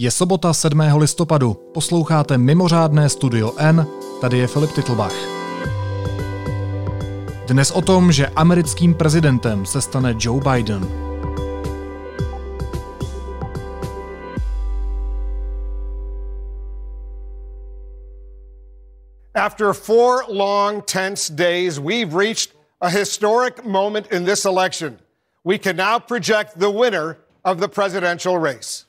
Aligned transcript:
Je 0.00 0.10
sobota 0.10 0.54
7. 0.54 0.80
listopadu, 0.96 1.54
posloucháte 1.74 2.38
mimořádné 2.38 3.08
Studio 3.08 3.52
N, 3.56 3.86
tady 4.20 4.38
je 4.38 4.46
Filip 4.46 4.72
Titlbach. 4.72 5.14
Dnes 7.46 7.70
o 7.70 7.82
tom, 7.82 8.12
že 8.12 8.26
americkým 8.26 8.94
prezidentem 8.94 9.66
se 9.66 9.80
stane 9.80 10.14
Joe 10.18 10.40
Biden. 10.40 10.88
After 19.34 19.72
four 19.72 20.24
long, 20.28 20.84
tense 20.84 21.34
days, 21.34 21.78
we've 21.78 22.18
reached 22.18 22.50
a 22.80 22.88
historic 22.88 23.64
moment 23.64 24.12
in 24.12 24.24
this 24.24 24.44
election. 24.44 24.98
We 25.44 25.58
can 25.58 25.76
now 25.76 25.98
project 26.08 26.58
the 26.58 26.70
winner 26.70 27.16
of 27.44 27.58
the 27.58 27.68
presidential 27.68 28.38
race. 28.38 28.87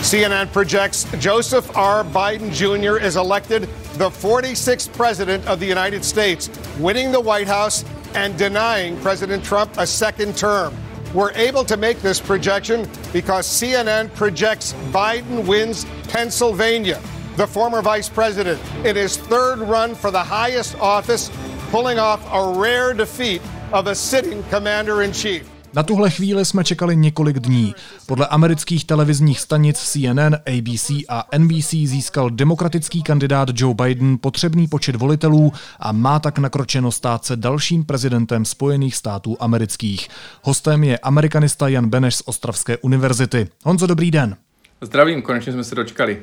CNN 0.00 0.50
projects 0.50 1.04
Joseph 1.18 1.76
R. 1.76 2.04
Biden 2.04 2.50
Jr. 2.50 2.96
is 2.96 3.16
elected 3.16 3.64
the 3.94 4.08
46th 4.08 4.90
president 4.94 5.46
of 5.46 5.60
the 5.60 5.66
United 5.66 6.02
States, 6.02 6.48
winning 6.78 7.12
the 7.12 7.20
White 7.20 7.46
House 7.46 7.84
and 8.14 8.36
denying 8.38 8.98
President 9.02 9.44
Trump 9.44 9.70
a 9.76 9.86
second 9.86 10.38
term. 10.38 10.74
We're 11.12 11.32
able 11.32 11.66
to 11.66 11.76
make 11.76 12.00
this 12.00 12.18
projection 12.18 12.88
because 13.12 13.46
CNN 13.46 14.12
projects 14.14 14.72
Biden 14.90 15.46
wins 15.46 15.84
Pennsylvania, 16.08 16.98
the 17.36 17.46
former 17.46 17.82
vice 17.82 18.08
president, 18.08 18.58
in 18.86 18.96
his 18.96 19.18
third 19.18 19.58
run 19.58 19.94
for 19.94 20.10
the 20.10 20.22
highest 20.22 20.76
office, 20.76 21.30
pulling 21.68 21.98
off 21.98 22.26
a 22.32 22.58
rare 22.58 22.94
defeat 22.94 23.42
of 23.70 23.86
a 23.86 23.94
sitting 23.94 24.42
commander 24.44 25.02
in 25.02 25.12
chief. 25.12 25.48
Na 25.74 25.82
tuhle 25.82 26.10
chvíli 26.10 26.44
jsme 26.44 26.64
čekali 26.64 26.96
několik 26.96 27.38
dní. 27.38 27.74
Podle 28.06 28.26
amerických 28.26 28.84
televizních 28.84 29.40
stanic 29.40 29.78
CNN, 29.78 30.34
ABC 30.56 30.90
a 31.08 31.24
NBC 31.38 31.70
získal 31.70 32.30
demokratický 32.30 33.02
kandidát 33.02 33.48
Joe 33.54 33.74
Biden 33.74 34.18
potřebný 34.20 34.68
počet 34.68 34.96
volitelů 34.96 35.52
a 35.80 35.92
má 35.92 36.18
tak 36.18 36.38
nakročeno 36.38 36.92
stát 36.92 37.24
se 37.24 37.36
dalším 37.36 37.84
prezidentem 37.84 38.44
Spojených 38.44 38.96
států 38.96 39.36
amerických. 39.40 40.08
Hostem 40.42 40.84
je 40.84 40.98
amerikanista 40.98 41.68
Jan 41.68 41.88
Beneš 41.88 42.14
z 42.16 42.22
Ostravské 42.24 42.76
univerzity. 42.76 43.48
Honzo, 43.64 43.86
dobrý 43.86 44.10
den. 44.10 44.36
Zdravím, 44.80 45.22
konečně 45.22 45.52
jsme 45.52 45.64
se 45.64 45.74
dočkali. 45.74 46.22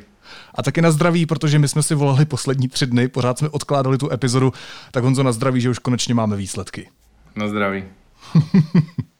A 0.55 0.63
taky 0.63 0.81
na 0.81 0.91
zdraví, 0.91 1.25
protože 1.25 1.59
my 1.59 1.67
jsme 1.67 1.83
si 1.83 1.95
volali 1.95 2.25
poslední 2.25 2.67
tři 2.67 2.85
dny, 2.85 3.07
pořád 3.07 3.37
jsme 3.39 3.49
odkládali 3.49 3.97
tu 3.97 4.11
epizodu, 4.11 4.53
tak 4.91 5.03
Honzo 5.03 5.23
na 5.23 5.31
zdraví, 5.31 5.61
že 5.61 5.69
už 5.69 5.79
konečně 5.79 6.13
máme 6.13 6.35
výsledky. 6.35 6.89
Na 7.35 7.47
zdraví. 7.47 7.83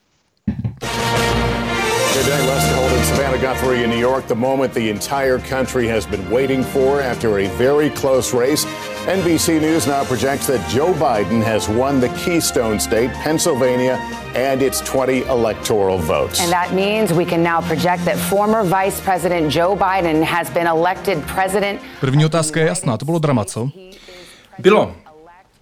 Today, 2.18 2.46
Lester 2.48 2.74
Holt 2.74 3.04
Savannah 3.04 3.38
Guthrie 3.40 3.84
in 3.84 3.90
New 3.90 3.98
York, 3.98 4.26
the 4.26 4.34
moment 4.34 4.74
the 4.74 4.90
entire 4.90 5.38
country 5.38 5.86
has 5.86 6.04
been 6.06 6.28
waiting 6.30 6.64
for 6.64 7.00
after 7.00 7.38
a 7.38 7.46
very 7.56 7.90
close 7.90 8.34
race. 8.34 8.66
NBC 9.06 9.60
News 9.60 9.86
now 9.86 10.04
projects 10.04 10.46
that 10.48 10.68
Joe 10.68 10.92
Biden 10.94 11.42
has 11.42 11.68
won 11.68 12.00
the 12.00 12.08
Keystone 12.24 12.80
State, 12.80 13.10
Pennsylvania, 13.24 13.96
and 14.34 14.62
its 14.62 14.80
20 14.80 15.22
electoral 15.28 15.98
votes. 15.98 16.40
And 16.40 16.52
that 16.52 16.72
means 16.74 17.12
we 17.12 17.24
can 17.24 17.42
now 17.42 17.60
project 17.60 18.04
that 18.04 18.18
former 18.18 18.64
Vice 18.64 19.00
President 19.00 19.52
Joe 19.52 19.76
Biden 19.76 20.22
has 20.22 20.50
been 20.50 20.66
elected 20.66 21.22
president. 21.26 21.80
První 22.00 22.24
otázka 22.24 22.60
je 22.60 22.66
jasná, 22.66 22.96
to 22.96 23.04
bylo 23.04 23.18
drama, 23.18 23.44
co? 23.44 23.70
Bylo. 24.58 24.94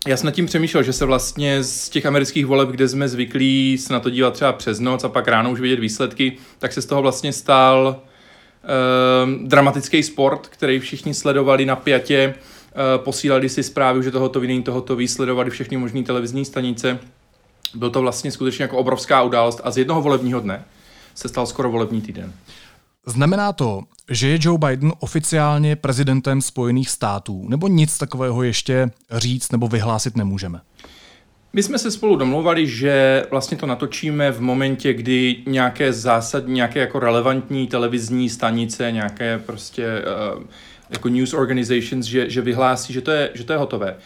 Já 0.06 0.16
jsem 0.16 0.26
nad 0.26 0.34
tím 0.34 0.46
přemýšlel, 0.46 0.82
že 0.82 0.92
se 0.92 1.04
vlastně 1.04 1.62
z 1.62 1.88
těch 1.88 2.06
amerických 2.06 2.46
voleb, 2.46 2.68
kde 2.68 2.88
jsme 2.88 3.08
zvyklí 3.08 3.78
se 3.78 3.92
na 3.92 4.00
to 4.00 4.10
dívat 4.10 4.34
třeba 4.34 4.52
přes 4.52 4.80
noc 4.80 5.04
a 5.04 5.08
pak 5.08 5.28
ráno 5.28 5.50
už 5.50 5.60
vidět 5.60 5.80
výsledky, 5.80 6.32
tak 6.58 6.72
se 6.72 6.82
z 6.82 6.86
toho 6.86 7.02
vlastně 7.02 7.32
stál 7.32 7.96
uh, 7.96 9.48
dramatický 9.48 10.02
sport, 10.02 10.46
který 10.46 10.78
všichni 10.78 11.14
sledovali 11.14 11.66
na 11.66 11.76
pětě, 11.76 12.34
uh, 12.34 13.04
posílali 13.04 13.48
si 13.48 13.62
zprávy, 13.62 14.02
že 14.02 14.10
tohoto 14.10 14.40
vidění, 14.40 14.62
tohoto 14.62 14.96
výsledovali 14.96 15.50
všechny 15.50 15.76
možné 15.76 16.02
televizní 16.02 16.44
stanice. 16.44 16.98
Byl 17.74 17.90
to 17.90 18.00
vlastně 18.00 18.30
skutečně 18.30 18.62
jako 18.62 18.76
obrovská 18.76 19.22
událost 19.22 19.60
a 19.64 19.70
z 19.70 19.78
jednoho 19.78 20.02
volebního 20.02 20.40
dne 20.40 20.64
se 21.14 21.28
stal 21.28 21.46
skoro 21.46 21.70
volební 21.70 22.00
týden. 22.00 22.32
Znamená 23.06 23.52
to, 23.52 23.82
že 24.10 24.28
je 24.28 24.38
Joe 24.40 24.58
Biden 24.58 24.92
oficiálně 25.00 25.76
prezidentem 25.76 26.42
Spojených 26.42 26.90
států, 26.90 27.48
nebo 27.48 27.68
nic 27.68 27.98
takového 27.98 28.42
ještě 28.42 28.90
říct 29.12 29.52
nebo 29.52 29.68
vyhlásit 29.68 30.16
nemůžeme? 30.16 30.60
My 31.52 31.62
jsme 31.62 31.78
se 31.78 31.90
spolu 31.90 32.16
domluvali, 32.16 32.66
že 32.66 33.24
vlastně 33.30 33.56
to 33.56 33.66
natočíme 33.66 34.30
v 34.30 34.40
momentě, 34.40 34.94
kdy 34.94 35.36
nějaké 35.46 35.92
zásadní, 35.92 36.54
nějaké 36.54 36.80
jako 36.80 37.00
relevantní 37.00 37.66
televizní 37.66 38.28
stanice, 38.30 38.92
nějaké 38.92 39.38
prostě 39.38 40.02
uh, 40.36 40.42
jako 40.90 41.08
news 41.08 41.34
organizations, 41.34 42.06
že, 42.06 42.30
že 42.30 42.40
vyhlásí, 42.40 42.92
že 42.92 43.00
to, 43.00 43.10
je, 43.10 43.30
že 43.34 43.44
to 43.44 43.52
je 43.52 43.58
hotové. 43.58 43.96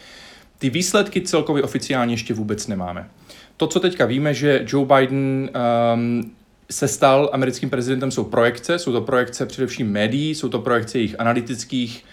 Ty 0.59 0.69
výsledky 0.69 1.21
celkově 1.21 1.63
oficiálně 1.63 2.13
ještě 2.13 2.33
vůbec 2.33 2.67
nemáme. 2.67 3.09
To, 3.57 3.67
co 3.67 3.79
teďka 3.79 4.05
víme, 4.05 4.33
že 4.33 4.65
Joe 4.67 4.85
Biden 4.85 5.49
um, 5.93 6.31
se 6.71 6.87
stal 6.87 7.29
americkým 7.33 7.69
prezidentem, 7.69 8.11
jsou 8.11 8.23
projekce, 8.23 8.79
jsou 8.79 8.91
to 8.91 9.01
projekce 9.01 9.45
především 9.45 9.91
médií, 9.91 10.35
jsou 10.35 10.49
to 10.49 10.59
projekce 10.59 10.97
jejich 10.97 11.19
analytických 11.19 12.05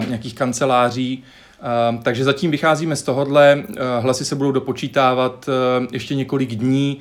uh, 0.00 0.08
nějakých 0.08 0.34
kanceláří, 0.34 1.24
Uh, 1.94 2.02
takže 2.02 2.24
zatím 2.24 2.50
vycházíme 2.50 2.96
z 2.96 3.02
tohohle, 3.02 3.64
uh, 3.68 3.74
hlasy 4.00 4.24
se 4.24 4.34
budou 4.34 4.52
dopočítávat 4.52 5.48
uh, 5.48 5.86
ještě 5.92 6.14
několik 6.14 6.54
dní. 6.54 6.98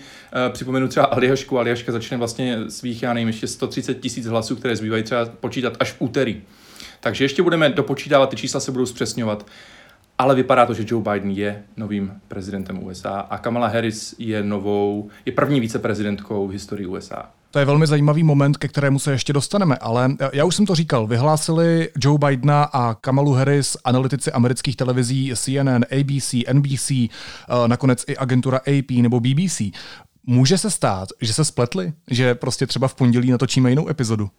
Připomenu 0.50 0.88
třeba 0.88 1.06
Aljašku, 1.06 1.59
Aljaška 1.59 1.92
začne 1.92 2.18
vlastně 2.18 2.58
svých, 2.70 3.03
já 3.03 3.14
nevím, 3.14 3.28
ještě 3.28 3.48
130 3.48 4.00
tisíc 4.00 4.26
hlasů, 4.26 4.56
které 4.56 4.76
zbývají 4.76 5.03
třeba 5.03 5.26
počítat 5.26 5.74
až 5.80 5.92
v 5.92 5.96
úterý. 6.00 6.42
Takže 7.00 7.24
ještě 7.24 7.44
budeme 7.44 7.70
dopočítávat, 7.70 8.30
ty 8.30 8.36
čísla 8.36 8.59
se 8.59 8.72
budou 8.72 8.86
zpřesňovat 8.86 9.46
ale 10.18 10.35
vypadá 10.35 10.66
to, 10.66 10.74
že 10.74 10.85
Joe 10.88 11.03
Biden 11.03 11.31
je 11.31 11.63
novým 11.78 12.13
prezidentem 12.28 12.84
USA 12.84 13.19
a 13.19 13.38
Kamala 13.38 13.68
Harris 13.68 14.16
je 14.19 14.44
novou, 14.44 15.09
je 15.25 15.31
první 15.31 15.59
viceprezidentkou 15.59 16.47
v 16.47 16.51
historii 16.51 16.88
USA. 16.88 17.29
To 17.51 17.59
je 17.59 17.66
velmi 17.66 17.88
zajímavý 17.88 18.23
moment, 18.23 18.57
ke 18.57 18.68
kterému 18.68 19.00
se 19.00 19.12
ještě 19.12 19.34
dostaneme, 19.34 19.75
ale 19.75 20.16
já 20.34 20.46
už 20.46 20.56
jsem 20.56 20.66
to 20.66 20.75
říkal, 20.75 21.07
vyhlásili 21.07 21.90
Joe 22.00 22.18
Bidena 22.18 22.63
a 22.63 22.94
Kamalu 22.94 23.31
Harris 23.34 23.78
analytici 23.84 24.31
amerických 24.31 24.75
televizí 24.75 25.31
CNN, 25.35 25.85
ABC, 26.00 26.34
NBC, 26.53 26.91
eh, 26.91 27.07
nakonec 27.68 28.06
i 28.07 28.18
agentura 28.18 28.57
AP 28.57 29.02
nebo 29.02 29.19
BBC. 29.19 29.62
Může 30.25 30.57
se 30.57 30.72
stát, 30.72 31.09
že 31.22 31.34
se 31.34 31.46
spletli? 31.46 31.94
Že 32.12 32.35
prostě 32.35 32.68
třeba 32.68 32.88
v 32.88 32.96
pondělí 32.96 33.31
natočíme 33.31 33.69
jinou 33.69 33.90
epizodu? 33.90 34.29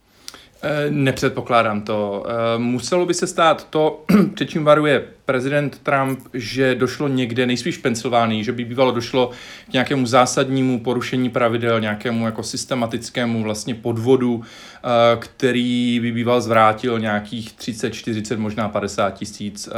Eh, 0.66 0.91
nepředpokládám 0.91 1.82
to. 1.82 2.25
Eh, 2.26 2.58
muselo 2.58 3.06
by 3.06 3.14
se 3.14 3.26
stát 3.26 3.66
to, 3.70 4.04
před 4.34 4.50
čím 4.50 4.64
varuje 4.64 5.04
prezident 5.25 5.78
Trump, 5.78 6.19
že 6.34 6.75
došlo 6.75 7.08
někde, 7.08 7.47
nejspíš 7.47 7.78
v 7.78 7.82
Pensylvánii, 7.82 8.44
že 8.44 8.52
by 8.52 8.64
bývalo 8.64 8.92
došlo 8.92 9.30
k 9.70 9.72
nějakému 9.72 10.06
zásadnímu 10.06 10.80
porušení 10.80 11.30
pravidel, 11.30 11.80
nějakému 11.80 12.26
jako 12.26 12.42
systematickému 12.42 13.42
vlastně 13.42 13.75
podvodu, 13.75 14.42
eh, 14.42 14.88
který 15.19 16.00
by 16.00 16.12
býval 16.12 16.41
zvrátil 16.41 17.00
nějakých 17.00 17.52
30, 17.52 17.91
40, 17.91 18.38
možná 18.38 18.69
50 18.69 19.10
tisíc 19.10 19.69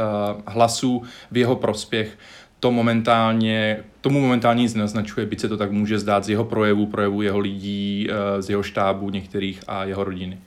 hlasů 0.45 1.03
v 1.31 1.37
jeho 1.37 1.55
prospěch 1.55 2.17
to 2.59 2.71
momentálně, 2.71 3.79
tomu 4.01 4.21
momentálně 4.21 4.61
nic 4.61 4.73
neznačuje, 4.73 5.25
byť 5.25 5.39
se 5.39 5.49
to 5.49 5.57
tak 5.57 5.71
může 5.71 5.99
zdát 5.99 6.23
z 6.23 6.29
jeho 6.29 6.43
projevu, 6.43 6.85
projevu 6.85 7.21
jeho 7.21 7.39
lidí, 7.39 8.09
z 8.39 8.49
jeho 8.49 8.63
štábu 8.63 9.09
některých 9.09 9.61
a 9.67 9.83
jeho 9.83 10.03
rodiny. 10.03 10.37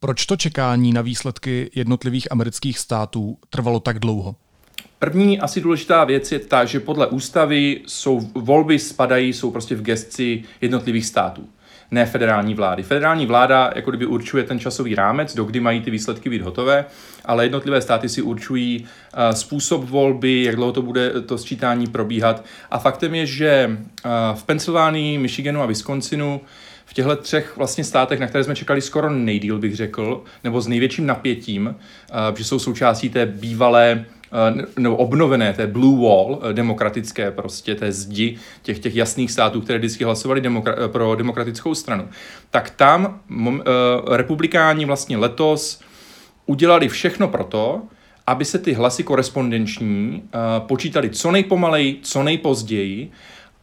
Proč 0.00 0.26
to 0.26 0.36
čekání 0.36 0.92
na 0.92 1.02
výsledky 1.02 1.70
jednotlivých 1.74 2.32
amerických 2.32 2.78
států 2.78 3.38
trvalo 3.50 3.80
tak 3.80 3.98
dlouho? 3.98 4.36
První 4.98 5.40
asi 5.40 5.60
důležitá 5.60 6.04
věc 6.04 6.32
je 6.32 6.38
ta, 6.38 6.64
že 6.64 6.80
podle 6.80 7.06
ústavy 7.06 7.80
jsou 7.86 8.20
volby 8.34 8.78
spadají, 8.78 9.32
jsou 9.32 9.50
prostě 9.50 9.74
v 9.74 9.82
gestci 9.82 10.44
jednotlivých 10.60 11.06
států 11.06 11.48
ne 11.90 12.06
federální 12.06 12.54
vlády. 12.54 12.82
Federální 12.82 13.26
vláda 13.26 13.70
jako 13.76 13.90
kdyby 13.90 14.06
určuje 14.06 14.44
ten 14.44 14.58
časový 14.60 14.94
rámec, 14.94 15.34
do 15.34 15.44
kdy 15.44 15.60
mají 15.60 15.80
ty 15.80 15.90
výsledky 15.90 16.30
být 16.30 16.42
hotové, 16.42 16.84
ale 17.24 17.44
jednotlivé 17.44 17.80
státy 17.80 18.08
si 18.08 18.22
určují 18.22 18.80
uh, 18.80 19.34
způsob 19.34 19.84
volby, 19.84 20.42
jak 20.42 20.56
dlouho 20.56 20.72
to 20.72 20.82
bude 20.82 21.10
to 21.10 21.38
sčítání 21.38 21.86
probíhat. 21.86 22.44
A 22.70 22.78
faktem 22.78 23.14
je, 23.14 23.26
že 23.26 23.70
uh, 23.70 24.10
v 24.34 24.44
Pensylvánii, 24.44 25.18
Michiganu 25.18 25.62
a 25.62 25.66
Wisconsinu 25.66 26.40
v 26.88 26.94
těchto 26.94 27.16
třech 27.16 27.56
vlastně 27.56 27.84
státech, 27.84 28.20
na 28.20 28.26
které 28.26 28.44
jsme 28.44 28.56
čekali 28.56 28.80
skoro 28.80 29.10
nejdíl, 29.10 29.58
bych 29.58 29.76
řekl, 29.76 30.24
nebo 30.44 30.60
s 30.60 30.68
největším 30.68 31.06
napětím, 31.06 31.74
že 32.36 32.44
jsou 32.44 32.58
součástí 32.58 33.08
té 33.08 33.26
bývalé 33.26 34.04
nebo 34.78 34.96
obnovené 34.96 35.52
té 35.52 35.66
blue 35.66 36.02
wall 36.02 36.40
demokratické 36.52 37.30
prostě 37.30 37.74
té 37.74 37.92
zdi 37.92 38.36
těch, 38.62 38.78
těch 38.78 38.96
jasných 38.96 39.30
států, 39.30 39.60
které 39.60 39.78
vždycky 39.78 40.04
hlasovali 40.04 40.40
demokra- 40.40 40.88
pro 40.88 41.14
demokratickou 41.14 41.74
stranu, 41.74 42.08
tak 42.50 42.70
tam 42.70 43.20
uh, 43.30 43.46
republikáni 44.16 44.84
vlastně 44.84 45.16
letos 45.16 45.80
udělali 46.46 46.88
všechno 46.88 47.28
proto, 47.28 47.82
aby 48.26 48.44
se 48.44 48.58
ty 48.58 48.72
hlasy 48.72 49.02
korespondenční 49.02 50.22
počítali 50.58 51.10
co 51.10 51.30
nejpomaleji, 51.30 51.98
co 52.02 52.22
nejpozději 52.22 53.10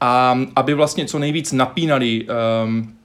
a 0.01 0.39
aby 0.55 0.73
vlastně 0.73 1.05
co 1.05 1.19
nejvíc 1.19 1.51
napínali 1.51 2.27
um, 2.65 2.95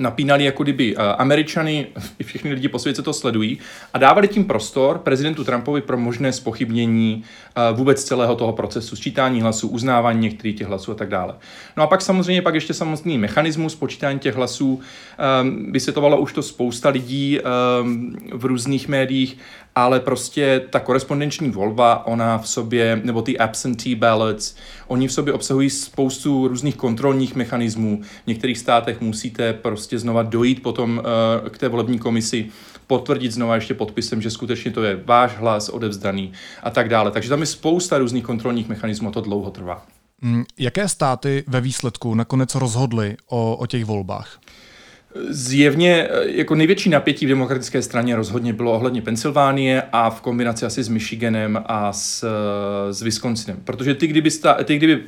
napínali 0.00 0.44
jako 0.44 0.62
kdyby 0.62 0.96
uh, 0.96 1.02
Američany, 1.18 1.86
i 2.18 2.24
všechny 2.24 2.52
lidi 2.52 2.68
po 2.68 2.78
světě 2.78 3.02
to 3.02 3.12
sledují, 3.12 3.58
a 3.94 3.98
dávali 3.98 4.28
tím 4.28 4.44
prostor 4.44 4.98
prezidentu 4.98 5.44
Trumpovi 5.44 5.80
pro 5.80 5.98
možné 5.98 6.32
spochybnění 6.32 7.24
uh, 7.70 7.76
vůbec 7.76 8.04
celého 8.04 8.36
toho 8.36 8.52
procesu, 8.52 8.96
sčítání 8.96 9.40
hlasů, 9.40 9.68
uznávání 9.68 10.20
některých 10.20 10.56
těch 10.56 10.66
hlasů 10.66 10.92
a 10.92 10.94
tak 10.94 11.08
dále. 11.08 11.34
No 11.76 11.82
a 11.82 11.86
pak 11.86 12.02
samozřejmě 12.02 12.42
pak 12.42 12.54
ještě 12.54 12.74
samotný 12.74 13.18
mechanismus 13.18 13.74
počítání 13.74 14.18
těch 14.18 14.34
hlasů, 14.34 14.80
um, 15.42 15.72
vysvětlovalo 15.72 16.20
už 16.20 16.32
to 16.32 16.42
spousta 16.42 16.88
lidí 16.88 17.40
v 18.32 18.44
různých 18.44 18.88
médiích, 18.88 19.38
ale 19.74 20.00
prostě 20.00 20.62
ta 20.70 20.80
korespondenční 20.80 21.50
volba, 21.50 22.06
ona 22.06 22.38
v 22.38 22.48
sobě, 22.48 23.00
nebo 23.04 23.22
ty 23.22 23.38
absentee 23.38 23.96
ballots, 23.96 24.56
oni 24.90 25.08
v 25.08 25.12
sobě 25.12 25.32
obsahují 25.32 25.70
spoustu 25.70 26.48
různých 26.48 26.76
kontrolních 26.76 27.34
mechanismů. 27.34 28.00
V 28.24 28.26
některých 28.26 28.58
státech 28.58 29.00
musíte 29.00 29.52
prostě 29.52 29.98
znova 29.98 30.22
dojít 30.22 30.62
potom 30.62 30.98
uh, 30.98 31.48
k 31.48 31.58
té 31.58 31.68
volební 31.68 31.98
komisi, 31.98 32.48
potvrdit 32.86 33.32
znova 33.32 33.54
ještě 33.54 33.74
podpisem, 33.74 34.22
že 34.22 34.30
skutečně 34.30 34.70
to 34.70 34.82
je 34.82 35.02
váš 35.04 35.36
hlas 35.36 35.68
odevzdaný 35.68 36.32
a 36.62 36.70
tak 36.70 36.88
dále. 36.88 37.10
Takže 37.10 37.28
tam 37.28 37.40
je 37.40 37.46
spousta 37.46 37.98
různých 37.98 38.24
kontrolních 38.24 38.68
mechanismů 38.68 39.08
a 39.08 39.12
to 39.12 39.20
dlouho 39.20 39.50
trvá. 39.50 39.86
Mm, 40.20 40.44
jaké 40.58 40.88
státy 40.88 41.44
ve 41.46 41.60
výsledku 41.60 42.14
nakonec 42.14 42.54
rozhodly 42.54 43.16
o, 43.28 43.56
o 43.56 43.66
těch 43.66 43.84
volbách? 43.84 44.40
Zjevně 45.28 46.08
eh, 46.10 46.30
jako 46.30 46.54
největší 46.54 46.90
napětí 46.90 47.26
v 47.26 47.28
demokratické 47.28 47.82
straně 47.82 48.16
rozhodně 48.16 48.52
bylo 48.52 48.72
ohledně 48.72 49.02
Pensylvánie 49.02 49.82
a 49.92 50.10
v 50.10 50.20
kombinaci 50.20 50.66
asi 50.66 50.82
s 50.82 50.88
Michiganem 50.88 51.62
a 51.66 51.92
s, 51.92 52.22
eh, 52.22 52.92
s 52.92 53.02
Wisconsinem. 53.02 53.56
Protože 53.64 53.94
ty, 53.94 54.06
kdyby, 54.06 54.30
sta, 54.30 54.54
ty, 54.64 54.76
kdyby 54.76 54.96
uh, 54.96 55.06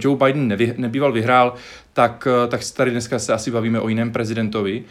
Joe 0.00 0.16
Biden 0.16 0.48
nevy, 0.48 0.74
nebýval 0.76 1.12
vyhrál, 1.12 1.54
tak, 1.92 2.28
tak 2.48 2.60
tady 2.76 2.90
dneska 2.90 3.18
se 3.18 3.32
asi 3.32 3.50
bavíme 3.50 3.80
o 3.80 3.88
jiném 3.88 4.12
prezidentovi. 4.12 4.84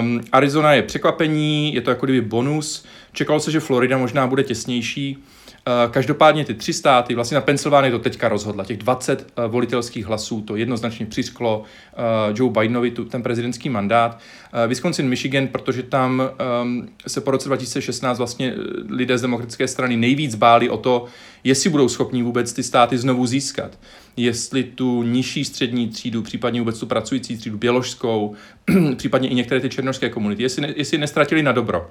Um, 0.00 0.20
Arizona 0.32 0.72
je 0.72 0.82
překvapení, 0.82 1.74
je 1.74 1.80
to 1.80 1.90
jako 1.90 2.06
kdyby 2.06 2.20
bonus. 2.20 2.86
Čekalo 3.12 3.40
se, 3.40 3.50
že 3.50 3.60
Florida 3.60 3.98
možná 3.98 4.26
bude 4.26 4.42
těsnější. 4.42 5.24
Eh, 5.66 5.88
každopádně 5.90 6.44
ty 6.44 6.54
tři 6.54 6.72
státy, 6.72 7.14
vlastně 7.14 7.34
na 7.34 7.40
Pensylvánii 7.40 7.90
to 7.90 7.98
teďka 7.98 8.28
rozhodla, 8.28 8.64
těch 8.64 8.76
20 8.76 9.26
eh, 9.36 9.48
volitelských 9.48 10.06
hlasů, 10.06 10.40
to 10.40 10.56
jednoznačně 10.56 11.06
přisklo 11.06 11.62
eh, 11.92 11.96
Joe 12.34 12.52
Bidenovi 12.52 12.90
tu, 12.90 13.04
ten 13.04 13.22
prezidentský 13.22 13.68
mandát. 13.68 14.18
Wisconsin, 14.66 15.08
Michigan, 15.08 15.48
protože 15.48 15.82
tam 15.82 16.22
um, 16.62 16.88
se 17.06 17.20
po 17.20 17.30
roce 17.30 17.48
2016 17.48 18.18
vlastně 18.18 18.54
lidé 18.88 19.18
z 19.18 19.22
demokratické 19.22 19.68
strany 19.68 19.96
nejvíc 19.96 20.34
báli 20.34 20.70
o 20.70 20.76
to, 20.76 21.04
jestli 21.44 21.70
budou 21.70 21.88
schopni 21.88 22.22
vůbec 22.22 22.52
ty 22.52 22.62
státy 22.62 22.98
znovu 22.98 23.26
získat. 23.26 23.78
Jestli 24.16 24.64
tu 24.64 25.02
nižší 25.02 25.44
střední 25.44 25.88
třídu, 25.88 26.22
případně 26.22 26.60
vůbec 26.60 26.78
tu 26.80 26.86
pracující 26.86 27.36
třídu 27.36 27.58
běložskou, 27.58 28.34
případně 28.96 29.28
i 29.28 29.34
některé 29.34 29.60
ty 29.60 29.68
černožské 29.68 30.10
komunity, 30.10 30.42
jestli, 30.42 30.62
ne, 30.62 30.74
jestli 30.76 30.98
nestratili 30.98 31.42
na 31.42 31.52
dobro 31.52 31.90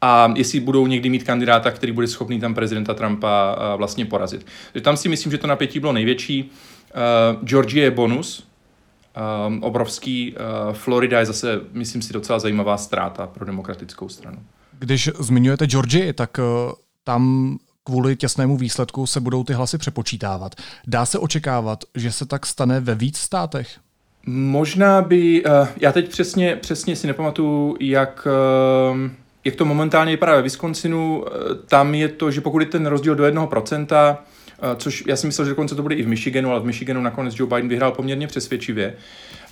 a 0.00 0.32
jestli 0.36 0.60
budou 0.60 0.86
někdy 0.86 1.08
mít 1.08 1.22
kandidáta, 1.22 1.70
který 1.70 1.92
bude 1.92 2.06
schopný 2.06 2.40
tam 2.40 2.54
prezidenta 2.54 2.94
Trumpa 2.94 3.56
vlastně 3.76 4.06
porazit. 4.06 4.46
Takže 4.72 4.84
tam 4.84 4.96
si 4.96 5.08
myslím, 5.08 5.32
že 5.32 5.38
to 5.38 5.46
napětí 5.46 5.80
bylo 5.80 5.92
největší. 5.92 6.50
Uh, 6.94 7.44
Georgia 7.44 7.84
je 7.84 7.90
bonus, 7.90 8.46
um, 9.46 9.62
obrovský. 9.62 10.34
Uh, 10.34 10.72
Florida 10.72 11.18
je 11.18 11.26
zase, 11.26 11.60
myslím 11.72 12.02
si, 12.02 12.12
docela 12.12 12.38
zajímavá 12.38 12.76
ztráta 12.76 13.26
pro 13.26 13.44
demokratickou 13.44 14.08
stranu. 14.08 14.38
Když 14.78 15.10
zmiňujete 15.18 15.66
Georgii, 15.66 16.12
tak 16.12 16.38
uh, 16.38 16.72
tam 17.04 17.56
kvůli 17.84 18.16
těsnému 18.16 18.56
výsledku 18.56 19.06
se 19.06 19.20
budou 19.20 19.44
ty 19.44 19.52
hlasy 19.52 19.78
přepočítávat. 19.78 20.54
Dá 20.86 21.06
se 21.06 21.18
očekávat, 21.18 21.84
že 21.94 22.12
se 22.12 22.26
tak 22.26 22.46
stane 22.46 22.80
ve 22.80 22.94
víc 22.94 23.18
státech? 23.18 23.78
Možná 24.26 25.02
by, 25.02 25.44
uh, 25.44 25.68
já 25.80 25.92
teď 25.92 26.08
přesně, 26.08 26.56
přesně 26.56 26.96
si 26.96 27.06
nepamatuju, 27.06 27.76
jak, 27.80 28.26
uh, 28.92 29.10
jak 29.44 29.56
to 29.56 29.64
momentálně 29.64 30.12
vypadá 30.12 30.36
ve 30.36 30.42
Wisconsinu, 30.42 31.24
eh, 31.26 31.54
tam 31.68 31.94
je 31.94 32.08
to, 32.08 32.30
že 32.30 32.40
pokud 32.40 32.58
je 32.58 32.66
ten 32.66 32.86
rozdíl 32.86 33.14
do 33.14 33.24
1%, 33.24 34.18
eh, 34.62 34.76
což 34.76 35.04
já 35.06 35.16
si 35.16 35.26
myslel, 35.26 35.44
že 35.44 35.50
dokonce 35.50 35.74
to 35.74 35.82
bude 35.82 35.94
i 35.94 36.02
v 36.02 36.08
Michiganu, 36.08 36.50
ale 36.50 36.60
v 36.60 36.64
Michiganu 36.64 37.00
nakonec 37.00 37.38
Joe 37.38 37.48
Biden 37.48 37.68
vyhrál 37.68 37.92
poměrně 37.92 38.26
přesvědčivě, 38.26 38.94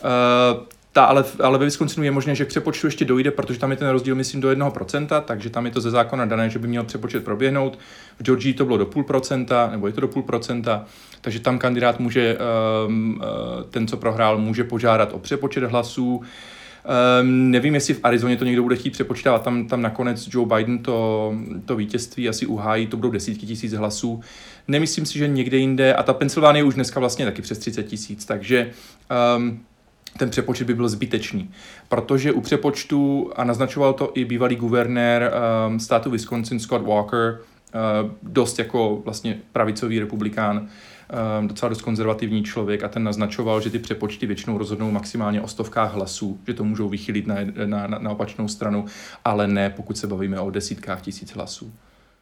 eh, 0.04 0.78
ta, 0.92 1.04
ale, 1.04 1.24
ale 1.42 1.58
ve 1.58 1.64
Wisconsinu 1.64 2.04
je 2.04 2.10
možné, 2.10 2.34
že 2.34 2.44
k 2.44 2.48
přepočtu 2.48 2.86
ještě 2.86 3.04
dojde, 3.04 3.30
protože 3.30 3.58
tam 3.58 3.70
je 3.70 3.76
ten 3.76 3.88
rozdíl, 3.88 4.14
myslím, 4.14 4.40
do 4.40 4.48
1%, 4.50 5.20
takže 5.20 5.50
tam 5.50 5.66
je 5.66 5.72
to 5.72 5.80
ze 5.80 5.90
zákona 5.90 6.24
dané, 6.24 6.50
že 6.50 6.58
by 6.58 6.68
měl 6.68 6.84
přepočet 6.84 7.24
proběhnout. 7.24 7.78
V 8.18 8.22
Georgii 8.22 8.54
to 8.54 8.64
bylo 8.64 8.78
do 8.78 8.86
půl 8.86 9.04
procenta, 9.04 9.68
nebo 9.70 9.86
je 9.86 9.92
to 9.92 10.00
do 10.00 10.08
půl 10.08 10.22
procenta, 10.22 10.84
takže 11.20 11.40
tam 11.40 11.58
kandidát 11.58 12.00
může, 12.00 12.38
um, 12.86 13.20
ten, 13.70 13.86
co 13.86 13.96
prohrál, 13.96 14.38
může 14.38 14.64
požádat 14.64 15.12
o 15.12 15.18
přepočet 15.18 15.64
hlasů. 15.64 16.22
Um, 16.88 17.50
nevím, 17.50 17.74
jestli 17.74 17.94
v 17.94 18.00
Arizoně 18.02 18.36
to 18.36 18.44
někdo 18.44 18.62
bude 18.62 18.76
chtít 18.76 18.90
přepočítat, 18.90 19.42
tam, 19.42 19.66
tam 19.66 19.82
nakonec 19.82 20.28
Joe 20.30 20.56
Biden 20.56 20.78
to, 20.78 21.34
to 21.64 21.76
vítězství 21.76 22.28
asi 22.28 22.46
uhájí, 22.46 22.86
to 22.86 22.96
budou 22.96 23.10
desítky 23.10 23.46
tisíc 23.46 23.72
hlasů. 23.72 24.20
Nemyslím 24.68 25.06
si, 25.06 25.18
že 25.18 25.28
někde 25.28 25.56
jinde, 25.56 25.94
a 25.94 26.02
ta 26.02 26.12
Pensylvánie 26.12 26.64
už 26.64 26.74
dneska 26.74 27.00
vlastně 27.00 27.24
taky 27.24 27.42
přes 27.42 27.58
30 27.58 27.82
tisíc, 27.82 28.24
takže 28.24 28.70
um, 29.36 29.60
ten 30.18 30.30
přepočet 30.30 30.66
by 30.66 30.74
byl 30.74 30.88
zbytečný. 30.88 31.50
Protože 31.88 32.32
u 32.32 32.40
přepočtu, 32.40 33.30
a 33.36 33.44
naznačoval 33.44 33.92
to 33.92 34.12
i 34.14 34.24
bývalý 34.24 34.56
guvernér 34.56 35.32
um, 35.68 35.80
státu 35.80 36.10
Wisconsin 36.10 36.60
Scott 36.60 36.86
Walker, 36.86 37.38
uh, 37.40 38.10
dost 38.22 38.58
jako 38.58 39.02
vlastně 39.04 39.38
pravicový 39.52 39.98
republikán, 39.98 40.68
docela 41.46 41.68
dost 41.68 41.82
konzervativní 41.82 42.44
člověk 42.44 42.84
a 42.84 42.88
ten 42.88 43.04
naznačoval, 43.04 43.60
že 43.60 43.70
ty 43.70 43.78
přepočty 43.78 44.26
většinou 44.26 44.58
rozhodnou 44.58 44.90
maximálně 44.90 45.40
o 45.40 45.48
stovkách 45.48 45.94
hlasů, 45.94 46.40
že 46.46 46.54
to 46.54 46.64
můžou 46.64 46.88
vychylit 46.88 47.26
na, 47.26 47.34
na, 47.66 47.86
na, 47.86 48.10
opačnou 48.10 48.48
stranu, 48.48 48.84
ale 49.24 49.48
ne 49.48 49.70
pokud 49.70 49.98
se 49.98 50.06
bavíme 50.06 50.40
o 50.40 50.50
desítkách 50.50 51.02
tisíc 51.02 51.34
hlasů. 51.34 51.72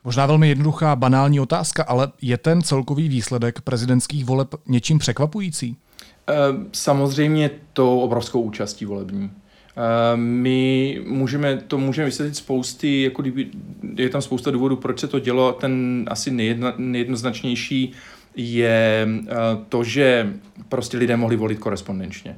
Možná 0.04 0.26
velmi 0.26 0.48
jednoduchá, 0.48 0.96
banální 0.96 1.40
otázka, 1.40 1.82
ale 1.82 2.12
je 2.22 2.36
ten 2.36 2.62
celkový 2.62 3.08
výsledek 3.08 3.60
prezidentských 3.60 4.24
voleb 4.24 4.54
něčím 4.66 4.98
překvapující? 4.98 5.76
Ehm, 6.26 6.66
samozřejmě 6.72 7.50
to 7.72 8.00
obrovskou 8.00 8.40
účastí 8.40 8.84
volební. 8.84 9.30
Ehm, 9.76 10.20
my 10.20 11.00
můžeme, 11.06 11.56
to 11.56 11.78
můžeme 11.78 12.06
vysvětlit 12.06 12.34
spousty, 12.34 13.02
jako 13.02 13.22
kdyby, 13.22 13.46
je 13.96 14.08
tam 14.08 14.22
spousta 14.22 14.50
důvodů, 14.50 14.76
proč 14.76 14.98
se 15.00 15.08
to 15.08 15.18
dělo. 15.18 15.52
Ten 15.52 16.04
asi 16.10 16.30
nejedno, 16.30 16.72
nejednoznačnější 16.76 17.92
je 18.36 19.08
eh, 19.28 19.34
to, 19.68 19.84
že 19.84 20.32
prostě 20.68 20.98
lidé 20.98 21.16
mohli 21.16 21.36
volit 21.36 21.58
korespondenčně. 21.58 22.36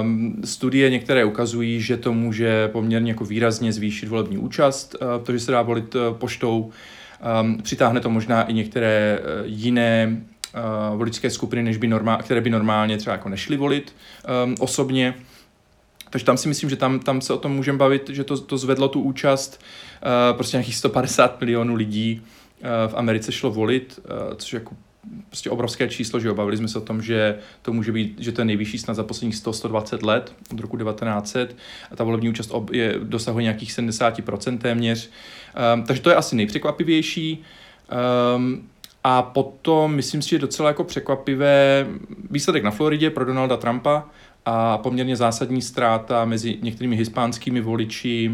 Um, 0.00 0.36
studie 0.44 0.90
některé 0.90 1.24
ukazují, 1.24 1.80
že 1.80 1.96
to 1.96 2.12
může 2.12 2.68
poměrně 2.68 3.10
jako 3.10 3.24
výrazně 3.24 3.72
zvýšit 3.72 4.08
volební 4.08 4.38
účast, 4.38 4.96
uh, 5.00 5.24
to, 5.24 5.32
že 5.32 5.40
se 5.40 5.52
dá 5.52 5.62
volit 5.62 5.94
uh, 5.94 6.00
poštou. 6.16 6.70
Um, 7.40 7.58
přitáhne 7.62 8.00
to 8.00 8.10
možná 8.10 8.42
i 8.42 8.52
některé 8.52 9.18
uh, 9.18 9.26
jiné 9.44 10.22
uh, 10.90 10.98
voličské 10.98 11.30
skupiny, 11.30 11.62
než 11.62 11.76
by 11.76 11.86
normál, 11.86 12.18
které 12.18 12.40
by 12.40 12.50
normálně 12.50 12.98
třeba 12.98 13.12
jako 13.12 13.28
nešly 13.28 13.56
volit 13.56 13.94
um, 14.44 14.54
osobně. 14.58 15.14
Takže 16.10 16.24
tam 16.26 16.36
si 16.36 16.48
myslím, 16.48 16.70
že 16.70 16.76
tam, 16.76 16.98
tam 16.98 17.20
se 17.20 17.32
o 17.32 17.38
tom 17.38 17.52
můžeme 17.52 17.78
bavit, 17.78 18.10
že 18.12 18.24
to, 18.24 18.38
to 18.38 18.58
zvedlo 18.58 18.88
tu 18.88 19.00
účast. 19.00 19.60
Uh, 20.02 20.36
prostě 20.36 20.56
nějakých 20.56 20.76
150 20.76 21.40
milionů 21.40 21.74
lidí 21.74 22.22
uh, 22.22 22.92
v 22.92 22.94
Americe 22.94 23.32
šlo 23.32 23.50
volit, 23.50 24.00
uh, 24.04 24.34
což 24.36 24.52
jako 24.52 24.74
prostě 25.28 25.50
obrovské 25.50 25.88
číslo, 25.88 26.20
že 26.20 26.30
obavili 26.30 26.56
jsme 26.56 26.68
se 26.68 26.78
o 26.78 26.80
tom, 26.80 27.02
že 27.02 27.38
to 27.62 27.72
může 27.72 27.92
být, 27.92 28.16
že 28.18 28.32
to 28.32 28.40
je 28.40 28.44
nejvyšší 28.44 28.78
snad 28.78 28.94
za 28.94 29.02
posledních 29.02 29.36
100-120 29.36 30.06
let 30.06 30.32
od 30.52 30.60
roku 30.60 30.76
1900 30.76 31.56
a 31.90 31.96
ta 31.96 32.04
volební 32.04 32.28
účast 32.28 32.52
je, 32.72 32.94
dosahuje 33.02 33.42
nějakých 33.42 33.70
70% 33.70 34.58
téměř. 34.58 35.10
Um, 35.74 35.84
takže 35.84 36.02
to 36.02 36.10
je 36.10 36.16
asi 36.16 36.36
nejpřekvapivější. 36.36 37.44
Um, 38.36 38.68
a 39.04 39.22
potom 39.22 39.94
myslím 39.94 40.22
si, 40.22 40.30
že 40.30 40.38
docela 40.38 40.68
jako 40.68 40.84
překvapivé 40.84 41.86
výsledek 42.30 42.62
na 42.62 42.70
Floridě 42.70 43.10
pro 43.10 43.24
Donalda 43.24 43.56
Trumpa 43.56 44.04
a 44.44 44.78
poměrně 44.78 45.16
zásadní 45.16 45.62
ztráta 45.62 46.24
mezi 46.24 46.58
některými 46.62 46.96
hispánskými 46.96 47.60
voliči 47.60 48.30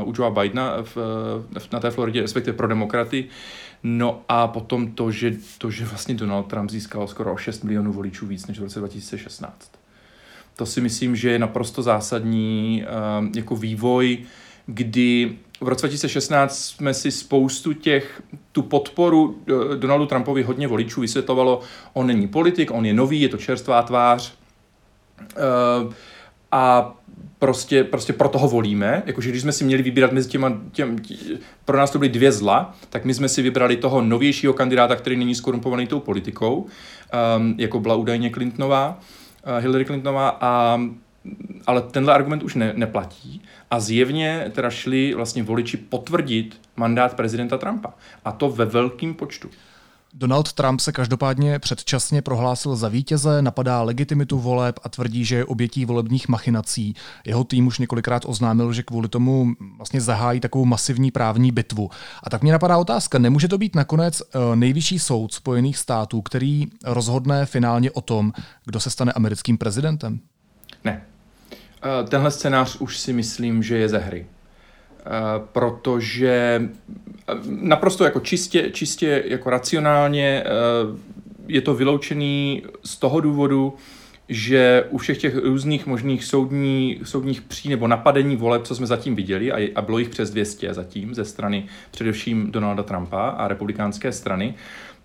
uh, 0.00 0.08
u 0.08 0.12
Joea 0.16 0.30
Bidena 0.30 0.76
v, 0.82 0.96
v, 1.58 1.72
na 1.72 1.80
té 1.80 1.90
Floridě, 1.90 2.22
respektive 2.22 2.56
pro 2.56 2.68
demokraty. 2.68 3.28
No 3.88 4.22
a 4.28 4.48
potom 4.48 4.92
to, 4.92 5.10
že, 5.10 5.36
to, 5.58 5.70
že 5.70 5.84
vlastně 5.84 6.14
Donald 6.14 6.42
Trump 6.42 6.70
získal 6.70 7.06
skoro 7.06 7.32
o 7.32 7.36
6 7.36 7.64
milionů 7.64 7.92
voličů 7.92 8.26
víc 8.26 8.46
než 8.46 8.58
v 8.58 8.62
roce 8.62 8.78
2016. 8.78 9.72
To 10.56 10.66
si 10.66 10.80
myslím, 10.80 11.16
že 11.16 11.30
je 11.30 11.38
naprosto 11.38 11.82
zásadní 11.82 12.84
uh, 12.84 13.36
jako 13.36 13.56
vývoj, 13.56 14.18
kdy 14.66 15.38
v 15.60 15.68
roce 15.68 15.86
2016 15.86 16.58
jsme 16.58 16.94
si 16.94 17.10
spoustu 17.10 17.72
těch, 17.72 18.22
tu 18.52 18.62
podporu 18.62 19.24
uh, 19.24 19.74
Donaldu 19.74 20.06
Trumpovi 20.06 20.42
hodně 20.42 20.68
voličů 20.68 21.00
vysvětlovalo, 21.00 21.60
on 21.92 22.06
není 22.06 22.28
politik, 22.28 22.70
on 22.70 22.86
je 22.86 22.94
nový, 22.94 23.20
je 23.20 23.28
to 23.28 23.36
čerstvá 23.36 23.82
tvář. 23.82 24.34
Uh, 25.86 25.92
a 26.52 26.94
prostě, 27.38 27.84
prostě 27.84 28.12
pro 28.12 28.28
toho 28.28 28.48
volíme, 28.48 29.02
jakože 29.06 29.30
když 29.30 29.42
jsme 29.42 29.52
si 29.52 29.64
měli 29.64 29.82
vybírat 29.82 30.12
mezi 30.12 30.28
těma, 30.28 30.52
těm, 30.72 30.98
tě, 30.98 31.14
pro 31.64 31.76
nás 31.76 31.90
to 31.90 31.98
byly 31.98 32.08
dvě 32.08 32.32
zla, 32.32 32.74
tak 32.90 33.04
my 33.04 33.14
jsme 33.14 33.28
si 33.28 33.42
vybrali 33.42 33.76
toho 33.76 34.02
novějšího 34.02 34.52
kandidáta, 34.52 34.96
který 34.96 35.16
není 35.16 35.34
skorumpovaný 35.34 35.86
tou 35.86 36.00
politikou, 36.00 36.66
um, 37.36 37.54
jako 37.58 37.80
byla 37.80 37.94
údajně 37.94 38.30
Clintonová, 38.30 39.00
uh, 39.46 39.62
Hillary 39.62 39.84
Clintonová 39.84 40.28
a 40.40 40.80
ale 41.66 41.82
tenhle 41.82 42.14
argument 42.14 42.42
už 42.42 42.54
ne, 42.54 42.72
neplatí 42.76 43.42
a 43.70 43.80
zjevně 43.80 44.50
teda 44.54 44.70
šli 44.70 45.14
vlastně 45.14 45.42
voliči 45.42 45.76
potvrdit 45.76 46.60
mandát 46.76 47.14
prezidenta 47.14 47.58
Trumpa. 47.58 47.94
A 48.24 48.32
to 48.32 48.50
ve 48.50 48.64
velkém 48.64 49.14
počtu. 49.14 49.50
Donald 50.18 50.52
Trump 50.52 50.80
se 50.80 50.92
každopádně 50.92 51.58
předčasně 51.58 52.22
prohlásil 52.22 52.76
za 52.76 52.88
vítěze, 52.88 53.42
napadá 53.42 53.82
legitimitu 53.82 54.38
voleb 54.38 54.78
a 54.82 54.88
tvrdí, 54.88 55.24
že 55.24 55.36
je 55.36 55.44
obětí 55.44 55.84
volebních 55.84 56.28
machinací. 56.28 56.94
Jeho 57.26 57.44
tým 57.44 57.66
už 57.66 57.78
několikrát 57.78 58.22
oznámil, 58.26 58.72
že 58.72 58.82
kvůli 58.82 59.08
tomu 59.08 59.54
vlastně 59.76 60.00
zahájí 60.00 60.40
takovou 60.40 60.64
masivní 60.64 61.10
právní 61.10 61.52
bitvu. 61.52 61.90
A 62.22 62.30
tak 62.30 62.42
mě 62.42 62.52
napadá 62.52 62.76
otázka, 62.76 63.18
nemůže 63.18 63.48
to 63.48 63.58
být 63.58 63.74
nakonec 63.74 64.22
eh, 64.22 64.56
nejvyšší 64.56 64.98
soud 64.98 65.34
Spojených 65.34 65.78
států, 65.78 66.22
který 66.22 66.66
rozhodne 66.84 67.46
finálně 67.46 67.90
o 67.90 68.00
tom, 68.00 68.32
kdo 68.64 68.80
se 68.80 68.90
stane 68.90 69.12
americkým 69.12 69.58
prezidentem? 69.58 70.20
Ne. 70.84 71.02
Eh, 71.84 72.08
tenhle 72.08 72.30
scénář 72.30 72.76
už 72.76 72.98
si 72.98 73.12
myslím, 73.12 73.62
že 73.62 73.78
je 73.78 73.88
ze 73.88 73.98
hry. 73.98 74.26
Eh, 75.06 75.42
protože 75.52 76.62
eh, 77.28 77.34
naprosto 77.46 78.04
jako 78.04 78.20
čistě, 78.20 78.70
čistě 78.70 79.22
jako 79.26 79.50
racionálně 79.50 80.42
eh, 80.46 80.50
je 81.48 81.60
to 81.60 81.74
vyloučený 81.74 82.62
z 82.84 82.96
toho 82.96 83.20
důvodu, 83.20 83.74
že 84.28 84.84
u 84.90 84.98
všech 84.98 85.18
těch 85.18 85.36
různých 85.36 85.86
možných 85.86 86.24
soudní, 86.24 87.00
soudních 87.02 87.40
pří 87.40 87.68
nebo 87.68 87.88
napadení 87.88 88.36
voleb, 88.36 88.62
co 88.64 88.74
jsme 88.74 88.86
zatím 88.86 89.16
viděli, 89.16 89.52
a, 89.52 89.70
a 89.74 89.82
bylo 89.82 89.98
jich 89.98 90.08
přes 90.08 90.30
200 90.30 90.74
zatím 90.74 91.14
ze 91.14 91.24
strany 91.24 91.66
především 91.90 92.52
Donalda 92.52 92.82
Trumpa 92.82 93.28
a 93.28 93.48
republikánské 93.48 94.12
strany, 94.12 94.54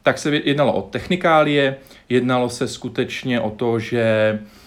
tak 0.03 0.17
se 0.17 0.35
jednalo 0.35 0.73
o 0.73 0.81
technikálie, 0.81 1.75
jednalo 2.09 2.49
se 2.49 2.67
skutečně 2.67 3.41
o 3.41 3.49
to, 3.49 3.79
že 3.79 4.39
uh, 4.41 4.60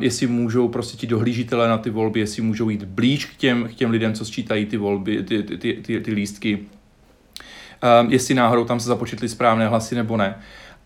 jestli 0.00 0.26
můžou 0.26 0.68
prostě 0.68 0.96
ti 0.96 1.06
dohlížitele 1.06 1.68
na 1.68 1.78
ty 1.78 1.90
volby, 1.90 2.20
jestli 2.20 2.42
můžou 2.42 2.68
jít 2.68 2.84
blíž 2.84 3.24
k 3.24 3.36
těm, 3.36 3.68
k 3.68 3.74
těm 3.74 3.90
lidem, 3.90 4.14
co 4.14 4.24
sčítají 4.24 4.66
ty 4.66 4.76
volby, 4.76 5.22
ty, 5.22 5.42
ty, 5.42 5.58
ty, 5.58 5.72
ty, 5.72 6.00
ty 6.00 6.10
lístky, 6.12 6.58
um, 6.58 8.10
jestli 8.10 8.34
náhodou 8.34 8.64
tam 8.64 8.80
se 8.80 8.88
započetly 8.88 9.28
správné 9.28 9.68
hlasy 9.68 9.94
nebo 9.94 10.16
ne. 10.16 10.38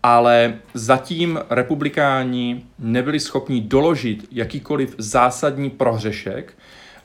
Ale 0.03 0.55
zatím 0.73 1.39
republikáni 1.49 2.65
nebyli 2.79 3.19
schopni 3.19 3.61
doložit 3.61 4.27
jakýkoliv 4.31 4.95
zásadní 4.97 5.69
prohřešek, 5.69 6.53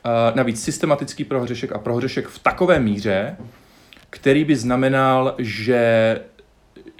uh, 0.05 0.35
navíc 0.35 0.63
systematický 0.63 1.23
prohřešek 1.23 1.71
a 1.71 1.77
prohřešek 1.77 2.27
v 2.27 2.39
takové 2.39 2.79
míře, 2.79 3.37
který 4.09 4.43
by 4.43 4.55
znamenal, 4.55 5.35
že 5.37 6.19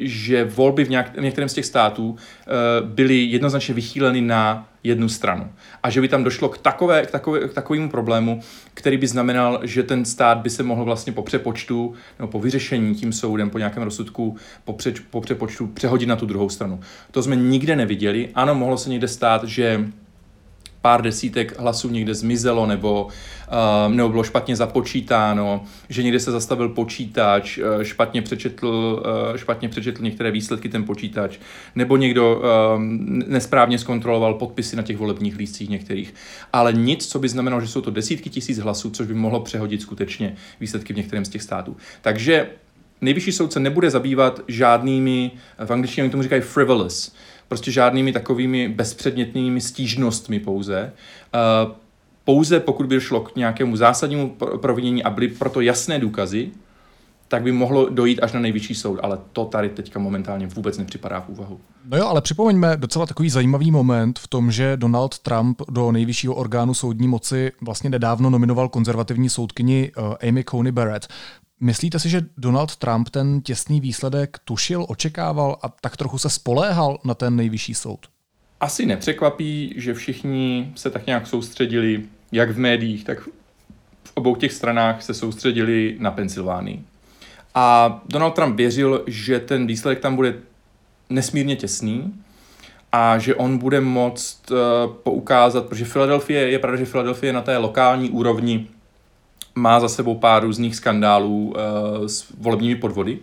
že 0.02 0.44
volby 0.44 0.86
v, 0.86 0.90
nějak, 0.90 1.18
v 1.18 1.22
některém 1.22 1.50
z 1.50 1.54
těch 1.54 1.66
států 1.66 2.10
uh, 2.10 2.18
byly 2.90 3.16
jednoznačně 3.24 3.74
vychýleny 3.74 4.22
na 4.22 4.68
jednu 4.84 5.10
stranu. 5.10 5.50
A 5.84 5.90
že 5.90 6.02
by 6.02 6.08
tam 6.08 6.24
došlo 6.24 6.50
k, 6.50 6.58
takové, 6.58 7.06
k, 7.06 7.12
takové, 7.12 7.48
k 7.48 7.54
takovému 7.54 7.90
problému, 7.90 8.42
který 8.74 8.98
by 8.98 9.08
znamenal, 9.08 9.60
že 9.64 9.84
ten 9.84 10.06
stát 10.06 10.38
by 10.38 10.50
se 10.50 10.64
mohl 10.64 10.86
vlastně 10.86 11.14
po 11.14 11.22
přepočtu 11.22 11.94
nebo 12.20 12.32
po 12.32 12.40
vyřešení 12.40 12.96
tím 12.96 13.14
soudem, 13.14 13.50
po 13.50 13.58
nějakém 13.58 13.84
rozsudku, 13.84 14.36
po, 14.66 14.74
pře, 14.74 14.94
po 15.10 15.22
přepočtu 15.22 15.68
přehodit 15.68 16.10
na 16.10 16.16
tu 16.16 16.26
druhou 16.26 16.50
stranu. 16.50 16.80
To 17.12 17.24
jsme 17.24 17.36
nikde 17.36 17.76
neviděli. 17.76 18.30
Ano, 18.36 18.56
mohlo 18.56 18.78
se 18.78 18.90
někde 18.90 19.08
stát, 19.08 19.44
že 19.44 19.86
pár 20.82 21.02
desítek 21.02 21.60
hlasů 21.60 21.90
někde 21.90 22.14
zmizelo 22.14 22.66
nebo, 22.66 23.04
uh, 23.06 23.94
nebo 23.94 24.10
bylo 24.10 24.24
špatně 24.24 24.56
započítáno, 24.56 25.64
že 25.90 26.04
někde 26.04 26.20
se 26.20 26.32
zastavil 26.32 26.70
počítač, 26.70 27.58
uh, 27.58 27.84
špatně, 27.84 28.22
přečetl, 28.22 28.68
uh, 29.30 29.38
špatně 29.38 29.70
přečetl 29.70 30.04
některé 30.04 30.32
výsledky 30.32 30.70
ten 30.70 30.84
počítač, 30.84 31.38
nebo 31.76 31.98
někdo 31.98 32.36
uh, 32.36 32.44
nesprávně 33.28 33.78
zkontroloval 33.78 34.34
podpisy 34.34 34.76
na 34.76 34.84
těch 34.84 34.98
volebních 34.98 35.38
lístcích 35.38 35.70
některých. 35.70 36.14
Ale 36.54 36.74
nic, 36.74 37.08
co 37.08 37.20
by 37.20 37.30
znamenalo, 37.30 37.62
že 37.62 37.68
jsou 37.68 37.82
to 37.82 37.92
desítky 37.92 38.30
tisíc 38.30 38.60
hlasů, 38.60 38.90
což 38.90 39.08
by 39.08 39.14
mohlo 39.14 39.40
přehodit 39.40 39.82
skutečně 39.82 40.36
výsledky 40.60 40.94
v 40.94 40.98
některém 40.98 41.26
z 41.26 41.30
těch 41.30 41.42
států. 41.42 41.78
Takže 42.02 42.50
nejvyšší 43.02 43.32
soudce 43.32 43.60
nebude 43.60 43.90
zabývat 43.90 44.40
žádnými, 44.48 45.32
v 45.66 45.72
angličtině 45.72 46.10
tomu 46.10 46.24
říkají 46.24 46.42
frivolous, 46.42 47.16
prostě 47.50 47.72
žádnými 47.72 48.14
takovými 48.14 48.70
bezpředmětnými 48.70 49.62
stížnostmi 49.62 50.40
pouze. 50.40 50.94
Uh, 51.66 51.72
pouze 52.24 52.60
pokud 52.60 52.86
by 52.86 52.96
došlo 52.96 53.22
k 53.22 53.36
nějakému 53.36 53.76
zásadnímu 53.76 54.36
provinění 54.62 55.04
a 55.04 55.10
byly 55.10 55.28
proto 55.28 55.62
jasné 55.62 56.00
důkazy, 56.00 56.52
tak 57.28 57.44
by 57.44 57.52
mohlo 57.52 57.90
dojít 57.90 58.20
až 58.20 58.34
na 58.34 58.40
nejvyšší 58.40 58.76
soud, 58.76 59.00
ale 59.04 59.20
to 59.34 59.46
tady 59.46 59.70
teďka 59.70 60.00
momentálně 60.00 60.48
vůbec 60.48 60.78
nepřipadá 60.78 61.22
v 61.22 61.30
úvahu. 61.30 61.60
No 61.86 61.98
jo, 61.98 62.08
ale 62.08 62.22
připomeňme 62.22 62.78
docela 62.78 63.06
takový 63.06 63.30
zajímavý 63.30 63.72
moment 63.72 64.20
v 64.20 64.28
tom, 64.28 64.52
že 64.52 64.78
Donald 64.78 65.20
Trump 65.20 65.62
do 65.70 65.92
nejvyššího 65.92 66.36
orgánu 66.36 66.74
soudní 66.74 67.08
moci 67.08 67.52
vlastně 67.62 67.90
nedávno 67.90 68.30
nominoval 68.30 68.70
konzervativní 68.70 69.30
soudkyni 69.30 69.92
uh, 69.98 70.30
Amy 70.30 70.44
Coney 70.44 70.72
Barrett. 70.72 71.08
Myslíte 71.62 72.00
si, 72.00 72.10
že 72.10 72.22
Donald 72.38 72.76
Trump 72.76 73.10
ten 73.10 73.42
těsný 73.42 73.82
výsledek 73.82 74.38
tušil, 74.46 74.86
očekával 74.90 75.58
a 75.62 75.70
tak 75.70 75.98
trochu 75.98 76.18
se 76.18 76.30
spoléhal 76.30 77.00
na 77.04 77.14
ten 77.14 77.36
nejvyšší 77.36 77.74
soud? 77.74 78.00
Asi 78.60 78.86
nepřekvapí, 78.86 79.74
že 79.78 79.94
všichni 79.94 80.72
se 80.76 80.90
tak 80.90 81.06
nějak 81.06 81.28
soustředili, 81.28 82.06
jak 82.32 82.50
v 82.50 82.58
médiích, 82.58 83.04
tak 83.04 83.20
v 84.04 84.12
obou 84.14 84.36
těch 84.36 84.54
stranách 84.54 85.04
se 85.04 85.14
soustředili 85.14 85.96
na 86.00 86.12
Pensylvánii. 86.12 86.84
A 87.56 88.02
Donald 88.10 88.32
Trump 88.32 88.56
věřil, 88.56 89.04
že 89.08 89.40
ten 89.40 89.68
výsledek 89.68 90.00
tam 90.00 90.16
bude 90.16 90.36
nesmírně 91.10 91.56
těsný 91.56 92.14
a 92.92 93.18
že 93.18 93.36
on 93.36 93.58
bude 93.58 93.82
moct 93.82 94.52
uh, 94.52 94.58
poukázat, 94.94 95.66
protože 95.66 95.86
Filadelfie, 95.86 96.50
je 96.50 96.60
pravda, 96.60 96.78
že 96.80 96.86
Filadelfie 96.86 97.34
na 97.34 97.42
té 97.42 97.58
lokální 97.58 98.10
úrovni 98.10 98.68
má 99.56 99.80
za 99.80 99.90
sebou 99.90 100.16
pár 100.16 100.44
různých 100.44 100.76
skandálů 100.76 101.48
uh, 101.48 102.06
s 102.08 102.34
volebními 102.40 102.76
podvody. 102.76 103.20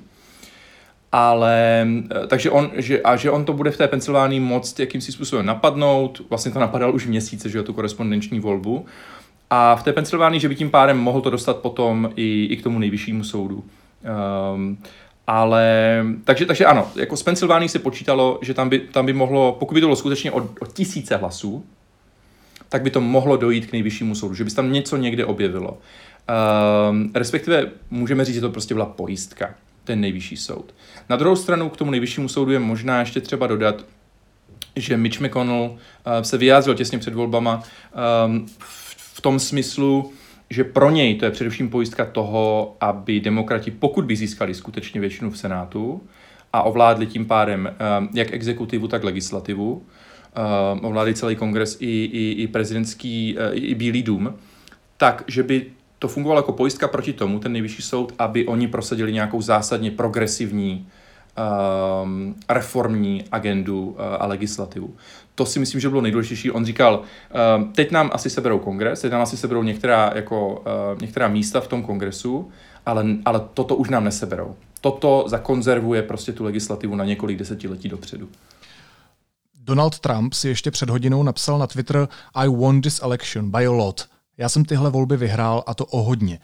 Ale, 1.12 1.86
uh, 1.88 2.26
takže 2.26 2.50
on, 2.50 2.70
že, 2.74 3.02
a 3.02 3.16
že 3.16 3.30
on 3.30 3.44
to 3.44 3.52
bude 3.52 3.70
v 3.70 3.76
té 3.76 3.88
Pensylvánii 3.88 4.40
moct 4.40 4.80
jakýmsi 4.80 5.12
způsobem 5.12 5.46
napadnout, 5.46 6.22
vlastně 6.28 6.52
to 6.52 6.58
napadal 6.58 6.94
už 6.94 7.06
měsíce, 7.06 7.48
že 7.48 7.58
jo, 7.58 7.64
tu 7.64 7.72
korespondenční 7.72 8.40
volbu. 8.40 8.86
A 9.50 9.76
v 9.76 9.82
té 9.82 9.92
Pensylvánii, 9.92 10.40
že 10.40 10.48
by 10.48 10.54
tím 10.54 10.70
pádem 10.70 10.98
mohl 10.98 11.20
to 11.20 11.30
dostat 11.30 11.56
potom 11.56 12.10
i, 12.16 12.48
i 12.50 12.56
k 12.56 12.62
tomu 12.62 12.78
nejvyššímu 12.78 13.24
soudu. 13.24 13.64
Um, 14.54 14.78
ale, 15.26 16.04
takže, 16.24 16.46
takže 16.46 16.66
ano, 16.66 16.88
jako 16.96 17.16
z 17.16 17.22
Pensylvánii 17.22 17.68
se 17.68 17.78
počítalo, 17.78 18.38
že 18.42 18.54
tam 18.54 18.68
by, 18.68 18.78
tam 18.78 19.06
by 19.06 19.12
mohlo, 19.12 19.56
pokud 19.58 19.74
by 19.74 19.80
to 19.80 19.86
bylo 19.86 19.96
skutečně 19.96 20.32
o, 20.32 20.38
o 20.38 20.66
tisíce 20.72 21.16
hlasů, 21.16 21.64
tak 22.68 22.82
by 22.82 22.90
to 22.90 23.00
mohlo 23.00 23.36
dojít 23.36 23.66
k 23.66 23.72
nejvyššímu 23.72 24.14
soudu, 24.14 24.34
že 24.34 24.44
by 24.44 24.50
se 24.50 24.56
tam 24.56 24.72
něco 24.72 24.96
někde 24.96 25.24
objevilo. 25.24 25.78
Um, 26.90 27.10
respektive 27.14 27.66
můžeme 27.90 28.24
říct, 28.24 28.34
že 28.34 28.40
to 28.40 28.50
prostě 28.50 28.74
byla 28.74 28.86
pojistka, 28.86 29.54
ten 29.84 30.00
nejvyšší 30.00 30.36
soud. 30.36 30.74
Na 31.08 31.16
druhou 31.16 31.36
stranu 31.36 31.68
k 31.68 31.76
tomu 31.76 31.90
nejvyššímu 31.90 32.28
soudu 32.28 32.52
je 32.52 32.58
možná 32.58 33.00
ještě 33.00 33.20
třeba 33.20 33.46
dodat, 33.46 33.84
že 34.76 34.96
Mitch 34.96 35.20
McConnell 35.20 35.70
uh, 35.70 35.76
se 36.22 36.38
vyjádřil 36.38 36.74
těsně 36.74 36.98
před 36.98 37.14
volbama 37.14 37.62
um, 38.26 38.46
v, 38.58 38.96
v 39.14 39.20
tom 39.20 39.38
smyslu, 39.38 40.12
že 40.50 40.64
pro 40.64 40.90
něj 40.90 41.14
to 41.14 41.24
je 41.24 41.30
především 41.30 41.68
pojistka 41.68 42.04
toho, 42.04 42.76
aby 42.80 43.20
demokrati, 43.20 43.70
pokud 43.70 44.04
by 44.04 44.16
získali 44.16 44.54
skutečně 44.54 45.00
většinu 45.00 45.30
v 45.30 45.38
Senátu 45.38 46.02
a 46.52 46.62
ovládli 46.62 47.06
tím 47.06 47.26
pádem 47.26 47.76
um, 47.98 48.08
jak 48.14 48.32
exekutivu, 48.32 48.88
tak 48.88 49.04
legislativu, 49.04 49.82
um, 50.36 50.84
ovládli 50.84 51.14
celý 51.14 51.36
kongres 51.36 51.76
i, 51.80 51.86
i, 51.86 52.42
i 52.42 52.46
prezidentský, 52.46 53.36
uh, 53.36 53.56
i 53.56 53.74
Bílý 53.74 54.02
dům, 54.02 54.34
tak, 54.96 55.24
že 55.26 55.42
by 55.42 55.66
to 55.98 56.08
fungovalo 56.08 56.38
jako 56.38 56.52
pojistka 56.52 56.88
proti 56.88 57.12
tomu, 57.12 57.38
ten 57.38 57.52
nejvyšší 57.52 57.82
soud, 57.82 58.12
aby 58.18 58.46
oni 58.46 58.68
prosadili 58.68 59.12
nějakou 59.12 59.42
zásadně 59.42 59.90
progresivní 59.90 60.86
um, 62.02 62.34
reformní 62.48 63.24
agendu 63.32 63.84
uh, 63.84 63.96
a 64.18 64.26
legislativu. 64.26 64.94
To 65.34 65.46
si 65.46 65.58
myslím, 65.58 65.80
že 65.80 65.88
bylo 65.88 66.00
nejdůležitější. 66.00 66.50
On 66.50 66.64
říkal, 66.64 67.02
um, 67.56 67.72
teď 67.72 67.90
nám 67.90 68.10
asi 68.12 68.30
seberou 68.30 68.58
kongres, 68.58 69.00
teď 69.00 69.12
nám 69.12 69.22
asi 69.22 69.36
seberou 69.36 69.62
některá, 69.62 70.12
jako, 70.14 70.50
uh, 70.94 71.00
některá 71.00 71.28
místa 71.28 71.60
v 71.60 71.68
tom 71.68 71.82
kongresu, 71.82 72.50
ale, 72.86 73.06
ale 73.24 73.40
toto 73.54 73.76
už 73.76 73.88
nám 73.88 74.04
neseberou. 74.04 74.54
Toto 74.80 75.24
zakonzervuje 75.26 76.02
prostě 76.02 76.32
tu 76.32 76.44
legislativu 76.44 76.94
na 76.94 77.04
několik 77.04 77.38
desetiletí 77.38 77.88
dopředu. 77.88 78.28
Donald 79.66 79.98
Trump 79.98 80.34
si 80.34 80.48
ještě 80.48 80.70
před 80.70 80.90
hodinou 80.90 81.22
napsal 81.22 81.58
na 81.58 81.66
Twitter 81.66 82.08
I 82.34 82.48
won 82.48 82.80
this 82.80 83.00
election 83.02 83.50
by 83.50 83.66
a 83.66 83.70
lot. 83.70 84.08
Já 84.38 84.48
jsem 84.48 84.64
tyhle 84.64 84.90
volby 84.90 85.16
vyhrál 85.16 85.64
a 85.66 85.74
to 85.74 85.86
o 85.86 86.02
hodně. 86.02 86.38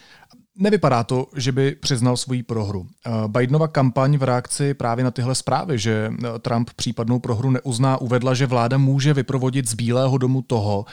Nevypadá 0.56 1.04
to, 1.04 1.26
že 1.36 1.52
by 1.52 1.74
přiznal 1.80 2.16
svoji 2.16 2.42
prohru. 2.42 2.86
Eh, 3.06 3.10
Bidenova 3.28 3.68
kampaň 3.68 4.16
v 4.16 4.22
reakci 4.22 4.74
právě 4.74 5.04
na 5.04 5.10
tyhle 5.10 5.34
zprávy, 5.34 5.78
že 5.78 6.12
eh, 6.12 6.38
Trump 6.38 6.70
případnou 6.76 7.18
prohru 7.18 7.50
neuzná, 7.50 7.96
uvedla, 8.00 8.34
že 8.34 8.46
vláda 8.46 8.78
může 8.78 9.14
vyprovodit 9.14 9.68
z 9.68 9.74
Bílého 9.74 10.18
domu 10.18 10.42
toho, 10.42 10.84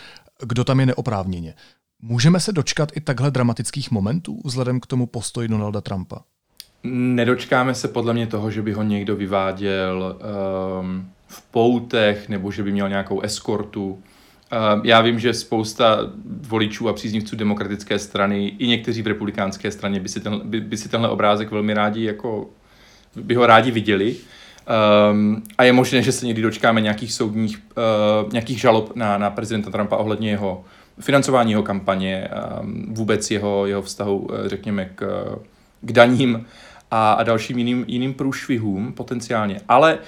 kdo 0.42 0.64
tam 0.64 0.80
je 0.80 0.86
neoprávněně. 0.86 1.54
Můžeme 2.02 2.40
se 2.40 2.52
dočkat 2.52 2.92
i 2.96 3.02
takhle 3.02 3.32
dramatických 3.32 3.92
momentů 3.92 4.42
vzhledem 4.46 4.80
k 4.80 4.88
tomu 4.88 5.08
postoji 5.08 5.48
Donalda 5.48 5.82
Trumpa? 5.82 6.20
Nedočkáme 6.84 7.76
se 7.76 7.88
podle 7.88 8.14
mě 8.14 8.28
toho, 8.28 8.52
že 8.52 8.62
by 8.62 8.74
ho 8.74 8.84
někdo 8.84 9.16
vyváděl 9.16 10.20
um, 10.82 11.10
v 11.30 11.42
poutech 11.42 12.30
nebo 12.30 12.52
že 12.52 12.64
by 12.64 12.72
měl 12.72 12.90
nějakou 12.90 13.22
eskortu 13.22 14.04
já 14.84 15.02
vím, 15.02 15.20
že 15.20 15.34
spousta 15.34 15.98
voličů 16.26 16.90
a 16.90 16.94
příznivců 16.94 17.36
demokratické 17.36 18.00
strany 18.00 18.48
i 18.48 18.68
někteří 18.68 19.02
v 19.02 19.08
republikánské 19.08 19.72
straně 19.72 20.00
by 20.00 20.10
si, 20.10 20.20
ten, 20.20 20.42
by, 20.44 20.62
by 20.62 20.78
si 20.78 20.90
tenhle 20.90 21.10
obrázek 21.10 21.52
velmi 21.52 21.74
rádi 21.74 22.04
jako 22.04 22.50
by 23.16 23.36
ho 23.36 23.46
rádi 23.46 23.72
viděli. 23.72 24.16
Um, 25.12 25.44
a 25.58 25.64
je 25.64 25.74
možné, 25.74 26.02
že 26.02 26.12
se 26.12 26.26
někdy 26.26 26.42
dočkáme 26.42 26.82
nějakých 26.82 27.14
soudních, 27.14 27.62
uh, 28.24 28.32
nějakých 28.32 28.60
žalob 28.60 28.96
na, 28.96 29.18
na 29.18 29.30
prezidenta 29.30 29.72
Trumpa 29.72 29.98
ohledně 29.98 30.30
jeho 30.30 30.64
financování 31.00 31.52
jeho 31.52 31.64
kampaně, 31.64 32.30
um, 32.62 32.86
vůbec 32.94 33.32
jeho, 33.32 33.66
jeho 33.66 33.82
vztahu, 33.82 34.18
uh, 34.18 34.36
řekněme, 34.46 34.90
k, 34.96 35.26
k 35.82 35.92
daním 35.92 36.46
a, 36.92 37.12
a 37.12 37.24
dalším 37.24 37.58
jiným, 37.58 37.86
jiným 37.88 38.14
průšvihům 38.14 38.94
potenciálně. 38.94 39.62
Ale 39.68 40.00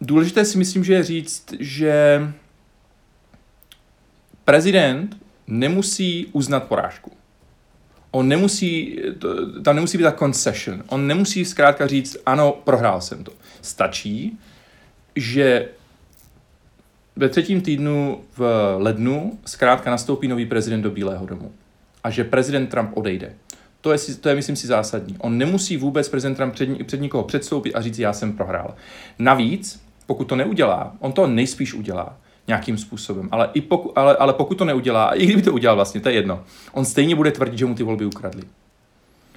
důležité 0.00 0.44
si 0.44 0.58
myslím, 0.58 0.84
že 0.84 0.94
je 0.94 1.02
říct, 1.02 1.54
že 1.60 2.20
prezident 4.44 5.16
nemusí 5.46 6.26
uznat 6.32 6.64
porážku. 6.64 7.12
On 8.10 8.28
nemusí, 8.28 8.98
tam 9.64 9.74
nemusí 9.74 9.98
být 9.98 10.04
ta 10.04 10.12
concession. 10.12 10.84
On 10.86 11.06
nemusí 11.06 11.44
zkrátka 11.44 11.86
říct, 11.86 12.16
ano, 12.26 12.52
prohrál 12.64 13.00
jsem 13.00 13.24
to. 13.24 13.32
Stačí, 13.62 14.38
že 15.16 15.68
ve 17.16 17.28
třetím 17.28 17.60
týdnu 17.60 18.20
v 18.36 18.74
lednu 18.78 19.38
zkrátka 19.44 19.90
nastoupí 19.90 20.28
nový 20.28 20.46
prezident 20.46 20.82
do 20.82 20.90
Bílého 20.90 21.26
domu 21.26 21.52
a 22.04 22.10
že 22.10 22.24
prezident 22.24 22.66
Trump 22.66 22.90
odejde. 22.94 23.34
To 23.80 23.92
je, 23.92 23.98
to 24.20 24.28
je, 24.28 24.34
myslím 24.34 24.56
si, 24.56 24.66
zásadní. 24.66 25.16
On 25.18 25.38
nemusí 25.38 25.76
vůbec 25.76 26.08
prezident 26.08 26.34
Trump 26.34 26.54
před, 26.54 26.86
před 26.86 27.00
nikoho 27.00 27.24
předstoupit 27.24 27.74
a 27.74 27.80
říct, 27.80 27.98
já 27.98 28.12
jsem 28.12 28.32
prohrál. 28.32 28.74
Navíc, 29.18 29.82
pokud 30.08 30.24
to 30.24 30.36
neudělá, 30.36 30.92
on 30.98 31.12
to 31.12 31.26
nejspíš 31.26 31.74
udělá 31.74 32.16
nějakým 32.46 32.78
způsobem, 32.78 33.28
ale, 33.30 33.50
i 33.54 33.60
poku, 33.60 33.98
ale, 33.98 34.16
ale 34.16 34.32
pokud 34.32 34.58
to 34.58 34.64
neudělá, 34.64 35.04
a 35.04 35.14
i 35.14 35.26
kdyby 35.26 35.42
to 35.42 35.52
udělal 35.52 35.76
vlastně, 35.76 36.00
to 36.00 36.08
je 36.08 36.14
jedno, 36.14 36.42
on 36.72 36.84
stejně 36.84 37.14
bude 37.16 37.30
tvrdit, 37.30 37.58
že 37.58 37.66
mu 37.66 37.74
ty 37.74 37.82
volby 37.82 38.06
ukradli. 38.06 38.42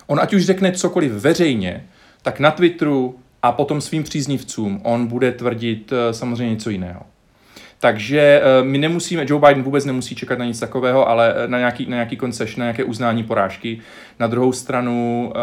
On 0.08 0.20
ať 0.20 0.34
už 0.34 0.46
řekne 0.46 0.72
cokoliv 0.72 1.12
veřejně, 1.12 1.86
tak 2.22 2.40
na 2.40 2.52
Twitteru 2.52 3.20
a 3.44 3.52
potom 3.52 3.82
svým 3.82 4.04
příznivcům 4.04 4.82
on 4.84 5.08
bude 5.08 5.32
tvrdit 5.32 5.92
uh, 5.92 5.98
samozřejmě 6.12 6.54
něco 6.54 6.70
jiného. 6.70 7.02
Takže 7.80 8.42
uh, 8.42 8.68
my 8.68 8.78
nemusíme, 8.78 9.26
Joe 9.28 9.48
Biden 9.48 9.64
vůbec 9.64 9.86
nemusí 9.86 10.16
čekat 10.16 10.40
na 10.40 10.46
nic 10.46 10.60
takového, 10.60 11.10
ale 11.10 11.36
na 11.48 11.58
nějaký, 11.58 11.86
na 11.86 11.96
nějaký 11.96 12.18
concession, 12.18 12.60
na 12.60 12.66
nějaké 12.66 12.84
uznání 12.84 13.24
porážky. 13.24 13.80
Na 14.20 14.28
druhou 14.28 14.52
stranu 14.52 15.34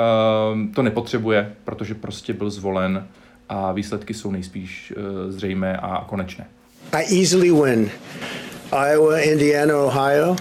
to 0.74 0.82
nepotřebuje, 0.82 1.52
protože 1.64 1.94
prostě 1.94 2.32
byl 2.32 2.50
zvolen 2.50 3.06
a 3.48 3.72
výsledky 3.72 4.14
jsou 4.14 4.30
nejspíš 4.30 4.92
uh, 4.96 5.32
zřejmé 5.32 5.76
a 5.76 6.04
konečné. 6.08 6.46
I 6.92 7.20
easily 7.20 7.50
win 7.50 7.90
Iowa, 8.92 9.18
Indiana, 9.18 9.76
Ohio. 9.76 10.36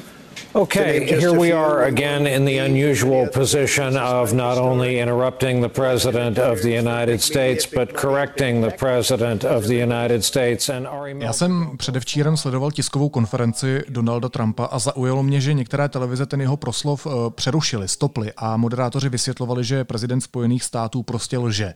Okay, 0.54 1.06
here 1.06 1.40
we 1.40 1.54
are 1.54 1.84
again 1.84 2.28
in 2.28 2.46
the 2.46 2.58
unusual 2.66 3.28
position 3.28 3.98
of 3.98 4.34
not 4.34 4.58
only 4.58 5.00
interrupting 5.00 5.62
the 5.62 5.70
President 5.70 6.40
of 6.40 6.62
the 6.62 6.72
United 6.72 7.22
States, 7.22 7.66
but 7.76 7.94
correcting 7.94 8.62
the 8.62 8.76
President 8.78 9.44
of 9.44 9.64
the 9.64 9.84
United 9.84 10.24
States. 10.24 10.70
And 10.70 10.88
Já 11.20 11.34
jsem 11.34 11.78
předevčírem 11.78 12.38
sledoval 12.38 12.72
tiskovou 12.72 13.10
konferenci 13.10 13.82
Donalda 13.90 14.30
Trumpa 14.30 14.66
a 14.66 14.80
zaujalo 14.80 15.24
mě, 15.24 15.42
že 15.42 15.54
některé 15.54 15.90
televize 15.90 16.26
ten 16.26 16.42
jeho 16.42 16.58
proslov 16.58 17.06
uh, 17.06 17.30
přerušili, 17.30 17.88
stopli 17.88 18.32
a 18.38 18.58
moderátoři 18.58 19.10
vysvětlovali, 19.10 19.64
že 19.64 19.84
prezident 19.84 20.22
Spojených 20.22 20.64
států 20.64 21.04
prostě 21.04 21.38
lže. 21.38 21.74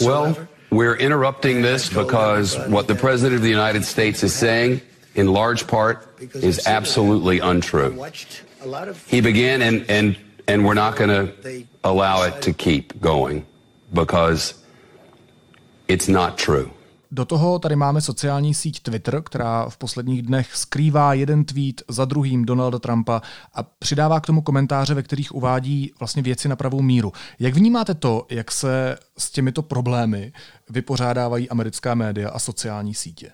Well, 0.00 0.36
we're 0.70 0.96
interrupting 0.98 1.66
this 1.66 1.88
because 1.88 2.68
what 2.68 2.86
the 2.86 2.94
President 2.94 3.36
of 3.36 3.42
the 3.42 3.52
United 3.52 3.84
States 3.84 4.22
is 4.22 4.34
saying 4.34 4.82
in 5.16 5.32
large 5.32 5.66
part 5.66 5.98
is 6.34 6.66
absolutely 6.66 7.40
untrue. 7.40 7.94
He 9.08 9.22
began 9.22 9.62
and 9.62 9.90
and 9.90 10.16
and 10.48 10.62
we're 10.62 10.74
not 10.74 10.96
going 10.96 11.10
to 11.10 11.32
allow 11.82 12.22
it 12.22 12.34
to 12.40 12.52
keep 12.52 13.00
going 13.00 13.44
because 13.92 14.54
it's 15.88 16.08
not 16.08 16.36
true. 16.36 16.70
Do 17.10 17.24
toho 17.24 17.58
tady 17.58 17.76
máme 17.76 18.00
sociální 18.00 18.54
síť 18.54 18.82
Twitter, 18.82 19.22
která 19.22 19.68
v 19.68 19.76
posledních 19.76 20.22
dnech 20.22 20.56
skrývá 20.56 21.14
jeden 21.14 21.44
tweet 21.44 21.82
za 21.88 22.04
druhým 22.04 22.44
Donalda 22.44 22.78
Trumpa 22.78 23.22
a 23.54 23.62
přidává 23.62 24.20
k 24.20 24.26
tomu 24.26 24.42
komentáře, 24.42 24.94
ve 24.94 25.02
kterých 25.02 25.34
uvádí 25.34 25.92
vlastně 25.98 26.22
věci 26.22 26.48
na 26.48 26.56
pravou 26.56 26.82
míru. 26.82 27.12
Jak 27.38 27.54
vnímáte 27.54 27.94
to, 27.94 28.26
jak 28.30 28.52
se 28.52 28.98
s 29.18 29.30
těmito 29.30 29.62
problémy 29.62 30.32
vypořádávají 30.70 31.50
americká 31.50 31.94
média 31.94 32.30
a 32.30 32.38
sociální 32.38 32.94
sítě? 32.94 33.30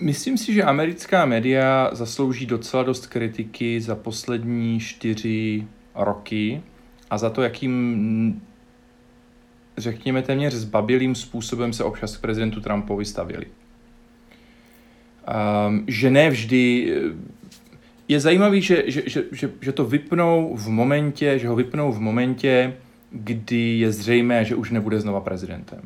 Myslím 0.00 0.38
si, 0.38 0.52
že 0.52 0.62
americká 0.62 1.26
média 1.26 1.90
zaslouží 1.92 2.46
docela 2.46 2.82
dost 2.82 3.06
kritiky 3.06 3.80
za 3.80 3.94
poslední 3.94 4.80
čtyři 4.80 5.64
roky 5.94 6.62
a 7.10 7.18
za 7.18 7.30
to, 7.30 7.42
jakým 7.42 8.42
řekněme 9.76 10.22
téměř 10.22 10.54
zbabilým 10.54 11.14
způsobem 11.14 11.72
se 11.72 11.84
občas 11.84 12.16
k 12.16 12.20
prezidentu 12.20 12.60
Trumpovi 12.60 13.04
stavili. 13.04 13.46
Um, 15.66 15.84
že 15.86 16.10
ne 16.10 16.30
vždy 16.30 16.94
je 18.08 18.20
zajímavý, 18.20 18.62
že, 18.62 18.84
že, 18.86 19.02
že, 19.06 19.24
že, 19.32 19.50
že 19.60 19.72
to 19.72 19.84
vypnou 19.84 20.56
v 20.56 20.68
momentě, 20.68 21.38
že 21.38 21.48
ho 21.48 21.56
vypnou 21.56 21.92
v 21.92 22.00
momentě, 22.00 22.74
kdy 23.10 23.78
je 23.78 23.92
zřejmé, 23.92 24.44
že 24.44 24.54
už 24.54 24.70
nebude 24.70 25.00
znova 25.00 25.20
prezidentem. 25.20 25.80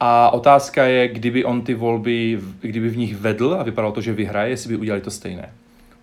A 0.00 0.30
otázka 0.30 0.84
je, 0.84 1.08
kdyby 1.08 1.44
on 1.44 1.62
ty 1.62 1.74
volby, 1.74 2.40
kdyby 2.60 2.88
v 2.88 2.96
nich 2.96 3.16
vedl 3.16 3.56
a 3.60 3.62
vypadalo 3.62 3.92
to, 3.92 4.00
že 4.00 4.12
vyhraje, 4.12 4.50
jestli 4.50 4.68
by 4.68 4.76
udělali 4.76 5.02
to 5.02 5.10
stejné. 5.10 5.52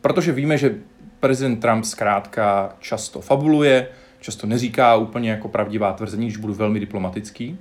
Protože 0.01 0.31
víme, 0.31 0.57
že 0.57 0.75
prezident 1.19 1.57
Trump 1.57 1.85
zkrátka 1.85 2.75
často 2.79 3.21
fabuluje, 3.21 3.87
často 4.19 4.47
neříká 4.47 4.95
úplně 4.95 5.29
jako 5.29 5.47
pravdivá 5.47 5.93
tvrzení, 5.93 6.25
když 6.25 6.37
budu 6.37 6.53
velmi 6.53 6.79
diplomatický. 6.79 7.57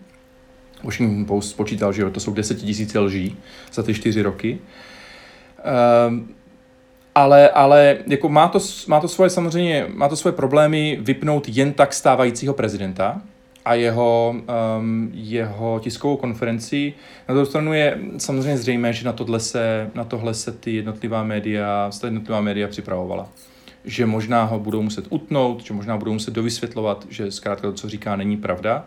Washington 0.83 1.25
Post 1.25 1.57
počítal, 1.57 1.93
že 1.93 2.11
to 2.11 2.21
jsou 2.21 2.35
desetitisíce 2.35 2.99
lží 2.99 3.37
za 3.73 3.83
ty 3.83 3.95
čtyři 3.95 4.23
roky. 4.23 4.59
Um, 6.09 6.35
ale, 7.15 7.51
ale 7.51 7.99
jako 8.07 8.29
má, 8.29 8.49
to, 8.49 8.59
má 8.89 9.01
to 9.01 9.09
svoje 9.09 9.31
samozřejmě, 9.31 9.87
má 9.95 10.09
to 10.09 10.17
svoje 10.17 10.33
problémy 10.33 10.99
vypnout 11.01 11.49
jen 11.49 11.73
tak 11.73 11.93
stávajícího 11.93 12.55
prezidenta, 12.55 13.23
a 13.65 13.75
jeho, 13.75 14.35
um, 14.79 15.11
jeho 15.15 15.81
tiskovou 15.83 16.17
konferenci. 16.17 16.95
Na 17.29 17.35
druhou 17.35 17.47
stranu 17.47 17.73
je 17.73 17.99
samozřejmě 18.19 18.57
zřejmé, 18.59 18.93
že 18.93 19.07
na 19.07 19.13
tohle 19.13 19.41
se, 19.41 19.91
na 19.95 20.05
tohle 20.05 20.35
se 20.35 20.53
ty 20.53 20.75
jednotlivá 20.75 21.25
média, 21.25 21.91
ta 22.01 22.07
jednotlivá 22.07 22.41
média 22.41 22.69
připravovala. 22.69 23.29
Že 23.85 24.07
možná 24.07 24.45
ho 24.45 24.59
budou 24.59 24.83
muset 24.83 25.05
utnout, 25.11 25.65
že 25.65 25.75
možná 25.75 25.97
budou 25.97 26.13
muset 26.13 26.35
dovysvětlovat, 26.35 27.07
že 27.11 27.31
zkrátka 27.31 27.69
to, 27.69 27.75
co 27.75 27.89
říká, 27.89 28.17
není 28.17 28.37
pravda. 28.37 28.87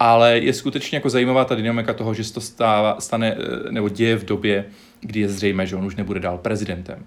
Ale 0.00 0.38
je 0.38 0.52
skutečně 0.52 0.96
jako 0.96 1.10
zajímavá 1.10 1.44
ta 1.44 1.54
dynamika 1.54 1.94
toho, 1.94 2.14
že 2.14 2.24
se 2.24 2.34
to 2.34 2.40
stává, 2.40 3.00
stane 3.00 3.36
eh, 3.38 3.72
nebo 3.72 3.88
děje 3.88 4.16
v 4.16 4.24
době, 4.24 4.64
kdy 5.00 5.20
je 5.20 5.28
zřejmé, 5.28 5.66
že 5.66 5.76
on 5.76 5.84
už 5.84 5.96
nebude 5.96 6.20
dál 6.20 6.38
prezidentem. 6.38 7.06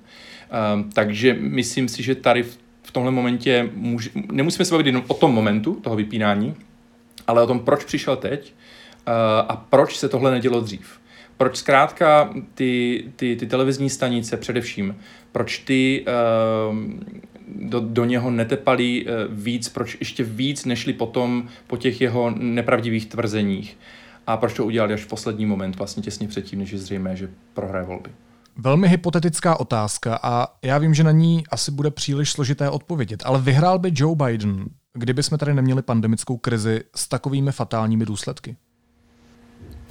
Um, 0.74 0.90
takže 0.94 1.36
myslím 1.40 1.88
si, 1.88 2.04
že 2.04 2.16
tady 2.16 2.44
v, 2.44 2.58
v 2.84 2.92
tomhle 2.92 3.12
momentě 3.12 3.70
může, 3.74 4.10
nemusíme 4.32 4.66
se 4.66 4.74
bavit 4.74 4.86
jenom 4.86 5.04
o 5.08 5.14
tom 5.14 5.34
momentu 5.34 5.76
toho 5.76 5.96
vypínání, 5.96 6.56
ale 7.32 7.44
o 7.44 7.48
tom, 7.48 7.60
proč 7.60 7.84
přišel 7.84 8.16
teď 8.16 8.54
uh, 9.08 9.14
a 9.48 9.66
proč 9.70 9.98
se 9.98 10.10
tohle 10.10 10.32
nedělo 10.32 10.62
dřív. 10.62 11.00
Proč 11.38 11.56
zkrátka 11.58 12.34
ty, 12.54 13.04
ty, 13.16 13.36
ty 13.36 13.48
televizní 13.48 13.90
stanice 13.90 14.38
především, 14.38 14.96
proč 15.32 15.58
ty 15.58 16.06
uh, 16.06 16.76
do, 17.70 17.80
do 17.80 18.06
něho 18.06 18.32
netepali 18.32 19.06
uh, 19.06 19.12
víc, 19.30 19.70
proč 19.70 19.98
ještě 20.00 20.24
víc 20.24 20.66
nešli 20.66 20.94
potom 20.94 21.48
po 21.68 21.78
těch 21.78 22.02
jeho 22.02 22.30
nepravdivých 22.38 23.06
tvrzeních 23.06 23.78
a 24.28 24.38
proč 24.38 24.54
to 24.54 24.66
udělali 24.66 24.94
až 24.94 25.02
v 25.02 25.08
poslední 25.08 25.46
moment, 25.46 25.76
vlastně 25.76 26.04
těsně 26.04 26.28
předtím, 26.28 26.60
než 26.60 26.72
je 26.72 26.78
zřejmé, 26.78 27.16
že 27.16 27.30
prohraje 27.54 27.86
volby. 27.86 28.10
Velmi 28.58 28.88
hypotetická 28.88 29.60
otázka 29.60 30.20
a 30.24 30.48
já 30.62 30.78
vím, 30.78 30.94
že 30.94 31.04
na 31.04 31.12
ní 31.12 31.44
asi 31.52 31.72
bude 31.72 31.92
příliš 31.92 32.32
složité 32.32 32.70
odpovědět, 32.70 33.24
ale 33.26 33.42
vyhrál 33.42 33.80
by 33.80 33.92
Joe 33.96 34.16
Biden 34.16 34.66
kdyby 34.94 35.24
jsme 35.24 35.38
tady 35.38 35.54
neměli 35.54 35.82
pandemickou 35.82 36.38
krizi 36.38 36.84
s 36.96 37.08
takovými 37.08 37.52
fatálními 37.52 38.06
důsledky? 38.06 38.56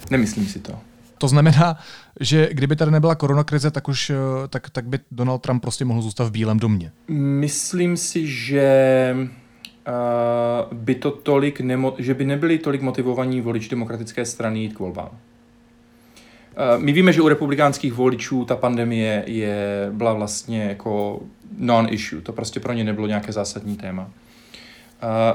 Nemyslím 0.09 0.45
si 0.45 0.59
to. 0.59 0.79
To 1.17 1.27
znamená, 1.27 1.77
že 2.19 2.49
kdyby 2.51 2.75
tady 2.75 2.91
nebyla 2.91 3.15
koronakrize, 3.15 3.71
tak 3.71 3.87
už 3.87 4.11
tak, 4.49 4.69
tak 4.69 4.87
by 4.87 4.99
Donald 5.11 5.41
Trump 5.41 5.61
prostě 5.61 5.85
mohl 5.85 6.01
zůstat 6.01 6.23
v 6.23 6.31
Bílém 6.31 6.59
domě. 6.59 6.91
Myslím 7.07 7.97
si, 7.97 8.27
že 8.27 9.15
uh, 9.15 10.77
by 10.77 10.95
to 10.95 11.11
tolik 11.11 11.59
nemo- 11.59 11.95
že 11.97 12.13
by 12.13 12.25
nebyli 12.25 12.57
tolik 12.57 12.81
motivovaní 12.81 13.41
voliči 13.41 13.69
demokratické 13.69 14.25
strany 14.25 14.59
jít 14.59 14.73
k 14.73 14.79
volbám. 14.79 15.09
Uh, 15.09 16.83
my 16.83 16.91
víme, 16.91 17.13
že 17.13 17.21
u 17.21 17.27
republikánských 17.27 17.93
voličů 17.93 18.45
ta 18.45 18.55
pandemie 18.55 19.23
je, 19.27 19.89
byla 19.91 20.13
vlastně 20.13 20.63
jako 20.63 21.21
non-issue. 21.57 22.21
To 22.21 22.33
prostě 22.33 22.59
pro 22.59 22.73
ně 22.73 22.83
nebylo 22.83 23.07
nějaké 23.07 23.31
zásadní 23.31 23.77
téma. 23.77 24.09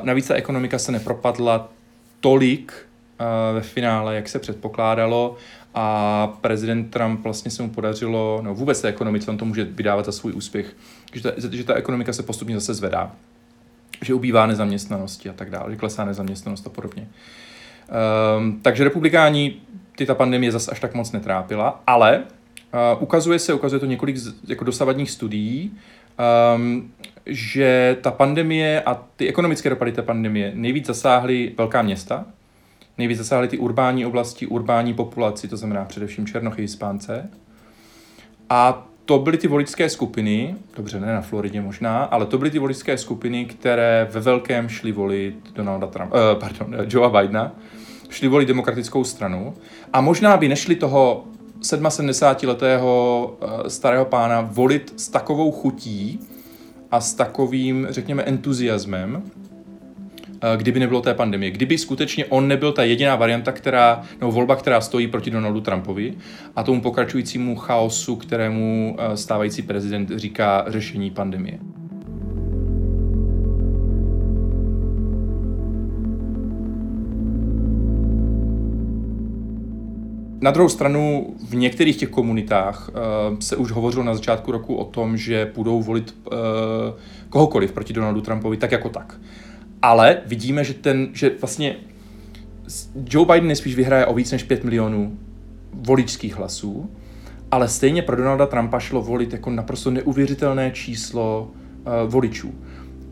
Navíc 0.02 0.29
ta 0.29 0.35
ekonomika 0.35 0.79
se 0.79 0.92
nepropadla 0.92 1.68
tolik 2.20 2.72
ve 3.55 3.61
finále, 3.61 4.16
jak 4.16 4.29
se 4.29 4.38
předpokládalo 4.38 5.37
a 5.74 6.26
prezident 6.40 6.90
Trump 6.90 7.20
vlastně 7.20 7.50
se 7.50 7.62
mu 7.62 7.70
podařilo, 7.70 8.40
no 8.42 8.55
vůbec 8.55 8.81
té 8.81 8.88
ekonomice, 8.88 9.31
on 9.31 9.38
to 9.38 9.44
může 9.44 9.64
vydávat 9.64 10.07
za 10.07 10.12
svůj 10.12 10.33
úspěch, 10.33 10.76
že 11.14 11.22
ta, 11.22 11.31
že 11.50 11.64
ta 11.64 11.74
ekonomika 11.74 12.12
se 12.12 12.22
postupně 12.22 12.55
zase 12.55 12.74
zvedá, 12.74 13.12
že 14.02 14.14
ubývá 14.14 14.46
nezaměstnanosti 14.46 15.29
a 15.29 15.33
tak 15.33 15.50
dále, 15.50 15.70
že 15.70 15.76
klesá 15.76 16.05
nezaměstnanost 16.05 16.66
a 16.66 16.70
podobně. 16.70 17.09
Um, 18.38 18.61
takže 18.62 18.85
republikáni 18.85 19.57
ty 19.96 20.07
ta 20.07 20.14
pandemie 20.14 20.52
zase 20.52 20.70
až 20.70 20.81
tak 20.81 20.94
moc 20.94 21.12
netrápila, 21.12 21.83
ale 21.87 22.18
uh, 22.18 23.02
ukazuje 23.02 23.38
se, 23.38 23.55
ukazuje 23.55 23.81
to 23.81 23.87
několik 23.87 24.16
z, 24.16 24.35
jako 24.48 24.64
dosavadních 24.64 25.11
studií, 25.11 25.72
um, 26.57 26.92
že 27.26 27.96
ta 28.00 28.11
pandemie 28.11 28.81
a 28.81 28.94
ty 29.16 29.29
ekonomické 29.29 29.70
dopady 29.70 29.92
té 29.92 30.02
pandemie 30.02 30.52
nejvíc 30.55 30.87
zasáhly 30.87 31.52
velká 31.59 31.83
města, 31.83 32.24
nejvíc 32.98 33.18
zasáhly 33.18 33.48
ty 33.48 33.59
urbání 33.59 34.07
oblasti, 34.07 34.46
urbání 34.46 34.94
populaci, 34.94 35.48
to 35.48 35.57
znamená 35.57 35.85
především 35.85 36.26
Černochy, 36.26 36.62
Hispánce. 36.62 37.31
A 38.50 38.87
to 39.05 39.18
byly 39.18 39.38
ty 39.38 39.48
voličské 39.48 39.88
skupiny, 39.88 40.55
dobře, 40.76 41.00
ne 41.00 41.14
na 41.14 41.20
Floridě 41.20 41.61
možná, 41.61 42.05
ale 42.05 42.26
to 42.26 42.38
byly 42.38 42.50
ty 42.50 42.59
voličské 42.59 42.98
skupiny, 42.98 43.44
které 43.44 44.09
ve 44.11 44.20
velkém 44.20 44.68
šly 44.68 44.92
volit 44.92 45.52
Donalda 45.55 45.87
Trump, 45.87 46.12
uh, 46.12 46.40
pardon, 46.40 46.76
Joea 46.88 47.09
Bidena, 47.09 47.52
šli 48.11 48.29
volit 48.29 48.48
demokratickou 48.48 49.05
stranu 49.05 49.55
a 49.92 50.00
možná 50.00 50.37
by 50.37 50.48
nešli 50.48 50.76
toho 50.76 51.24
77-letého 51.66 53.37
uh, 53.42 53.66
starého 53.68 54.05
pána 54.05 54.40
volit 54.40 54.94
s 54.96 55.09
takovou 55.09 55.52
chutí 55.52 56.20
a 56.90 57.00
s 57.00 57.14
takovým, 57.14 57.87
řekněme, 57.90 58.22
entuziasmem, 58.22 59.22
Eh, 60.40 60.57
kdyby 60.57 60.81
nebylo 60.81 61.00
té 61.00 61.14
pandemie. 61.14 61.50
Kdyby 61.50 61.79
skutečně 61.79 62.24
on 62.26 62.48
nebyl 62.48 62.72
ta 62.72 62.85
jediná 62.85 63.16
varianta, 63.16 63.52
která, 63.52 64.02
nebo 64.20 64.33
volba, 64.33 64.57
která 64.57 64.81
stojí 64.81 65.09
proti 65.09 65.31
Donaldu 65.31 65.61
Trumpovi 65.61 66.14
a 66.57 66.62
tomu 66.62 66.81
pokračujícímu 66.81 67.57
chaosu, 67.57 68.16
kterému 68.16 68.96
eh, 68.98 69.16
stávající 69.16 69.62
prezident 69.62 70.11
říká 70.16 70.64
řešení 70.68 71.11
pandemie. 71.11 71.59
Na 80.47 80.53
druhou 80.53 80.69
stranu 80.69 81.35
v 81.49 81.55
některých 81.55 81.97
těch 81.97 82.09
komunitách 82.09 82.89
uh, 82.89 83.39
se 83.39 83.57
už 83.57 83.71
hovořilo 83.71 84.05
na 84.05 84.15
začátku 84.15 84.53
roku 84.53 84.75
o 84.75 84.85
tom, 84.85 85.17
že 85.17 85.47
půjdou 85.47 85.83
volit 85.83 86.15
uh, 86.25 86.33
kohokoliv 87.29 87.73
proti 87.73 87.93
Donaldu 87.93 88.21
Trumpovi 88.21 88.57
tak 88.57 88.73
jako 88.73 88.89
tak. 88.89 89.21
Ale 89.83 90.19
vidíme, 90.27 90.65
že, 90.65 90.75
ten, 90.75 91.09
že 91.13 91.31
vlastně 91.41 91.77
Joe 93.11 93.27
Biden 93.27 93.47
nejspíš 93.47 93.75
vyhraje 93.75 94.07
o 94.07 94.15
víc 94.15 94.33
než 94.33 94.43
5 94.43 94.65
milionů 94.65 95.19
voličských 95.73 96.37
hlasů, 96.37 96.91
ale 97.51 97.69
stejně 97.69 98.03
pro 98.03 98.17
Donalda 98.17 98.47
Trumpa 98.47 98.79
šlo 98.79 99.03
volit 99.03 99.33
jako 99.33 99.51
naprosto 99.51 99.91
neuvěřitelné 99.91 100.71
číslo 100.71 101.51
uh, 101.51 102.11
voličů. 102.11 102.55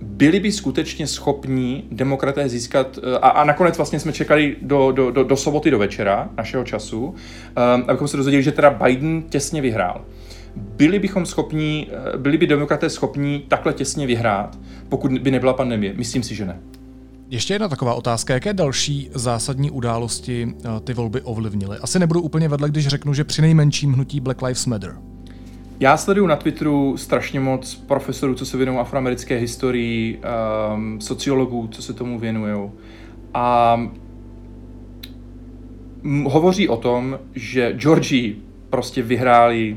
Byli 0.03 0.41
by 0.41 0.53
skutečně 0.53 1.07
schopní 1.07 1.85
demokraté 1.93 2.49
získat, 2.49 2.99
uh, 2.99 3.05
a, 3.15 3.29
a 3.29 3.45
nakonec 3.45 3.77
vlastně 3.77 4.01
jsme 4.01 4.13
čekali 4.13 4.57
do, 4.63 4.93
do, 4.93 5.11
do, 5.11 5.25
do 5.25 5.37
soboty 5.37 5.71
do 5.71 5.79
večera 5.79 6.29
našeho 6.37 6.65
času, 6.65 7.05
um, 7.05 7.15
abychom 7.89 8.09
se 8.09 8.17
dozvěděli, 8.17 8.43
že 8.43 8.53
teda 8.53 8.71
Biden 8.71 9.23
těsně 9.23 9.61
vyhrál. 9.61 10.05
Byli 10.57 10.99
bychom 10.99 11.27
schopni, 11.27 11.87
eh, 12.15 12.19
byli 12.19 12.39
by 12.39 12.47
demokraté 12.47 12.91
schopní 12.91 13.45
takhle 13.49 13.73
těsně 13.73 14.07
vyhrát, 14.07 14.59
pokud 14.89 15.13
by 15.13 15.31
nebyla 15.31 15.53
pandemie? 15.53 15.95
Myslím 15.97 16.23
si, 16.23 16.35
že 16.35 16.45
ne. 16.45 16.61
Ještě 17.31 17.55
jedna 17.55 17.69
taková 17.69 17.95
otázka. 17.95 18.35
Jaké 18.35 18.55
další 18.55 19.11
zásadní 19.15 19.71
události 19.71 20.55
eh, 20.65 20.81
ty 20.81 20.95
volby 20.95 21.21
ovlivnily? 21.23 21.79
Asi 21.79 21.99
nebudu 21.99 22.21
úplně 22.21 22.49
vedle, 22.49 22.71
když 22.71 22.87
řeknu, 22.87 23.15
že 23.15 23.25
při 23.25 23.43
nejmenším 23.43 23.93
hnutí 23.93 24.21
Black 24.21 24.43
Lives 24.43 24.67
Matter. 24.67 24.97
Já 25.81 25.97
sleduju 25.97 26.27
na 26.27 26.37
Twitteru 26.37 26.97
strašně 26.97 27.41
moc 27.41 27.75
profesorů, 27.75 28.35
co 28.35 28.47
se 28.47 28.57
věnují 28.57 28.79
afroamerické 28.79 29.37
historii, 29.37 30.21
um, 30.75 31.01
sociologů, 31.01 31.69
co 31.69 31.83
se 31.83 31.93
tomu 31.93 32.19
věnují. 32.19 32.71
A 33.35 33.81
hovoří 36.25 36.69
o 36.69 36.77
tom, 36.77 37.19
že 37.35 37.73
Georgii 37.73 38.43
prostě 38.71 39.03
vyhráli 39.03 39.77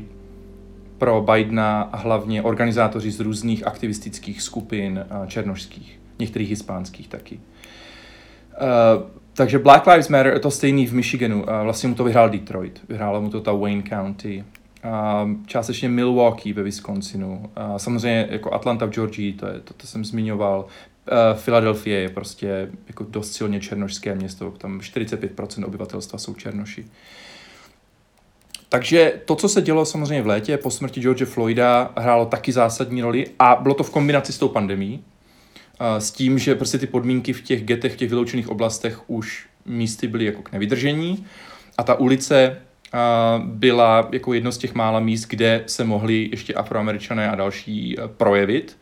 pro 0.98 1.26
Bidena 1.32 1.90
hlavně 1.92 2.42
organizátoři 2.42 3.10
z 3.10 3.20
různých 3.20 3.66
aktivistických 3.66 4.42
skupin 4.42 5.04
černožských, 5.26 6.00
některých 6.18 6.50
hispánských 6.50 7.08
taky. 7.08 7.34
Uh, 7.34 9.02
takže 9.32 9.58
Black 9.58 9.86
Lives 9.86 10.08
Matter, 10.08 10.38
to 10.38 10.50
stejný 10.50 10.86
v 10.86 10.94
Michiganu, 10.94 11.42
uh, 11.42 11.48
vlastně 11.62 11.88
mu 11.88 11.94
to 11.94 12.04
vyhrál 12.04 12.30
Detroit, 12.30 12.80
vyhrála 12.88 13.20
mu 13.20 13.30
to 13.30 13.40
ta 13.40 13.52
Wayne 13.52 13.82
County, 13.82 14.44
částečně 15.46 15.88
Milwaukee 15.88 16.52
ve 16.52 16.62
Wisconsinu, 16.62 17.50
uh, 17.70 17.76
samozřejmě 17.76 18.28
jako 18.30 18.52
Atlanta 18.52 18.86
v 18.86 18.90
Georgii, 18.90 19.32
to, 19.32 19.46
je, 19.46 19.60
to, 19.60 19.74
to 19.74 19.86
jsem 19.86 20.04
zmiňoval, 20.04 20.64
uh, 20.64 21.40
Philadelphia 21.44 21.98
je 21.98 22.08
prostě 22.08 22.70
jako 22.88 23.06
dost 23.08 23.32
silně 23.32 23.60
černošské 23.60 24.14
město, 24.14 24.50
tam 24.50 24.78
45% 24.78 25.66
obyvatelstva 25.66 26.18
jsou 26.18 26.34
černoši. 26.34 26.84
Takže 28.68 29.12
to, 29.24 29.36
co 29.36 29.48
se 29.48 29.62
dělo 29.62 29.84
samozřejmě 29.84 30.22
v 30.22 30.26
létě 30.26 30.56
po 30.56 30.70
smrti 30.70 31.00
George 31.00 31.24
Floyda, 31.24 31.92
hrálo 31.96 32.26
taky 32.26 32.52
zásadní 32.52 33.02
roli 33.02 33.26
a 33.38 33.56
bylo 33.56 33.74
to 33.74 33.82
v 33.82 33.90
kombinaci 33.90 34.32
s 34.32 34.38
tou 34.38 34.48
pandemí, 34.48 35.04
s 35.98 36.10
tím, 36.10 36.38
že 36.38 36.54
prostě 36.54 36.78
ty 36.78 36.86
podmínky 36.86 37.32
v 37.32 37.42
těch 37.42 37.64
getech, 37.64 37.92
v 37.92 37.96
těch 37.96 38.08
vyloučených 38.08 38.48
oblastech 38.48 39.10
už 39.10 39.46
místy 39.66 40.06
byly 40.08 40.24
jako 40.24 40.42
k 40.42 40.52
nevydržení 40.52 41.26
a 41.78 41.82
ta 41.82 41.94
ulice 41.94 42.56
byla 43.44 44.08
jako 44.12 44.34
jedno 44.34 44.52
z 44.52 44.58
těch 44.58 44.74
mála 44.74 45.00
míst, 45.00 45.24
kde 45.28 45.64
se 45.66 45.84
mohli 45.84 46.28
ještě 46.30 46.54
afroameričané 46.54 47.30
a 47.30 47.34
další 47.34 47.96
projevit. 48.16 48.78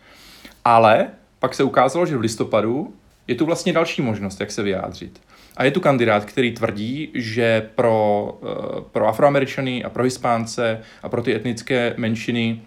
Ale 0.64 1.06
pak 1.38 1.54
se 1.54 1.62
ukázalo, 1.62 2.06
že 2.06 2.16
v 2.16 2.20
listopadu 2.20 2.94
je 3.26 3.34
tu 3.34 3.46
vlastně 3.46 3.72
další 3.72 4.02
možnost, 4.02 4.40
jak 4.40 4.50
se 4.50 4.62
vyjádřit. 4.62 5.20
A 5.56 5.64
je 5.64 5.70
tu 5.70 5.80
kandidát, 5.80 6.24
který 6.24 6.52
tvrdí, 6.52 7.10
že 7.14 7.70
pro, 7.74 8.38
eh, 8.42 8.80
pro 8.92 9.08
afroameričany 9.08 9.84
a 9.84 9.90
pro 9.90 10.04
hispánce 10.04 10.80
a 11.02 11.08
pro 11.08 11.22
ty 11.22 11.34
etnické 11.34 11.94
menšiny 11.96 12.60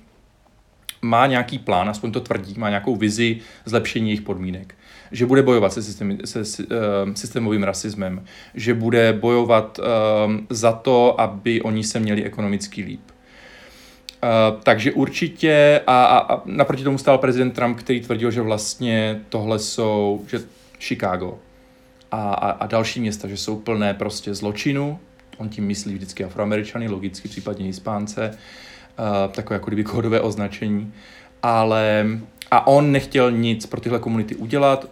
má 1.01 1.27
nějaký 1.27 1.59
plán, 1.59 1.89
aspoň 1.89 2.11
to 2.11 2.19
tvrdí, 2.19 2.53
má 2.57 2.69
nějakou 2.69 2.95
vizi 2.95 3.37
zlepšení 3.65 4.09
jejich 4.09 4.21
podmínek. 4.21 4.75
Že 5.11 5.25
bude 5.25 5.43
bojovat 5.43 5.73
se, 5.73 5.83
systém, 5.83 6.17
se 6.25 6.39
uh, 6.39 7.13
systémovým 7.13 7.63
rasismem, 7.63 8.23
že 8.53 8.73
bude 8.73 9.13
bojovat 9.13 9.79
uh, 9.79 9.85
za 10.49 10.71
to, 10.71 11.21
aby 11.21 11.61
oni 11.61 11.83
se 11.83 11.99
měli 11.99 12.23
ekonomicky 12.23 12.83
líp. 12.83 13.01
Uh, 14.23 14.61
takže 14.63 14.91
určitě, 14.91 15.81
a, 15.87 16.05
a, 16.05 16.35
a 16.35 16.41
naproti 16.45 16.83
tomu 16.83 16.97
stál 16.97 17.17
prezident 17.17 17.51
Trump, 17.51 17.79
který 17.79 18.01
tvrdil, 18.01 18.31
že 18.31 18.41
vlastně 18.41 19.21
tohle 19.29 19.59
jsou, 19.59 20.25
že 20.27 20.39
Chicago, 20.79 21.39
a, 22.11 22.33
a, 22.33 22.49
a 22.51 22.67
další 22.67 22.99
města, 22.99 23.27
že 23.27 23.37
jsou 23.37 23.59
plné 23.59 23.93
prostě 23.93 24.33
zločinu, 24.33 24.99
on 25.37 25.49
tím 25.49 25.67
myslí 25.67 25.93
vždycky 25.93 26.23
afroameričany, 26.23 26.87
logicky 26.87 27.29
případně 27.29 27.65
hispánce, 27.65 28.37
uh, 28.99 29.31
takové 29.31 29.55
jako 29.55 29.67
kdyby 29.67 29.83
kódové 29.83 30.21
označení, 30.21 30.93
ale 31.43 32.05
a 32.51 32.67
on 32.67 32.91
nechtěl 32.91 33.31
nic 33.31 33.65
pro 33.65 33.81
tyhle 33.81 33.99
komunity 33.99 34.35
udělat, 34.35 34.85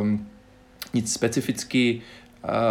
um, 0.00 0.26
nic 0.94 1.12
specificky, 1.12 2.00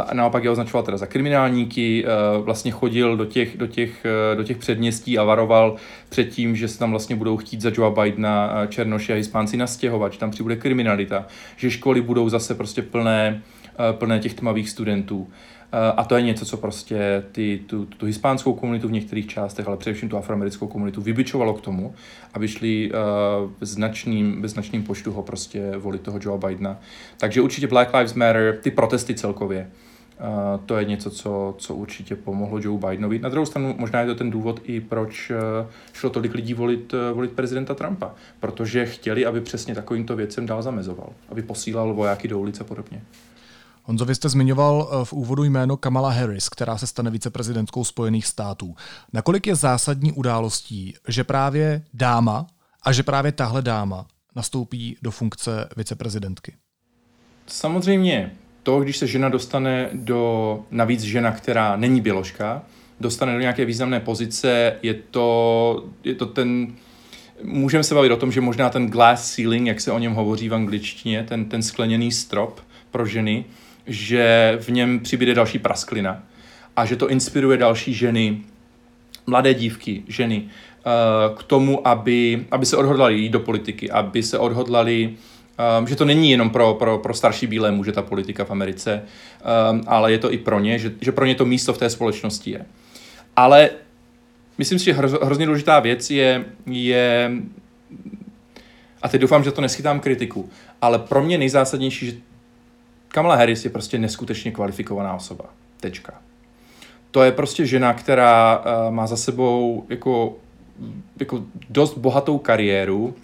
a 0.07 0.13
naopak 0.13 0.43
je 0.43 0.49
označoval 0.49 0.83
teda 0.83 0.97
za 0.97 1.05
kriminálníky, 1.05 2.05
vlastně 2.41 2.71
chodil 2.71 3.17
do 3.17 3.25
těch, 3.25 3.57
do, 3.57 3.67
těch, 3.67 4.05
do 4.35 4.43
těch 4.43 4.57
předměstí 4.57 5.17
a 5.17 5.23
varoval 5.23 5.75
před 6.09 6.23
tím, 6.23 6.55
že 6.55 6.67
se 6.67 6.79
tam 6.79 6.91
vlastně 6.91 7.15
budou 7.15 7.37
chtít 7.37 7.61
za 7.61 7.71
Joe 7.73 7.95
Bidena 7.95 8.65
Černoši 8.67 9.13
a 9.13 9.15
Hispánci 9.15 9.57
nastěhovat, 9.57 10.13
že 10.13 10.19
tam 10.19 10.31
přibude 10.31 10.55
kriminalita, 10.55 11.25
že 11.57 11.71
školy 11.71 12.01
budou 12.01 12.29
zase 12.29 12.55
prostě 12.55 12.81
plné 12.81 13.41
Eh, 13.79 13.93
plné 13.93 14.19
těch 14.19 14.33
tmavých 14.33 14.69
studentů. 14.69 15.27
Eh, 15.73 15.93
a 15.97 16.03
to 16.03 16.15
je 16.15 16.21
něco, 16.21 16.45
co 16.45 16.57
prostě 16.57 17.23
ty, 17.31 17.61
tu, 17.65 17.85
tu 17.85 18.05
hispánskou 18.05 18.53
komunitu 18.53 18.87
v 18.87 18.91
některých 18.91 19.27
částech, 19.27 19.67
ale 19.67 19.77
především 19.77 20.09
tu 20.09 20.17
afroamerickou 20.17 20.67
komunitu 20.67 21.01
vybičovalo 21.01 21.53
k 21.53 21.61
tomu, 21.61 21.93
aby 22.33 22.47
šli 22.47 22.91
uh, 22.91 22.97
v 23.59 23.65
značným, 23.65 24.41
ve 24.41 24.47
značným 24.47 24.83
počtu 24.83 25.11
ho 25.11 25.23
prostě 25.23 25.77
volit 25.77 26.01
toho 26.01 26.19
Joe 26.21 26.39
Bidena. 26.47 26.79
Takže 27.17 27.41
určitě 27.41 27.67
Black 27.67 27.93
Lives 27.93 28.13
Matter, 28.13 28.57
ty 28.61 28.71
protesty 28.71 29.15
celkově, 29.15 29.69
Uh, 30.19 30.65
to 30.65 30.77
je 30.77 30.85
něco, 30.85 31.11
co, 31.11 31.55
co 31.57 31.75
určitě 31.75 32.15
pomohlo 32.15 32.59
Joe 32.61 32.79
Bidenovi. 32.79 33.19
Na 33.19 33.29
druhou 33.29 33.45
stranu 33.45 33.75
možná 33.77 33.99
je 33.99 34.07
to 34.07 34.15
ten 34.15 34.31
důvod 34.31 34.61
i 34.63 34.81
proč 34.81 35.29
uh, 35.29 35.69
šlo 35.93 36.09
tolik 36.09 36.33
lidí 36.33 36.53
volit, 36.53 36.93
uh, 36.93 36.99
volit 37.15 37.31
prezidenta 37.31 37.75
Trumpa. 37.75 38.15
Protože 38.39 38.85
chtěli, 38.85 39.25
aby 39.25 39.41
přesně 39.41 39.75
takovýmto 39.75 40.15
věcem 40.15 40.45
dál 40.45 40.61
zamezoval. 40.61 41.09
Aby 41.29 41.41
posílal 41.41 41.93
vojáky 41.93 42.27
do 42.27 42.39
ulice 42.39 42.63
a 42.63 42.67
podobně. 42.67 43.01
Honzo, 43.85 44.05
vy 44.05 44.15
jste 44.15 44.29
zmiňoval 44.29 44.89
eh, 44.91 45.05
v 45.05 45.13
úvodu 45.13 45.43
jméno 45.43 45.77
Kamala 45.77 46.09
Harris, 46.09 46.49
která 46.49 46.77
se 46.77 46.87
stane 46.87 47.11
viceprezidentkou 47.11 47.83
Spojených 47.83 48.25
států. 48.25 48.75
Nakolik 49.13 49.47
je 49.47 49.55
zásadní 49.55 50.11
událostí, 50.11 50.93
že 51.07 51.23
právě 51.23 51.83
dáma 51.93 52.47
a 52.83 52.91
že 52.91 53.03
právě 53.03 53.31
tahle 53.31 53.61
dáma 53.61 54.05
nastoupí 54.35 54.97
do 55.01 55.11
funkce 55.11 55.69
viceprezidentky? 55.77 56.53
Samozřejmě 57.47 58.31
to, 58.63 58.79
když 58.79 58.97
se 58.97 59.07
žena 59.07 59.29
dostane 59.29 59.89
do, 59.93 60.59
navíc 60.71 61.01
žena, 61.01 61.31
která 61.31 61.75
není 61.75 62.01
běložka, 62.01 62.63
dostane 62.99 63.33
do 63.33 63.39
nějaké 63.39 63.65
významné 63.65 63.99
pozice, 63.99 64.75
je 64.83 64.93
to, 64.93 65.85
je 66.03 66.15
to 66.15 66.25
ten, 66.25 66.73
můžeme 67.43 67.83
se 67.83 67.95
bavit 67.95 68.11
o 68.11 68.17
tom, 68.17 68.31
že 68.31 68.41
možná 68.41 68.69
ten 68.69 68.87
glass 68.87 69.31
ceiling, 69.31 69.67
jak 69.67 69.81
se 69.81 69.91
o 69.91 69.99
něm 69.99 70.13
hovoří 70.13 70.49
v 70.49 70.53
angličtině, 70.53 71.23
ten, 71.23 71.45
ten 71.45 71.63
skleněný 71.63 72.11
strop 72.11 72.61
pro 72.91 73.05
ženy, 73.05 73.45
že 73.87 74.57
v 74.61 74.69
něm 74.69 74.99
přibude 74.99 75.33
další 75.33 75.59
prasklina 75.59 76.23
a 76.75 76.85
že 76.85 76.95
to 76.95 77.09
inspiruje 77.09 77.57
další 77.57 77.93
ženy, 77.93 78.41
mladé 79.27 79.53
dívky, 79.53 80.03
ženy, 80.07 80.43
eh, 80.45 80.89
k 81.35 81.43
tomu, 81.43 81.87
aby, 81.87 82.45
aby 82.51 82.65
se 82.65 82.77
odhodlali 82.77 83.19
jít 83.19 83.29
do 83.29 83.39
politiky, 83.39 83.91
aby 83.91 84.23
se 84.23 84.37
odhodlali 84.37 85.15
Um, 85.79 85.87
že 85.87 85.95
to 85.95 86.05
není 86.05 86.31
jenom 86.31 86.49
pro, 86.49 86.73
pro, 86.73 86.97
pro 86.97 87.13
starší 87.13 87.47
bílé 87.47 87.71
muže 87.71 87.91
ta 87.91 88.01
politika 88.01 88.45
v 88.45 88.51
Americe, 88.51 89.01
um, 89.71 89.81
ale 89.87 90.11
je 90.11 90.17
to 90.17 90.33
i 90.33 90.37
pro 90.37 90.59
ně, 90.59 90.79
že, 90.79 90.91
že 91.01 91.11
pro 91.11 91.25
ně 91.25 91.35
to 91.35 91.45
místo 91.45 91.73
v 91.73 91.77
té 91.77 91.89
společnosti 91.89 92.51
je. 92.51 92.65
Ale 93.35 93.69
myslím 94.57 94.79
si, 94.79 94.85
že 94.85 94.93
hro, 94.93 95.09
hrozně 95.25 95.45
důležitá 95.45 95.79
věc 95.79 96.09
je, 96.09 96.45
je, 96.65 97.31
a 99.01 99.09
teď 99.09 99.21
doufám, 99.21 99.43
že 99.43 99.51
to 99.51 99.61
neschytám 99.61 99.99
kritiku, 99.99 100.49
ale 100.81 100.99
pro 100.99 101.23
mě 101.23 101.37
nejzásadnější, 101.37 102.05
že 102.05 102.13
Kamala 103.13 103.35
Harris 103.35 103.63
je 103.63 103.69
prostě 103.69 103.99
neskutečně 103.99 104.51
kvalifikovaná 104.51 105.13
osoba. 105.13 105.45
Tečka. 105.79 106.13
To 107.11 107.23
je 107.23 107.31
prostě 107.31 107.65
žena, 107.65 107.93
která 107.93 108.57
uh, 108.57 108.93
má 108.93 109.07
za 109.07 109.17
sebou 109.17 109.85
jako, 109.89 110.35
jako 111.19 111.43
dost 111.69 111.97
bohatou 111.97 112.37
kariéru, 112.37 113.15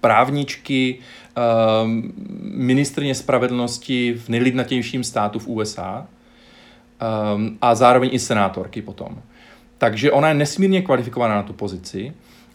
právničky, 0.00 0.98
um, 1.84 2.12
ministrně 2.42 3.14
spravedlnosti 3.14 4.14
v 4.14 4.28
nejlidnatějším 4.28 5.04
státu 5.04 5.38
v 5.38 5.48
USA 5.48 6.06
um, 7.36 7.58
a 7.62 7.74
zároveň 7.74 8.10
i 8.12 8.18
senátorky 8.18 8.82
potom. 8.82 9.18
Takže 9.78 10.12
ona 10.12 10.28
je 10.28 10.34
nesmírně 10.34 10.82
kvalifikovaná 10.82 11.34
na 11.34 11.42
tu 11.42 11.52
pozici 11.52 12.12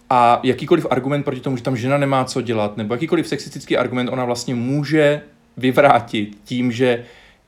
a 0.10 0.40
jakýkoliv 0.44 0.88
argument 0.90 1.24
proti 1.24 1.42
tomu, 1.42 1.58
že 1.58 1.64
tam 1.64 1.78
žena 1.78 1.98
nemá 1.98 2.26
co 2.26 2.42
dělat, 2.42 2.78
nebo 2.78 2.94
jakýkoliv 2.94 3.28
sexistický 3.28 3.78
argument 3.78 4.10
ona 4.10 4.26
vlastně 4.26 4.56
může 4.56 5.22
vyvrátit 5.60 6.38
tím, 6.44 6.72
že 6.72 7.06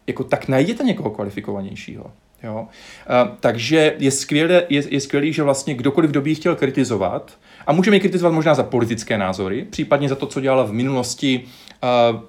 jako 0.08 0.24
tak 0.24 0.48
najděte 0.48 0.84
někoho 0.84 1.10
kvalifikovanějšího. 1.10 2.12
Jo? 2.44 2.62
Uh, 2.62 3.36
takže 3.40 3.96
je, 4.00 4.12
skvělé, 4.12 4.64
je, 4.70 4.84
je 4.90 5.02
skvělý, 5.02 5.34
že 5.34 5.44
vlastně 5.44 5.74
kdokoliv, 5.74 6.12
kdo 6.12 6.22
by 6.22 6.36
chtěl 6.36 6.56
kritizovat, 6.56 7.38
a 7.68 7.74
můžeme 7.74 7.96
ji 7.96 8.00
kritizovat 8.00 8.32
možná 8.32 8.54
za 8.54 8.64
politické 8.64 9.18
názory, 9.18 9.66
případně 9.70 10.10
za 10.10 10.16
to, 10.16 10.28
co 10.28 10.42
dělala 10.42 10.64
v 10.64 10.74
minulosti, 10.74 11.44
uh, 11.44 12.20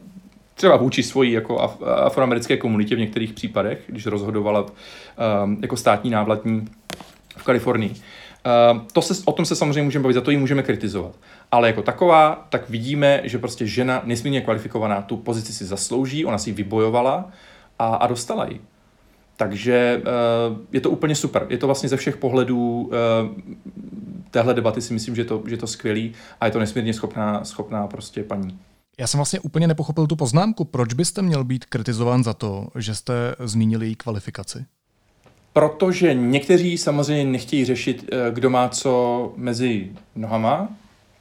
třeba 0.55 0.77
vůči 0.77 1.03
svojí 1.03 1.33
jako 1.33 1.61
af, 1.61 1.83
afroamerické 1.83 2.57
komunitě 2.57 2.97
v 2.97 2.99
některých 2.99 3.33
případech, 3.33 3.79
když 3.87 4.07
rozhodovala 4.07 4.61
uh, 4.63 4.69
jako 5.63 5.77
státní 5.77 6.11
návlatní 6.11 6.69
v 7.37 7.45
Kalifornii. 7.45 7.95
Uh, 8.73 8.81
to 8.93 9.03
se, 9.03 9.23
o 9.25 9.33
tom 9.33 9.45
se 9.45 9.57
samozřejmě 9.57 9.83
můžeme 9.83 10.03
bavit, 10.03 10.15
za 10.15 10.21
to 10.21 10.31
ji 10.31 10.37
můžeme 10.37 10.63
kritizovat. 10.63 11.15
Ale 11.51 11.69
jako 11.69 11.83
taková, 11.83 12.47
tak 12.49 12.71
vidíme, 12.71 13.21
že 13.25 13.39
prostě 13.39 13.67
žena 13.67 14.03
nesmírně 14.05 14.41
kvalifikovaná 14.41 15.03
tu 15.03 15.17
pozici 15.17 15.53
si 15.53 15.65
zaslouží, 15.65 16.25
ona 16.25 16.39
si 16.39 16.51
ji 16.51 16.55
vybojovala 16.55 17.31
a, 17.79 17.87
a 17.95 18.07
dostala 18.07 18.47
ji. 18.49 18.61
Takže 19.37 20.03
uh, 20.05 20.59
je 20.73 20.81
to 20.81 20.91
úplně 20.91 21.15
super. 21.15 21.47
Je 21.49 21.59
to 21.59 21.67
vlastně 21.67 21.89
ze 21.89 21.97
všech 21.97 22.17
pohledů 22.17 22.81
uh, 22.81 23.43
téhle 24.31 24.55
debaty 24.55 24.81
si 24.81 24.95
myslím, 24.95 25.17
že 25.17 25.25
to, 25.25 25.43
že 25.47 25.57
to 25.57 25.67
skvělý 25.67 26.13
a 26.41 26.47
je 26.47 26.53
to 26.53 26.59
nesmírně 26.59 26.95
schopná, 26.95 27.45
schopná 27.45 27.87
prostě 27.87 28.23
paní. 28.23 28.59
Já 28.99 29.07
jsem 29.07 29.19
vlastně 29.19 29.41
úplně 29.41 29.67
nepochopil 29.67 30.07
tu 30.07 30.17
poznámku. 30.17 30.65
Proč 30.65 30.95
byste 30.95 31.23
měl 31.23 31.45
být 31.45 31.65
kritizován 31.65 32.25
za 32.25 32.35
to, 32.35 32.69
že 32.79 32.95
jste 32.95 33.35
zmínili 33.39 33.87
její 33.87 33.97
kvalifikaci? 33.97 34.65
Protože 35.53 36.15
někteří 36.15 36.79
samozřejmě 36.79 37.25
nechtějí 37.25 37.65
řešit, 37.65 38.11
eh, 38.13 38.31
kdo 38.31 38.51
má 38.51 38.69
co 38.69 39.33
mezi 39.37 39.91
nohama, 40.17 40.69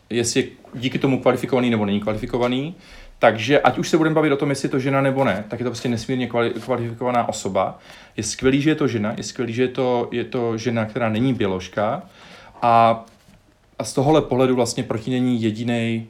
jestli 0.10 0.42
je 0.42 0.48
díky 0.74 1.00
tomu 1.00 1.22
kvalifikovaný 1.22 1.70
nebo 1.70 1.86
není 1.86 2.00
kvalifikovaný. 2.00 2.76
Takže 3.20 3.62
ať 3.62 3.78
už 3.78 3.90
se 3.90 3.98
budeme 3.98 4.16
bavit 4.16 4.32
o 4.32 4.38
tom, 4.38 4.50
jestli 4.50 4.66
je 4.66 4.70
to 4.70 4.80
žena 4.80 5.02
nebo 5.02 5.24
ne, 5.24 5.46
tak 5.48 5.60
je 5.60 5.64
to 5.64 5.70
prostě 5.70 5.90
nesmírně 5.90 6.30
kvalifikovaná 6.66 7.30
osoba. 7.30 7.80
Je 8.18 8.24
skvělý, 8.24 8.62
že 8.62 8.70
je 8.70 8.76
to 8.76 8.88
žena, 8.88 9.14
je 9.18 9.24
skvělý, 9.24 9.54
že 9.54 9.62
je 9.62 9.68
to, 9.68 10.08
je 10.12 10.24
to 10.24 10.58
žena, 10.58 10.86
která 10.86 11.10
není 11.10 11.34
běložka 11.34 12.04
a, 12.62 13.06
a 13.80 13.84
z 13.84 13.94
tohohle 13.94 14.22
pohledu 14.22 14.56
vlastně 14.56 14.84
proti 14.84 15.12
není 15.12 15.42
jediný 15.42 16.08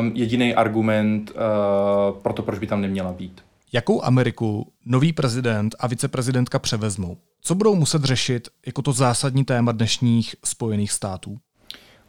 um, 0.00 0.12
jediný 0.14 0.54
argument 0.54 1.30
uh, 1.30 2.18
pro 2.18 2.32
to, 2.32 2.42
proč 2.42 2.58
by 2.58 2.66
tam 2.66 2.80
neměla 2.80 3.12
být. 3.12 3.40
Jakou 3.72 4.04
Ameriku 4.04 4.72
nový 4.84 5.12
prezident 5.12 5.74
a 5.78 5.86
viceprezidentka 5.86 6.58
převezmou? 6.58 7.16
Co 7.40 7.54
budou 7.54 7.74
muset 7.74 8.04
řešit 8.04 8.48
jako 8.66 8.82
to 8.82 8.92
zásadní 8.92 9.44
téma 9.44 9.72
dnešních 9.72 10.36
Spojených 10.44 10.92
států? 10.92 11.38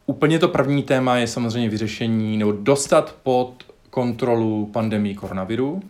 Úplně 0.05 0.39
to 0.39 0.47
první 0.47 0.83
téma 0.83 1.17
je 1.17 1.27
samozřejmě 1.27 1.69
vyřešení 1.69 2.37
nebo 2.37 2.51
dostat 2.51 3.15
pod 3.23 3.63
kontrolu 3.89 4.65
pandemii 4.65 5.15
koronaviru, 5.15 5.81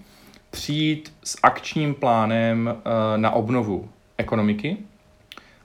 přijít 0.49 1.13
s 1.23 1.37
akčním 1.43 1.93
plánem 1.93 2.67
uh, 2.67 2.81
na 3.17 3.31
obnovu 3.31 3.89
ekonomiky, 4.17 4.77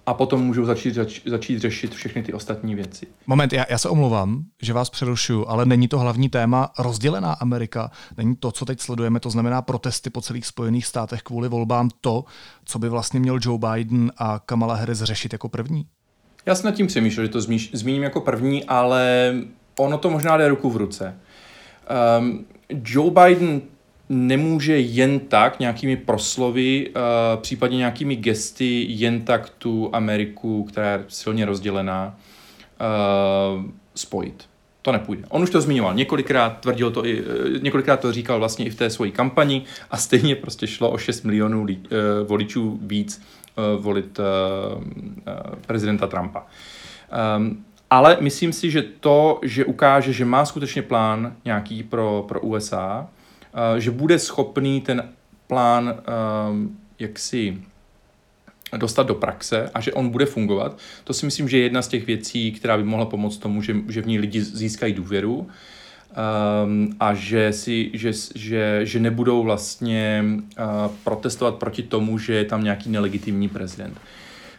a 0.06 0.14
potom 0.14 0.40
můžou 0.40 0.64
začít, 0.64 0.94
zač, 0.94 1.20
začít 1.26 1.58
řešit 1.58 1.94
všechny 1.94 2.22
ty 2.22 2.32
ostatní 2.32 2.74
věci. 2.74 3.06
Moment, 3.26 3.52
já, 3.52 3.64
já 3.70 3.78
se 3.78 3.88
omlouvám, 3.88 4.44
že 4.62 4.72
vás 4.72 4.90
přerušuju, 4.90 5.46
ale 5.48 5.66
není 5.66 5.88
to 5.88 5.98
hlavní 5.98 6.28
téma 6.28 6.70
rozdělená 6.78 7.32
Amerika, 7.32 7.90
není 8.16 8.36
to, 8.36 8.52
co 8.52 8.64
teď 8.64 8.80
sledujeme, 8.80 9.20
to 9.20 9.30
znamená 9.30 9.62
protesty 9.62 10.10
po 10.10 10.20
celých 10.20 10.46
Spojených 10.46 10.86
státech 10.86 11.22
kvůli 11.22 11.48
volbám, 11.48 11.88
to, 12.00 12.24
co 12.64 12.78
by 12.78 12.88
vlastně 12.88 13.20
měl 13.20 13.38
Joe 13.42 13.58
Biden 13.58 14.12
a 14.16 14.38
Kamala 14.38 14.74
Harris 14.74 14.98
řešit 14.98 15.32
jako 15.32 15.48
první? 15.48 15.86
Já 16.46 16.54
jsem 16.54 16.70
nad 16.70 16.76
tím 16.76 16.86
přemýšlel, 16.86 17.26
že 17.26 17.32
to 17.32 17.40
zmíš, 17.40 17.70
zmíním 17.72 18.02
jako 18.02 18.20
první, 18.20 18.64
ale 18.64 19.34
ono 19.78 19.98
to 19.98 20.10
možná 20.10 20.36
jde 20.36 20.48
ruku 20.48 20.70
v 20.70 20.76
ruce. 20.76 21.16
Um, 22.18 22.44
Joe 22.68 23.10
Biden 23.10 23.62
nemůže 24.12 24.79
jen 24.79 25.20
tak 25.20 25.61
nějakými 25.61 25.96
proslovy, 25.96 26.90
uh, 26.90 27.42
případně 27.42 27.79
nějakými 27.79 28.16
gesty 28.16 28.87
jen 28.88 29.22
tak 29.22 29.51
tu 29.51 29.90
Ameriku, 29.92 30.64
která 30.64 30.92
je 30.92 31.05
silně 31.09 31.44
rozdělená, 31.44 32.18
uh, 33.57 33.64
spojit. 33.94 34.44
To 34.83 34.92
nepůjde. 34.92 35.22
On 35.29 35.42
už 35.42 35.51
to 35.51 35.61
zmiňoval 35.61 35.94
několikrát, 35.94 36.61
tvrdil 36.61 36.90
to 36.90 37.07
i, 37.07 37.20
eh, 37.20 37.59
několikrát 37.59 38.01
to 38.01 38.12
říkal 38.12 38.38
vlastně 38.38 38.64
i 38.64 38.70
v 38.70 38.75
té 38.75 38.90
svojí 38.90 39.12
kampani 39.12 39.62
a 39.90 39.96
stejně 39.96 40.35
prostě 40.35 40.66
šlo 40.66 40.90
o 40.90 40.98
6 40.98 41.22
milionů 41.22 41.64
lí, 41.64 41.83
voličů 42.27 42.79
víc 42.83 43.22
volit 43.79 44.20
prezidenta 45.66 46.07
Trumpa. 46.07 46.46
Um, 47.37 47.64
ale 47.90 48.16
myslím 48.20 48.53
si, 48.53 48.70
že 48.70 48.83
to, 48.83 49.40
že 49.42 49.64
ukáže, 49.64 50.12
že 50.12 50.25
má 50.25 50.44
skutečně 50.44 50.83
plán 50.83 51.37
nějaký 51.44 51.83
pro, 51.83 52.25
pro 52.29 52.40
USA, 52.40 53.09
Eh, 53.09 53.21
že 53.78 53.90
bude 53.90 54.18
schopný 54.18 54.80
ten 54.80 55.08
plán 55.46 55.94
ehm, 55.94 56.76
jaksi 56.98 57.62
dostat 58.76 59.06
do 59.06 59.14
praxe 59.14 59.70
a 59.74 59.80
že 59.80 59.92
on 59.92 60.08
bude 60.08 60.26
fungovat. 60.26 60.78
To 61.04 61.14
si 61.14 61.26
myslím, 61.26 61.48
že 61.48 61.56
je 61.56 61.62
jedna 61.62 61.82
z 61.82 61.88
těch 61.88 62.06
věcí, 62.06 62.52
která 62.52 62.76
by 62.76 62.84
mohla 62.84 63.06
pomoct 63.06 63.38
tomu, 63.38 63.62
že, 63.62 63.76
že 63.88 64.02
v 64.02 64.06
ní 64.06 64.18
lidi 64.18 64.42
získají 64.42 64.94
důvěru 64.94 65.34
um, 65.36 66.96
a 67.00 67.14
že, 67.14 67.52
si, 67.52 67.90
že, 67.94 68.12
že, 68.34 68.80
že 68.82 69.00
nebudou 69.00 69.42
vlastně 69.42 70.24
uh, 70.24 70.64
protestovat 71.04 71.54
proti 71.54 71.82
tomu, 71.82 72.18
že 72.18 72.34
je 72.34 72.44
tam 72.44 72.64
nějaký 72.64 72.90
nelegitimní 72.90 73.48
prezident. 73.48 74.00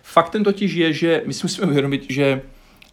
Faktem 0.03 0.43
totiž 0.43 0.73
je, 0.73 0.93
že 0.93 1.23
my 1.25 1.33
si 1.33 1.39
musíme 1.43 1.67
uvědomit, 1.67 2.05
že 2.09 2.41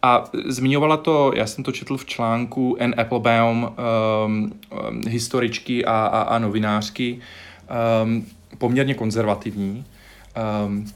a 0.02 0.24
zmiňovala 0.46 0.96
to, 0.96 1.32
já 1.36 1.46
jsem 1.46 1.64
to 1.64 1.72
četl 1.72 1.96
v 1.96 2.04
článku 2.04 2.76
N. 2.78 2.94
Applebaum, 2.98 3.62
um, 3.62 4.52
um, 4.88 5.00
historičky 5.08 5.84
a, 5.84 5.92
a, 5.92 6.20
a 6.20 6.38
novinářky, 6.38 7.20
um, 8.04 8.26
poměrně 8.58 8.94
konzervativní. 8.94 9.84
Um, 10.66 10.86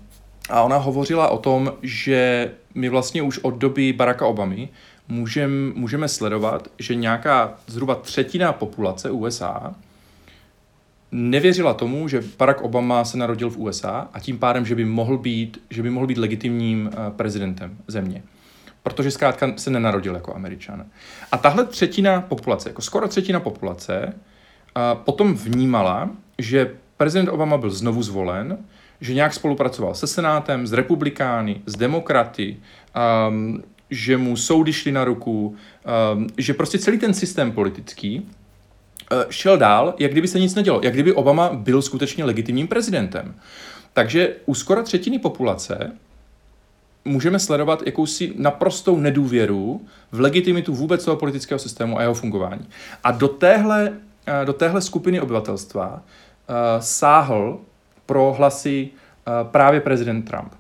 a 0.51 0.63
ona 0.63 0.77
hovořila 0.77 1.29
o 1.29 1.39
tom, 1.39 1.73
že 1.83 2.51
my 2.75 2.89
vlastně 2.89 3.23
už 3.23 3.39
od 3.39 3.55
doby 3.55 3.93
Baracka 3.93 4.27
Obamy 4.27 4.69
můžem, 5.09 5.73
můžeme 5.77 6.09
sledovat, 6.09 6.69
že 6.79 6.95
nějaká 6.95 7.55
zhruba 7.67 7.95
třetina 7.95 8.53
populace 8.53 9.11
USA 9.11 9.75
nevěřila 11.13 11.75
tomu, 11.75 12.09
že 12.09 12.25
Barack 12.39 12.61
Obama 12.61 13.05
se 13.05 13.17
narodil 13.17 13.51
v 13.51 13.59
USA 13.59 14.09
a 14.13 14.21
tím 14.21 14.39
pádem, 14.39 14.67
že 14.67 14.75
by 14.75 14.85
mohl 14.85 15.19
být, 15.19 15.63
že 15.71 15.83
by 15.83 15.91
mohl 15.91 16.07
být 16.07 16.19
legitimním 16.19 16.87
uh, 16.87 17.17
prezidentem 17.17 17.77
země 17.87 18.23
protože 18.85 19.11
zkrátka 19.11 19.53
se 19.57 19.71
nenarodil 19.71 20.15
jako 20.15 20.35
američan. 20.37 20.85
A 21.33 21.37
tahle 21.37 21.65
třetina 21.65 22.21
populace, 22.21 22.69
jako 22.69 22.83
skoro 22.83 23.09
třetina 23.09 23.41
populace, 23.41 24.15
potom 24.95 25.35
vnímala, 25.35 26.11
že 26.39 26.71
prezident 26.97 27.29
Obama 27.29 27.57
byl 27.57 27.71
znovu 27.71 28.03
zvolen, 28.03 28.59
že 29.01 29.15
nějak 29.15 29.35
spolupracoval 29.35 29.95
se 29.95 30.07
Senátem, 30.07 30.67
s 30.67 30.73
republikány, 30.73 31.61
s 31.67 31.77
demokraty, 31.77 32.57
um, 33.29 33.63
že 33.91 34.17
mu 34.17 34.37
soudy 34.37 34.73
šly 34.73 34.93
na 34.93 35.05
ruku, 35.05 35.57
um, 36.15 36.27
že 36.39 36.55
prostě 36.55 36.79
celý 36.79 36.99
ten 36.99 37.15
systém 37.15 37.53
politický 37.53 38.21
uh, 38.21 39.19
šel 39.31 39.57
dál, 39.57 39.95
jak 39.99 40.13
kdyby 40.13 40.29
se 40.29 40.41
nic 40.41 40.55
nedělo, 40.55 40.81
jak 40.85 40.93
kdyby 40.95 41.13
Obama 41.13 41.51
byl 41.53 41.83
skutečně 41.83 42.25
legitimním 42.25 42.69
prezidentem. 42.69 43.35
Takže 43.93 44.35
u 44.47 44.55
skoro 44.55 44.83
třetiny 44.83 45.19
populace 45.19 45.93
můžeme 47.05 47.39
sledovat 47.39 47.83
jakousi 47.87 48.33
naprostou 48.37 48.97
nedůvěru 48.97 49.81
v 50.13 50.21
legitimitu 50.21 50.75
vůbec 50.75 51.05
toho 51.05 51.17
politického 51.17 51.59
systému 51.59 51.99
a 51.99 52.03
jeho 52.03 52.15
fungování. 52.15 52.69
A 53.05 53.11
do 53.11 53.29
téhle, 53.29 53.93
do 54.45 54.53
téhle 54.53 54.81
skupiny 54.81 55.21
obyvatelstva 55.21 55.93
uh, 55.93 56.55
sáhl 56.81 57.61
pro 58.07 58.33
hlasy 58.39 58.89
uh, 58.91 59.49
právě 59.51 59.81
prezident 59.81 60.23
Trump. 60.23 60.53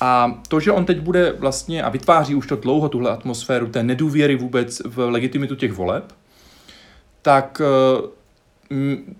A 0.00 0.40
to, 0.48 0.60
že 0.60 0.72
on 0.72 0.84
teď 0.84 1.00
bude 1.00 1.32
vlastně 1.32 1.82
a 1.82 1.88
vytváří 1.88 2.34
už 2.34 2.46
to 2.46 2.56
dlouho 2.56 2.88
tuhle 2.88 3.10
atmosféru 3.10 3.66
té 3.66 3.82
nedůvěry 3.82 4.36
vůbec 4.36 4.82
v 4.84 5.10
legitimitu 5.10 5.54
těch 5.54 5.72
voleb, 5.72 6.12
tak, 7.22 7.62
eh, 7.64 8.08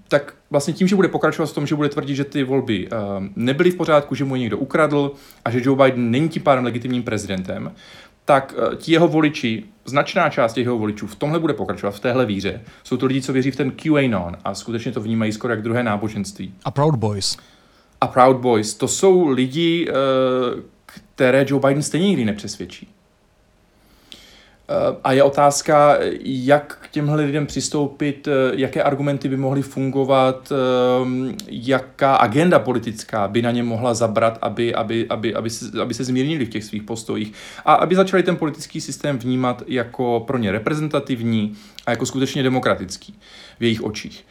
tak 0.09 0.35
vlastně 0.51 0.75
tím, 0.75 0.89
že 0.89 0.97
bude 0.97 1.09
pokračovat 1.09 1.51
v 1.51 1.55
tom, 1.55 1.67
že 1.67 1.75
bude 1.75 1.89
tvrdit, 1.89 2.15
že 2.15 2.25
ty 2.25 2.45
volby 2.45 2.89
eh, 2.93 2.97
nebyly 3.37 3.71
v 3.71 3.77
pořádku, 3.77 4.15
že 4.15 4.25
mu 4.25 4.35
je 4.35 4.41
někdo 4.41 4.59
ukradl 4.59 5.13
a 5.45 5.51
že 5.51 5.61
Joe 5.65 5.85
Biden 5.85 6.11
není 6.11 6.29
tím 6.29 6.43
pádem 6.43 6.65
legitimním 6.65 7.03
prezidentem, 7.03 7.73
tak 8.25 8.55
eh, 8.59 8.77
ti 8.77 8.93
jeho 8.93 9.09
voliči, 9.09 9.65
značná 9.85 10.31
část 10.31 10.53
těch 10.53 10.65
jeho 10.65 10.79
voličů 10.79 11.07
v 11.07 11.15
tomhle 11.15 11.39
bude 11.39 11.55
pokračovat, 11.55 11.91
v 11.91 12.01
téhle 12.01 12.27
víře. 12.27 12.61
Jsou 12.85 12.97
to 12.97 13.07
lidi, 13.07 13.23
co 13.23 13.33
věří 13.33 13.51
v 13.51 13.57
ten 13.57 13.71
QAnon 13.71 14.37
a 14.45 14.55
skutečně 14.55 14.93
to 14.93 15.01
vnímají 15.01 15.33
skoro 15.33 15.53
jak 15.53 15.63
druhé 15.63 15.83
náboženství. 15.83 16.55
A 16.65 16.71
Proud 16.71 16.97
Boys 16.97 17.37
a 18.01 18.07
Proud 18.07 18.37
Boys, 18.37 18.75
to 18.75 18.89
jsou 18.89 19.29
lidi, 19.29 19.89
eh, 19.89 19.93
které 20.87 21.47
Joe 21.49 21.69
Biden 21.69 21.83
stejně 21.83 22.09
nikdy 22.09 22.25
nepřesvědčí. 22.25 22.89
Eh, 24.69 24.97
a 25.05 25.13
je 25.13 25.23
otázka, 25.23 25.99
jak 26.25 26.79
k 26.83 26.89
těmhle 26.89 27.25
lidem 27.25 27.47
přistoupit, 27.47 28.29
eh, 28.29 28.33
jaké 28.55 28.83
argumenty 28.83 29.29
by 29.29 29.37
mohly 29.37 29.63
fungovat, 29.63 30.53
jaká 31.49 32.17
agenda 32.17 32.59
politická 32.59 33.29
by 33.29 33.43
na 33.43 33.51
ně 33.51 33.63
mohla 33.63 33.95
zabrat, 33.95 34.39
aby, 34.43 34.75
aby, 34.75 35.09
aby, 35.09 35.35
aby, 35.35 35.51
se, 35.51 35.83
aby 35.83 35.95
se 35.95 36.05
zmírnili 36.05 36.45
v 36.45 36.49
těch 36.49 36.65
svých 36.65 36.83
postojích 36.83 37.33
a 37.65 37.75
aby 37.75 37.95
začali 37.95 38.23
ten 38.23 38.37
politický 38.37 38.81
systém 38.81 39.19
vnímat 39.19 39.63
jako 39.67 40.25
pro 40.27 40.39
ně 40.39 40.53
reprezentativní 40.53 41.55
a 41.87 41.91
jako 41.91 42.07
skutečně 42.07 42.43
demokratický 42.43 43.15
v 43.61 43.63
jejich 43.63 43.85
očích. 43.85 44.27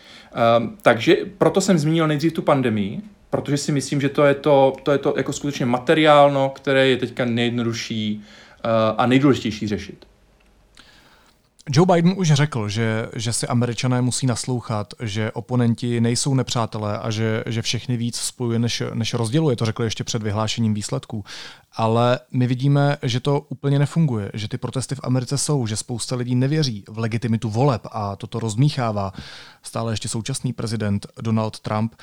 Takže 0.81 1.17
proto 1.37 1.61
jsem 1.61 1.77
zmínil 1.77 2.07
nejdřív 2.07 2.33
tu 2.33 2.41
pandemii, 2.41 3.01
protože 3.29 3.57
si 3.57 3.71
myslím, 3.71 4.01
že 4.01 4.09
to 4.09 4.25
je 4.25 4.33
to, 4.33 4.73
to, 4.83 4.91
je 4.91 4.97
to 4.97 5.13
jako 5.17 5.33
skutečně 5.33 5.65
materiálno, 5.65 6.49
které 6.55 6.87
je 6.87 6.97
teďka 6.97 7.25
nejjednodušší 7.25 8.23
uh, 8.65 8.71
a 8.97 9.05
nejdůležitější 9.05 9.67
řešit. 9.67 10.05
Joe 11.69 11.85
Biden 11.85 12.13
už 12.17 12.31
řekl, 12.33 12.69
že, 12.69 13.09
že 13.15 13.33
si 13.33 13.47
američané 13.47 14.01
musí 14.01 14.27
naslouchat, 14.27 14.93
že 15.01 15.31
oponenti 15.31 16.01
nejsou 16.01 16.33
nepřátelé 16.33 16.99
a 16.99 17.11
že, 17.11 17.43
že 17.45 17.61
všechny 17.61 17.97
víc 17.97 18.17
spojuje, 18.17 18.59
než, 18.59 18.83
než 18.93 19.13
rozděluje. 19.13 19.55
To 19.55 19.65
řekl 19.65 19.83
ještě 19.83 20.03
před 20.03 20.23
vyhlášením 20.23 20.73
výsledků. 20.73 21.25
Ale 21.75 22.19
my 22.31 22.47
vidíme, 22.47 22.97
že 23.03 23.19
to 23.19 23.39
úplně 23.39 23.79
nefunguje, 23.79 24.31
že 24.33 24.47
ty 24.47 24.57
protesty 24.57 24.95
v 24.95 24.99
Americe 25.03 25.37
jsou, 25.37 25.67
že 25.67 25.75
spousta 25.75 26.15
lidí 26.15 26.35
nevěří 26.35 26.83
v 26.87 26.99
legitimitu 26.99 27.49
voleb 27.49 27.81
a 27.91 28.15
toto 28.15 28.39
rozmíchává 28.39 29.13
stále 29.63 29.93
ještě 29.93 30.09
současný 30.09 30.53
prezident 30.53 31.07
Donald 31.21 31.59
Trump. 31.59 31.95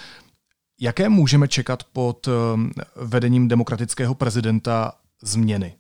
Jaké 0.81 1.09
můžeme 1.09 1.49
čekat 1.49 1.85
pod 1.85 2.29
ehm, 2.29 2.71
vedením 2.97 3.49
demokratického 3.49 4.15
prezidenta 4.15 4.93
změny? 5.23 5.75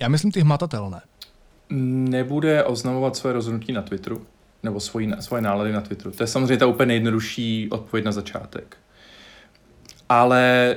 Já 0.00 0.08
myslím 0.08 0.32
ty 0.32 0.40
hmatatelné. 0.40 1.00
Nebude 1.70 2.64
oznamovat 2.64 3.16
své 3.16 3.32
rozhodnutí 3.32 3.72
na 3.72 3.82
Twitteru, 3.82 4.26
nebo 4.62 4.80
svoji, 4.80 5.12
svoje 5.20 5.42
nálady 5.42 5.72
na 5.72 5.80
Twitteru. 5.80 6.10
To 6.10 6.22
je 6.22 6.26
samozřejmě 6.26 6.56
ta 6.56 6.66
úplně 6.66 6.86
nejjednodušší 6.86 7.68
odpověď 7.70 8.04
na 8.04 8.12
začátek. 8.12 8.76
Ale 10.08 10.76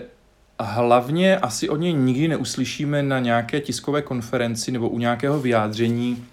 hlavně 0.60 1.38
asi 1.38 1.70
od 1.70 1.76
něj 1.78 1.94
nikdy 1.94 2.28
neuslyšíme 2.28 3.04
na 3.04 3.20
nějaké 3.20 3.62
tiskové 3.62 4.02
konferenci 4.02 4.72
nebo 4.72 4.90
u 4.90 5.00
nějakého 5.00 5.40
vyjádření 5.40 6.26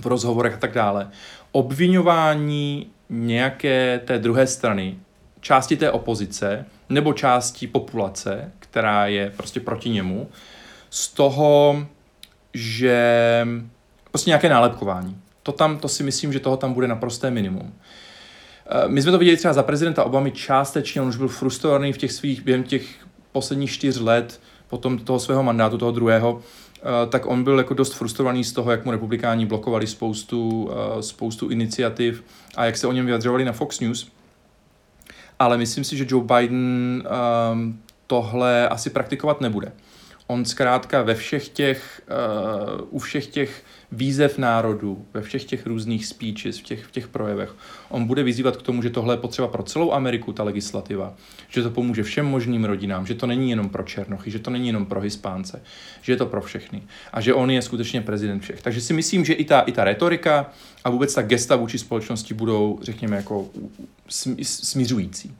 v 0.00 0.06
rozhovorech 0.06 0.54
a 0.54 0.56
tak 0.56 0.72
dále. 0.72 1.10
Obvinování 1.52 2.90
nějaké 3.08 4.00
té 4.04 4.18
druhé 4.18 4.46
strany, 4.46 4.98
části 5.40 5.76
té 5.76 5.90
opozice 5.90 6.66
nebo 6.88 7.12
části 7.12 7.66
populace, 7.66 8.52
která 8.58 9.06
je 9.06 9.32
prostě 9.36 9.60
proti 9.60 9.90
němu, 9.90 10.28
z 10.90 11.08
toho, 11.08 11.86
že 12.54 13.46
prostě 14.10 14.30
nějaké 14.30 14.48
nálepkování. 14.48 15.16
To 15.42 15.52
tam, 15.52 15.78
to 15.78 15.88
si 15.88 16.02
myslím, 16.02 16.32
že 16.32 16.40
toho 16.40 16.56
tam 16.56 16.72
bude 16.72 16.88
naprosté 16.88 17.30
minimum. 17.30 17.72
Eh, 18.66 18.88
my 18.88 19.02
jsme 19.02 19.12
to 19.12 19.18
viděli 19.18 19.36
třeba 19.36 19.54
za 19.54 19.62
prezidenta 19.62 20.04
Obamy 20.04 20.30
částečně, 20.30 21.02
on 21.02 21.08
už 21.08 21.16
byl 21.16 21.28
frustrovaný 21.28 21.92
v 21.92 21.98
těch 21.98 22.12
svých, 22.12 22.42
během 22.42 22.62
těch 22.62 22.86
posledních 23.32 23.72
čtyř 23.72 24.00
let, 24.00 24.40
potom 24.68 24.98
toho 24.98 25.18
svého 25.18 25.42
mandátu, 25.42 25.78
toho 25.78 25.92
druhého, 25.92 26.40
eh, 26.76 26.82
tak 27.08 27.26
on 27.26 27.44
byl 27.44 27.58
jako 27.58 27.74
dost 27.74 27.92
frustrovaný 27.92 28.44
z 28.44 28.52
toho, 28.52 28.70
jak 28.70 28.84
mu 28.84 28.90
republikáni 28.90 29.46
blokovali 29.46 29.86
spoustu, 29.86 30.70
eh, 30.72 31.02
spoustu 31.02 31.48
iniciativ 31.48 32.24
a 32.56 32.64
jak 32.64 32.76
se 32.76 32.86
o 32.86 32.92
něm 32.92 33.06
vyjadřovali 33.06 33.44
na 33.44 33.52
Fox 33.52 33.80
News 33.80 34.10
ale 35.40 35.58
myslím 35.58 35.84
si, 35.84 35.96
že 35.96 36.06
Joe 36.08 36.24
Biden 36.24 37.02
um, 37.52 37.80
tohle 38.06 38.68
asi 38.68 38.90
praktikovat 38.90 39.40
nebude. 39.40 39.72
On 40.26 40.44
zkrátka 40.44 41.02
ve 41.02 41.14
všech 41.14 41.48
těch, 41.48 42.02
u 42.90 42.98
všech 42.98 43.26
těch 43.26 43.62
výzev 43.92 44.38
národu, 44.38 45.06
ve 45.14 45.22
všech 45.22 45.44
těch 45.44 45.66
různých 45.66 46.06
speeches, 46.06 46.58
v 46.58 46.62
těch, 46.62 46.84
v 46.84 46.90
těch 46.90 47.08
projevech, 47.08 47.54
on 47.88 48.04
bude 48.04 48.22
vyzývat 48.22 48.56
k 48.56 48.62
tomu, 48.62 48.82
že 48.82 48.90
tohle 48.90 49.14
je 49.14 49.18
potřeba 49.18 49.48
pro 49.48 49.62
celou 49.62 49.92
Ameriku, 49.92 50.32
ta 50.32 50.42
legislativa, 50.42 51.14
že 51.48 51.62
to 51.62 51.70
pomůže 51.70 52.02
všem 52.02 52.26
možným 52.26 52.64
rodinám, 52.64 53.06
že 53.06 53.14
to 53.14 53.26
není 53.26 53.50
jenom 53.50 53.68
pro 53.68 53.82
Černochy, 53.82 54.30
že 54.30 54.38
to 54.38 54.50
není 54.50 54.66
jenom 54.66 54.86
pro 54.86 55.00
Hispánce, 55.00 55.62
že 56.02 56.12
je 56.12 56.16
to 56.16 56.26
pro 56.26 56.40
všechny 56.40 56.82
a 57.12 57.20
že 57.20 57.34
on 57.34 57.50
je 57.50 57.62
skutečně 57.62 58.00
prezident 58.00 58.40
všech. 58.40 58.62
Takže 58.62 58.80
si 58.80 58.92
myslím, 58.92 59.24
že 59.24 59.32
i 59.32 59.44
ta, 59.44 59.60
i 59.60 59.72
ta 59.72 59.84
retorika 59.84 60.50
a 60.84 60.90
vůbec 60.90 61.14
ta 61.14 61.22
gesta 61.22 61.56
vůči 61.56 61.78
společnosti 61.78 62.34
budou, 62.34 62.78
řekněme, 62.82 63.16
jako 63.16 63.48
smířující. 64.42 65.34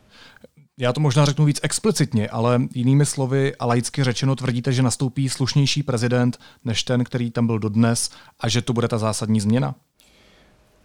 Já 0.81 0.93
to 0.93 1.01
možná 1.01 1.25
řeknu 1.25 1.45
víc 1.45 1.61
explicitně, 1.63 2.29
ale 2.29 2.61
jinými 2.75 3.07
slovy 3.07 3.57
a 3.57 3.67
laicky 3.67 4.05
řečeno 4.05 4.37
tvrdíte, 4.37 4.73
že 4.73 4.83
nastoupí 4.83 5.29
slušnější 5.29 5.83
prezident 5.83 6.39
než 6.65 6.83
ten, 6.83 7.05
který 7.05 7.31
tam 7.31 7.47
byl 7.47 7.59
dodnes 7.59 8.11
a 8.41 8.49
že 8.49 8.63
to 8.63 8.73
bude 8.73 8.89
ta 8.89 8.99
zásadní 8.99 9.41
změna? 9.41 9.75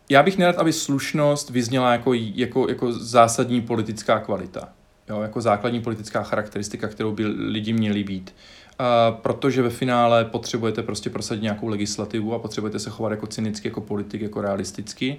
Já 0.10 0.23
bych 0.23 0.38
nerad, 0.38 0.58
aby 0.58 0.73
slušnost 0.73 1.49
vyzněla 1.49 1.91
jako, 1.91 2.13
jako, 2.13 2.69
jako 2.69 2.91
zásadní 2.91 3.62
politická 3.62 4.19
kvalita. 4.19 4.69
Jo, 5.10 5.21
jako 5.21 5.41
základní 5.41 5.81
politická 5.81 6.23
charakteristika, 6.23 6.88
kterou 6.88 7.12
by 7.12 7.25
lidi 7.25 7.73
měli 7.73 8.03
být. 8.03 8.36
A 8.79 9.12
protože 9.12 9.62
ve 9.62 9.69
finále 9.69 10.25
potřebujete 10.25 10.84
prostě 10.84 11.10
prosadit 11.10 11.41
nějakou 11.41 11.67
legislativu 11.67 12.34
a 12.34 12.39
potřebujete 12.39 12.79
se 12.79 12.89
chovat 12.89 13.10
jako 13.10 13.27
cynicky, 13.27 13.67
jako 13.67 13.81
politik, 13.81 14.21
jako 14.21 14.41
realisticky. 14.41 15.17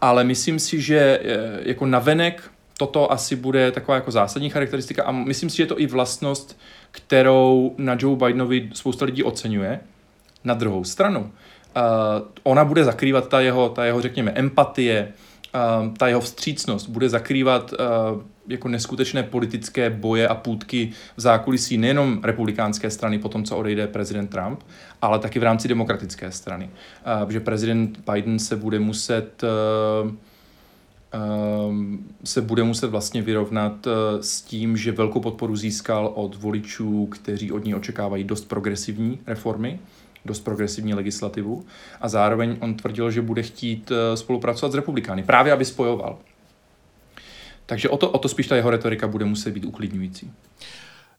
Ale 0.00 0.24
myslím 0.24 0.58
si, 0.58 0.80
že 0.80 0.98
e, 0.98 1.20
jako 1.68 1.86
navenek 1.86 2.50
toto 2.86 3.12
asi 3.12 3.36
bude 3.36 3.72
taková 3.72 3.94
jako 3.94 4.10
zásadní 4.10 4.50
charakteristika 4.50 5.04
a 5.04 5.12
myslím 5.12 5.50
si, 5.50 5.56
že 5.56 5.62
je 5.62 5.66
to 5.66 5.80
i 5.80 5.86
vlastnost, 5.86 6.58
kterou 6.90 7.74
na 7.78 7.96
Joe 7.98 8.16
Bidenovi 8.16 8.70
spousta 8.72 9.04
lidí 9.04 9.22
oceňuje. 9.22 9.80
Na 10.44 10.54
druhou 10.54 10.84
stranu, 10.84 11.20
uh, 11.20 11.30
ona 12.42 12.64
bude 12.64 12.84
zakrývat 12.84 13.28
ta 13.28 13.40
jeho, 13.40 13.68
ta 13.68 13.84
jeho, 13.84 14.00
řekněme, 14.00 14.30
empatie, 14.30 15.08
uh, 15.54 15.94
ta 15.96 16.08
jeho 16.08 16.20
vstřícnost, 16.20 16.88
bude 16.88 17.08
zakrývat 17.08 17.72
uh, 17.72 17.78
jako 18.48 18.68
neskutečné 18.68 19.22
politické 19.22 19.90
boje 19.90 20.28
a 20.28 20.34
půdky 20.34 20.92
v 21.16 21.20
zákulisí 21.20 21.78
nejenom 21.78 22.20
republikánské 22.22 22.90
strany 22.90 23.18
po 23.18 23.28
tom, 23.28 23.44
co 23.44 23.56
odejde 23.56 23.86
prezident 23.86 24.28
Trump, 24.28 24.60
ale 25.02 25.18
taky 25.18 25.38
v 25.38 25.42
rámci 25.42 25.68
demokratické 25.68 26.32
strany. 26.32 26.70
Uh, 27.24 27.30
že 27.30 27.40
prezident 27.40 27.98
Biden 28.12 28.38
se 28.38 28.56
bude 28.56 28.78
muset 28.78 29.42
uh, 29.42 30.12
se 32.24 32.40
bude 32.40 32.62
muset 32.62 32.86
vlastně 32.86 33.22
vyrovnat 33.22 33.86
eh, 33.86 34.22
s 34.22 34.42
tím, 34.42 34.76
že 34.76 34.92
velkou 34.92 35.20
podporu 35.20 35.56
získal 35.56 36.12
od 36.14 36.34
voličů, 36.34 37.06
kteří 37.06 37.52
od 37.52 37.64
ní 37.64 37.74
očekávají 37.74 38.24
dost 38.24 38.48
progresivní 38.48 39.18
reformy, 39.26 39.78
dost 40.24 40.40
progresivní 40.40 40.94
legislativu 40.94 41.64
a 42.00 42.08
zároveň 42.08 42.56
on 42.60 42.74
tvrdil, 42.74 43.10
že 43.10 43.22
bude 43.22 43.42
chtít 43.42 43.90
eh, 43.90 44.16
spolupracovat 44.16 44.72
s 44.72 44.74
republikány, 44.74 45.22
právě 45.22 45.52
aby 45.52 45.64
spojoval. 45.64 46.18
Takže 47.66 47.88
o 47.88 47.96
to, 47.96 48.10
o 48.10 48.18
to 48.18 48.28
spíš 48.28 48.46
ta 48.46 48.56
jeho 48.56 48.70
retorika 48.70 49.08
bude 49.08 49.24
muset 49.24 49.50
být 49.50 49.64
uklidňující. 49.64 50.30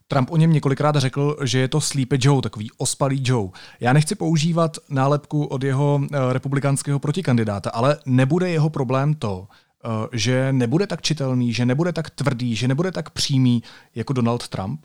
Trump 0.07 0.32
o 0.32 0.38
něm 0.38 0.53
několikrát 0.53 0.95
řekl, 0.95 1.38
že 1.43 1.59
je 1.59 1.67
to 1.67 1.82
Sleepy 1.82 2.17
Joe, 2.22 2.41
takový 2.41 2.70
ospalý 2.78 3.22
Joe. 3.26 3.49
Já 3.80 3.93
nechci 3.93 4.15
používat 4.15 4.78
nálepku 4.89 5.45
od 5.45 5.63
jeho 5.63 6.01
eh, 6.03 6.34
republikánského 6.34 6.99
protikandidáta, 6.99 7.70
ale 7.70 7.97
nebude 8.05 8.49
jeho 8.49 8.70
problém 8.70 9.13
to, 9.13 9.47
že 10.11 10.53
nebude 10.53 10.88
tak 10.88 11.01
čitelný, 11.01 11.53
že 11.53 11.65
nebude 11.65 11.93
tak 11.93 12.09
tvrdý, 12.09 12.55
že 12.55 12.67
nebude 12.67 12.91
tak 12.91 13.09
přímý 13.09 13.63
jako 13.95 14.13
Donald 14.13 14.47
Trump? 14.47 14.79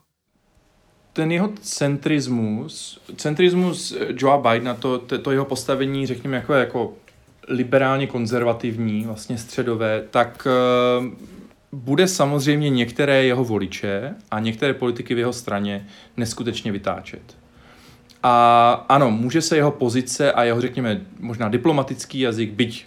Ten 1.13 1.33
jeho 1.33 1.49
centrismus, 1.61 3.01
centrismus 3.17 3.97
Joe 4.17 4.43
Bidena, 4.43 4.75
to, 4.75 4.99
to, 4.99 5.19
to 5.19 5.31
jeho 5.31 5.45
postavení, 5.45 6.07
řekněme, 6.07 6.37
jako, 6.37 6.55
jako 6.55 6.93
liberálně 7.49 8.07
konzervativní, 8.07 9.05
vlastně 9.05 9.39
středové, 9.39 10.03
tak 10.11 10.47
uh, 11.01 11.07
bude 11.73 12.09
samozřejmě 12.09 12.71
některé 12.71 13.25
jeho 13.25 13.45
voliče 13.45 14.15
a 14.31 14.41
některé 14.41 14.75
politiky 14.75 15.15
v 15.15 15.19
jeho 15.19 15.33
straně 15.33 15.87
neskutečně 16.17 16.73
vytáčet. 16.73 17.37
A 18.23 18.73
ano, 18.89 19.11
může 19.11 19.43
se 19.43 19.57
jeho 19.57 19.71
pozice 19.71 20.33
a 20.33 20.45
jeho, 20.45 20.61
řekněme, 20.61 21.01
možná 21.21 21.49
diplomatický 21.49 22.21
jazyk, 22.21 22.53
byť 22.53 22.87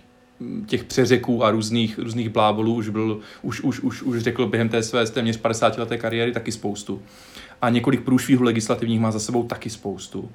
těch 0.66 0.84
přeřeků 0.84 1.44
a 1.44 1.52
různých, 1.52 2.00
různých 2.00 2.30
blábolů 2.30 2.76
už, 2.76 2.90
byl, 2.90 3.20
už, 3.42 3.62
už, 3.62 3.80
už, 3.80 4.02
už 4.02 4.22
řekl 4.22 4.48
během 4.48 4.70
té 4.70 4.84
své 4.84 5.06
téměř 5.06 5.38
50 5.38 5.78
leté 5.78 5.98
kariéry 5.98 6.32
taky 6.32 6.52
spoustu. 6.52 7.02
A 7.62 7.70
několik 7.70 8.02
průšvihů 8.02 8.44
legislativních 8.44 9.00
má 9.00 9.12
za 9.12 9.20
sebou 9.20 9.44
taky 9.44 9.70
spoustu, 9.70 10.32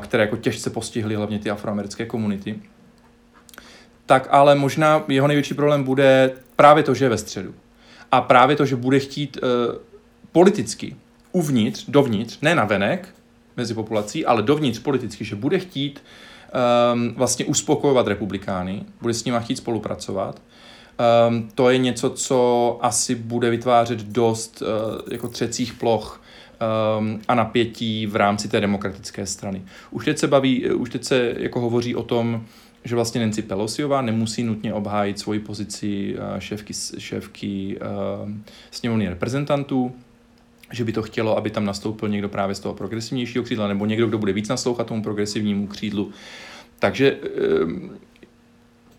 které 0.00 0.24
jako 0.24 0.36
těžce 0.36 0.70
postihly 0.70 1.14
hlavně 1.14 1.38
ty 1.38 1.50
afroamerické 1.50 2.06
komunity. 2.06 2.60
Tak 4.06 4.28
ale 4.30 4.54
možná 4.54 5.04
jeho 5.08 5.28
největší 5.28 5.54
problém 5.54 5.84
bude 5.84 6.32
právě 6.56 6.82
to, 6.82 6.94
že 6.94 7.04
je 7.04 7.08
ve 7.08 7.18
středu. 7.18 7.54
A 8.12 8.20
právě 8.20 8.56
to, 8.56 8.66
že 8.66 8.76
bude 8.76 8.98
chtít 8.98 9.38
uh, 9.42 9.76
politicky 10.32 10.96
uvnitř, 11.32 11.84
dovnitř, 11.88 12.40
ne 12.42 12.54
na 12.54 12.64
venek 12.64 13.08
mezi 13.56 13.74
populací, 13.74 14.26
ale 14.26 14.42
dovnitř 14.42 14.78
politicky, 14.78 15.24
že 15.24 15.36
bude 15.36 15.58
chtít 15.58 16.02
um, 16.94 17.14
vlastně 17.14 17.44
uspokojovat 17.44 18.06
republikány, 18.06 18.84
bude 19.00 19.14
s 19.14 19.24
nimi 19.24 19.38
chtít 19.40 19.56
spolupracovat. 19.56 20.42
Um, 21.28 21.48
to 21.54 21.70
je 21.70 21.78
něco, 21.78 22.10
co 22.10 22.78
asi 22.82 23.14
bude 23.14 23.50
vytvářet 23.50 23.98
dost 23.98 24.62
uh, 24.62 24.68
jako 25.12 25.28
třecích 25.28 25.72
ploch 25.72 26.22
um, 26.98 27.20
a 27.28 27.34
napětí 27.34 28.06
v 28.06 28.16
rámci 28.16 28.48
té 28.48 28.60
demokratické 28.60 29.26
strany. 29.26 29.62
Už 29.90 30.04
teď 30.04 30.18
se 30.18 30.26
baví, 30.26 30.70
už 30.70 30.90
teď 30.90 31.04
se 31.04 31.34
jako 31.38 31.60
hovoří 31.60 31.94
o 31.94 32.02
tom, 32.02 32.44
že 32.84 32.94
vlastně 32.94 33.20
Nancy 33.20 33.42
Pelosiová 33.42 34.02
nemusí 34.02 34.42
nutně 34.42 34.74
obhájit 34.74 35.18
svoji 35.18 35.40
pozici 35.40 36.16
uh, 36.18 36.38
šéfky, 36.38 36.74
šéfky 36.98 37.78
uh, 37.80 38.30
sněmovny 38.70 39.08
reprezentantů, 39.08 39.92
že 40.72 40.84
by 40.84 40.92
to 40.92 41.02
chtělo, 41.02 41.36
aby 41.36 41.50
tam 41.50 41.64
nastoupil 41.64 42.08
někdo 42.08 42.28
právě 42.28 42.54
z 42.54 42.60
toho 42.60 42.74
progresivnějšího 42.74 43.44
křídla, 43.44 43.68
nebo 43.68 43.86
někdo, 43.86 44.06
kdo 44.06 44.18
bude 44.18 44.32
víc 44.32 44.48
naslouchat 44.48 44.86
tomu 44.86 45.02
progresivnímu 45.02 45.66
křídlu. 45.66 46.12
Takže 46.78 47.18
ehm, 47.62 47.90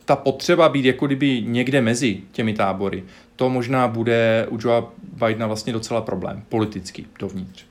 ta 0.05 0.15
potřeba 0.15 0.70
být 0.70 0.86
jako 0.86 1.05
kdyby 1.07 1.41
někde 1.41 1.82
mezi 1.82 2.22
těmi 2.32 2.53
tábory, 2.53 3.03
to 3.36 3.49
možná 3.49 3.88
bude 3.88 4.47
u 4.49 4.57
Joea 4.61 4.84
Bidena 5.03 5.47
vlastně 5.47 5.74
docela 5.74 6.01
problém, 6.01 6.43
politický, 6.49 7.07
dovnitř. 7.20 7.65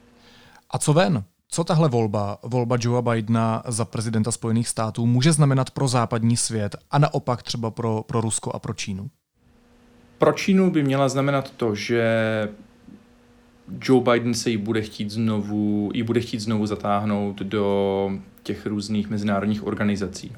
A 0.71 0.79
co 0.79 0.93
ven? 0.93 1.25
Co 1.51 1.65
tahle 1.65 1.89
volba, 1.89 2.39
volba 2.43 2.77
Joea 2.81 3.03
Bidena 3.03 3.63
za 3.67 3.85
prezidenta 3.85 4.33
Spojených 4.33 4.69
států 4.69 5.07
může 5.07 5.33
znamenat 5.33 5.71
pro 5.71 5.89
západní 5.89 6.37
svět 6.37 6.77
a 6.91 6.99
naopak 6.99 7.43
třeba 7.43 7.71
pro, 7.71 8.03
pro 8.07 8.21
Rusko 8.21 8.53
a 8.53 8.59
pro 8.59 8.75
Čínu? 8.75 9.11
Pro 10.19 10.33
Čínu 10.33 10.71
by 10.71 10.83
měla 10.83 11.09
znamenat 11.09 11.51
to, 11.51 11.75
že 11.75 12.03
Joe 13.83 14.05
Biden 14.13 14.35
se 14.35 14.51
jí 14.51 14.57
bude 14.57 14.83
chtít 14.83 15.11
znovu, 15.11 15.91
jí 15.95 16.03
bude 16.03 16.21
chtít 16.21 16.41
znovu 16.41 16.67
zatáhnout 16.67 17.39
do 17.39 18.11
těch 18.43 18.67
různých 18.67 19.11
mezinárodních 19.11 19.67
organizací 19.67 20.33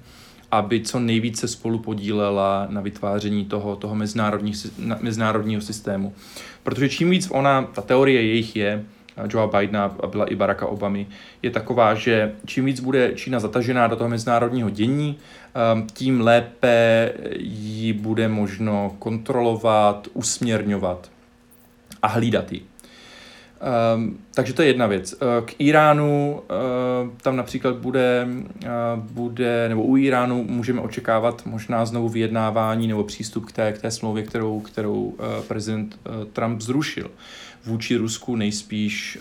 aby 0.51 0.81
co 0.81 1.01
nejvíce 1.01 1.49
spolu 1.49 1.79
podílela 1.79 2.67
na 2.71 2.81
vytváření 2.81 3.45
toho, 3.45 3.77
toho 3.77 3.95
mezinárodní, 3.95 4.53
mezinárodního 5.01 5.61
systému. 5.61 6.15
Protože 6.63 6.89
čím 6.89 7.11
víc 7.11 7.29
ona, 7.31 7.63
ta 7.63 7.83
teorie 7.83 8.23
jejich 8.23 8.57
je, 8.57 8.85
Joe 9.29 9.49
Bidena 9.49 9.85
a 9.85 10.07
byla 10.07 10.25
i 10.25 10.35
Baracka 10.35 10.67
Obamy, 10.67 11.07
je 11.43 11.51
taková, 11.51 11.95
že 11.95 12.33
čím 12.47 12.65
víc 12.65 12.81
bude 12.81 13.13
Čína 13.15 13.41
zatažená 13.41 13.87
do 13.87 13.97
toho 13.97 14.11
mezinárodního 14.11 14.71
dění, 14.71 15.19
um, 15.75 15.87
tím 15.93 16.21
lépe 16.21 17.13
ji 17.39 17.93
bude 17.93 18.29
možno 18.29 18.97
kontrolovat, 18.99 20.09
usměrňovat 20.13 21.11
a 22.03 22.07
hlídat 22.07 22.53
ji. 22.53 22.70
Um, 23.95 24.19
takže 24.35 24.53
to 24.53 24.63
je 24.63 24.69
jedna 24.69 24.87
věc. 24.87 25.13
Uh, 25.13 25.47
k 25.47 25.55
Iránu 25.59 26.41
uh, 26.41 27.11
tam 27.23 27.37
například 27.37 27.77
bude, 27.77 28.29
uh, 28.65 28.71
bude, 29.03 29.69
nebo 29.69 29.83
u 29.83 29.97
Iránu 29.97 30.45
můžeme 30.45 30.81
očekávat 30.81 31.47
možná 31.47 31.87
znovu 31.87 32.09
vyjednávání 32.09 32.89
nebo 32.89 33.05
přístup 33.05 33.47
k 33.47 33.53
té, 33.53 33.73
k 33.73 33.81
té 33.81 33.91
smlouvě, 33.91 34.23
kterou, 34.23 34.61
kterou 34.61 34.95
uh, 34.95 35.17
prezident 35.49 35.99
uh, 36.07 36.25
Trump 36.25 36.61
zrušil. 36.61 37.11
Vůči 37.65 37.97
Rusku 37.97 38.37
nejspíš, 38.37 39.19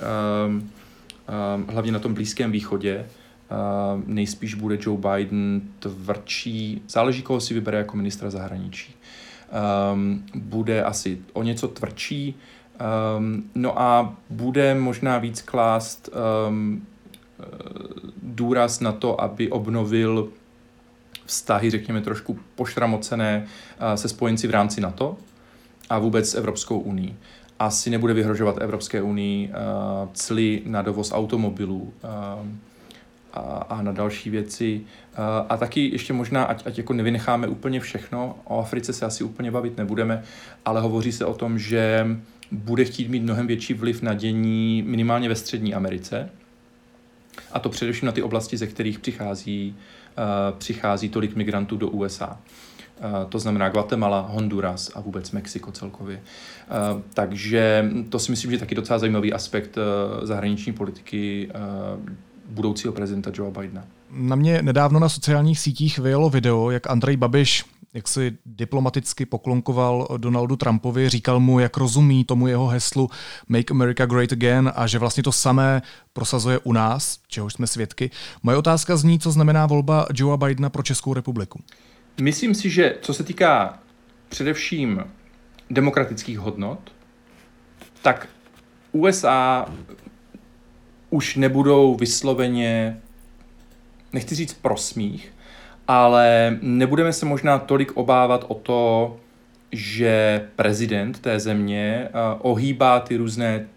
um, 0.47 0.55
um, 0.55 1.65
hlavně 1.69 1.91
na 1.91 1.99
tom 1.99 2.13
Blízkém 2.13 2.51
východě, 2.51 3.05
uh, 3.05 4.01
nejspíš 4.05 4.55
bude 4.55 4.77
Joe 4.81 4.99
Biden 4.99 5.61
tvrdší, 5.79 6.81
záleží, 6.89 7.21
koho 7.21 7.39
si 7.39 7.53
vybere 7.53 7.77
jako 7.77 7.97
ministra 7.97 8.29
zahraničí. 8.29 8.95
Um, 9.93 10.23
bude 10.35 10.83
asi 10.83 11.17
o 11.33 11.43
něco 11.43 11.67
tvrdší, 11.67 12.35
Um, 12.79 13.43
no 13.55 13.81
a 13.81 14.15
bude 14.29 14.75
možná 14.75 15.17
víc 15.17 15.41
klást 15.41 16.09
um, 16.47 16.87
důraz 18.23 18.79
na 18.79 18.91
to, 18.91 19.21
aby 19.21 19.49
obnovil 19.49 20.29
vztahy, 21.25 21.69
řekněme, 21.69 22.01
trošku 22.01 22.39
pošramocené 22.55 23.45
uh, 23.45 23.93
se 23.93 24.09
spojenci 24.09 24.47
v 24.47 24.51
rámci 24.51 24.81
NATO 24.81 25.17
a 25.89 25.99
vůbec 25.99 26.29
s 26.29 26.35
Evropskou 26.35 26.79
unii. 26.79 27.15
Asi 27.59 27.89
nebude 27.89 28.13
vyhrožovat 28.13 28.57
Evropské 28.61 29.01
unii 29.01 29.47
uh, 29.47 29.53
cly 30.13 30.61
na 30.65 30.81
dovoz 30.81 31.11
automobilů 31.11 31.93
uh, 32.03 32.09
a, 33.33 33.39
a 33.69 33.81
na 33.81 33.91
další 33.91 34.29
věci. 34.29 34.81
Uh, 34.81 35.45
a 35.49 35.57
taky 35.57 35.89
ještě 35.91 36.13
možná, 36.13 36.43
ať, 36.43 36.67
ať 36.67 36.77
jako 36.77 36.93
nevynecháme 36.93 37.47
úplně 37.47 37.79
všechno, 37.79 38.35
o 38.43 38.59
Africe 38.59 38.93
se 38.93 39.05
asi 39.05 39.23
úplně 39.23 39.51
bavit 39.51 39.77
nebudeme, 39.77 40.23
ale 40.65 40.81
hovoří 40.81 41.11
se 41.11 41.25
o 41.25 41.33
tom, 41.33 41.59
že 41.59 42.07
bude 42.51 42.85
chtít 42.85 43.09
mít 43.09 43.23
mnohem 43.23 43.47
větší 43.47 43.73
vliv 43.73 44.01
na 44.01 44.13
dění 44.13 44.83
minimálně 44.87 45.29
ve 45.29 45.35
střední 45.35 45.73
Americe. 45.73 46.29
A 47.51 47.59
to 47.59 47.69
především 47.69 48.05
na 48.05 48.11
ty 48.11 48.21
oblasti, 48.21 48.57
ze 48.57 48.67
kterých 48.67 48.99
přichází, 48.99 49.75
uh, 50.17 50.57
přichází 50.57 51.09
tolik 51.09 51.35
migrantů 51.35 51.77
do 51.77 51.89
USA. 51.89 52.27
Uh, 52.29 53.29
to 53.29 53.39
znamená 53.39 53.69
Guatemala, 53.69 54.21
Honduras 54.21 54.91
a 54.95 55.01
vůbec 55.01 55.31
Mexiko 55.31 55.71
celkově. 55.71 56.17
Uh, 56.95 57.01
takže 57.13 57.91
to 58.09 58.19
si 58.19 58.31
myslím, 58.31 58.51
že 58.51 58.55
je 58.55 58.59
taky 58.59 58.75
docela 58.75 58.99
zajímavý 58.99 59.33
aspekt 59.33 59.77
zahraniční 60.23 60.73
politiky 60.73 61.49
budoucího 62.49 62.93
prezidenta 62.93 63.31
Joe 63.33 63.51
Bidena. 63.51 63.85
Na 64.11 64.35
mě 64.35 64.61
nedávno 64.61 64.99
na 64.99 65.09
sociálních 65.09 65.59
sítích 65.59 65.99
vyjelo 65.99 66.29
video, 66.29 66.71
jak 66.71 66.89
Andrej 66.89 67.17
Babiš 67.17 67.65
jak 67.93 68.07
si 68.07 68.37
diplomaticky 68.45 69.25
poklonkoval 69.25 70.07
Donaldu 70.17 70.55
Trumpovi, 70.55 71.09
říkal 71.09 71.39
mu, 71.39 71.59
jak 71.59 71.77
rozumí 71.77 72.23
tomu 72.23 72.47
jeho 72.47 72.67
heslu 72.67 73.09
Make 73.47 73.71
America 73.71 74.05
Great 74.05 74.31
Again 74.31 74.71
a 74.75 74.87
že 74.87 74.99
vlastně 74.99 75.23
to 75.23 75.31
samé 75.31 75.81
prosazuje 76.13 76.59
u 76.59 76.73
nás, 76.73 77.19
čehož 77.27 77.53
jsme 77.53 77.67
svědky. 77.67 78.11
Moje 78.43 78.57
otázka 78.57 78.97
zní, 78.97 79.19
co 79.19 79.31
znamená 79.31 79.65
volba 79.65 80.07
Joea 80.13 80.37
Bidena 80.37 80.69
pro 80.69 80.83
Českou 80.83 81.13
republiku. 81.13 81.59
Myslím 82.21 82.55
si, 82.55 82.69
že 82.69 82.97
co 83.01 83.13
se 83.13 83.23
týká 83.23 83.79
především 84.29 85.03
demokratických 85.69 86.39
hodnot, 86.39 86.91
tak 88.01 88.27
USA 88.91 89.65
už 91.09 91.35
nebudou 91.35 91.95
vysloveně, 91.95 93.01
nechci 94.13 94.35
říct 94.35 94.53
prosmích, 94.53 95.33
ale 95.89 96.57
nebudeme 96.61 97.13
se 97.13 97.25
možná 97.25 97.59
tolik 97.59 97.97
obávat 97.97 98.45
o 98.47 98.53
to, 98.53 99.17
že 99.71 100.45
prezident 100.55 101.19
té 101.19 101.39
země 101.39 102.07
eh, 102.07 102.11
ohýbá 102.39 102.99
ty 102.99 103.17
různé 103.17 103.67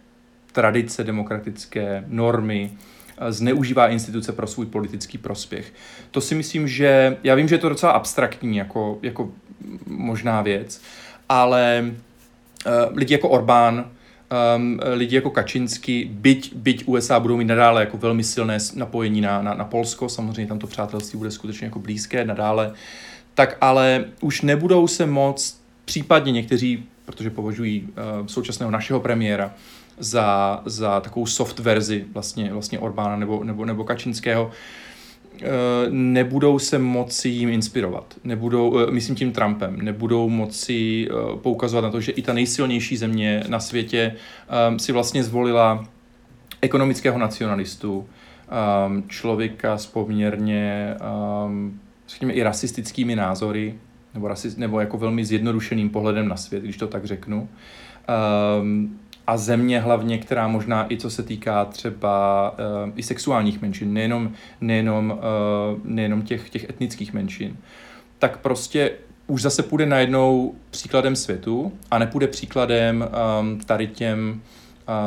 tradice 0.52 1.04
demokratické, 1.04 2.04
normy, 2.06 2.70
eh, 3.18 3.32
zneužívá 3.32 3.88
instituce 3.88 4.32
pro 4.32 4.46
svůj 4.46 4.66
politický 4.66 5.18
prospěch. 5.18 5.72
To 6.10 6.20
si 6.20 6.34
myslím, 6.34 6.68
že 6.68 7.16
já 7.24 7.34
vím, 7.34 7.48
že 7.48 7.54
je 7.54 7.58
to 7.58 7.68
docela 7.68 7.92
abstraktní 7.92 8.56
jako, 8.56 8.98
jako 9.02 9.30
možná 9.86 10.42
věc, 10.42 10.82
ale 11.28 11.92
uh, 12.66 12.72
lidi 12.96 13.14
jako 13.14 13.28
Orbán, 13.28 13.90
um, 14.56 14.80
lidi 14.92 15.16
jako 15.16 15.30
Kačinsky, 15.30 16.08
byť, 16.12 16.54
byť 16.54 16.84
USA 16.86 17.20
budou 17.20 17.36
mít 17.36 17.44
nadále 17.44 17.80
jako 17.80 17.96
velmi 17.96 18.24
silné 18.24 18.58
napojení 18.74 19.20
na, 19.20 19.42
na, 19.42 19.54
na 19.54 19.64
Polsko, 19.64 20.08
samozřejmě 20.08 20.46
tam 20.46 20.58
to 20.58 20.66
přátelství 20.66 21.18
bude 21.18 21.30
skutečně 21.30 21.64
jako 21.64 21.78
blízké 21.78 22.24
nadále, 22.24 22.72
tak 23.34 23.56
ale 23.60 24.04
už 24.20 24.42
nebudou 24.42 24.88
se 24.88 25.06
moc, 25.06 25.58
případně 25.84 26.32
někteří, 26.32 26.84
protože 27.04 27.30
považují 27.30 27.82
uh, 27.82 28.26
současného 28.26 28.70
našeho 28.70 29.00
premiéra 29.00 29.54
za, 29.98 30.60
za 30.66 31.00
takovou 31.00 31.26
soft 31.26 31.58
verzi 31.58 32.04
vlastně, 32.12 32.52
vlastně 32.52 32.78
Orbána 32.78 33.16
nebo, 33.16 33.44
nebo, 33.44 33.64
nebo 33.64 33.84
Kačinského, 33.84 34.50
Eh, 34.50 34.91
nebudou 35.90 36.58
se 36.58 36.78
moci 36.78 37.28
jim 37.28 37.48
inspirovat. 37.48 38.14
Nebudou, 38.24 38.78
eh, 38.78 38.90
myslím 38.90 39.16
tím 39.16 39.32
Trumpem, 39.32 39.78
nebudou 39.82 40.28
moci 40.28 41.08
eh, 41.10 41.36
poukazovat 41.36 41.84
na 41.84 41.90
to, 41.90 42.00
že 42.00 42.12
i 42.12 42.22
ta 42.22 42.32
nejsilnější 42.32 42.96
země 42.96 43.44
na 43.48 43.60
světě 43.60 44.14
si 44.76 44.92
vlastně 44.92 45.22
zvolila 45.22 45.84
ekonomického 46.60 47.18
nacionalistu, 47.18 48.06
člověka 49.08 49.78
s 49.78 49.86
poměrně 49.86 50.94
řekněme, 52.08 52.32
i 52.32 52.42
rasistickými 52.42 53.16
názory, 53.16 53.74
nebo, 54.14 54.28
rasist, 54.28 54.58
nebo 54.58 54.80
jako 54.80 54.98
velmi 54.98 55.24
zjednodušeným 55.24 55.90
pohledem 55.90 56.28
na 56.28 56.36
svět, 56.36 56.62
když 56.62 56.76
to 56.76 56.86
tak 56.86 57.04
řeknu. 57.04 57.48
A 59.26 59.36
země 59.36 59.80
hlavně, 59.80 60.18
která 60.18 60.48
možná 60.48 60.92
i 60.92 60.96
co 60.96 61.10
se 61.10 61.22
týká 61.22 61.64
třeba 61.64 62.50
uh, 62.50 62.92
i 62.96 63.02
sexuálních 63.02 63.62
menšin, 63.62 63.92
nejenom, 63.92 64.32
nejenom, 64.60 65.10
uh, 65.10 65.80
nejenom 65.84 66.22
těch, 66.22 66.50
těch 66.50 66.70
etnických 66.70 67.12
menšin, 67.12 67.56
tak 68.18 68.38
prostě 68.38 68.92
už 69.26 69.42
zase 69.42 69.62
půjde 69.62 69.86
najednou 69.86 70.54
příkladem 70.70 71.16
světu 71.16 71.72
a 71.90 71.98
nepůjde 71.98 72.26
příkladem 72.26 73.08
um, 73.40 73.60
tady 73.60 73.86
těm 73.86 74.40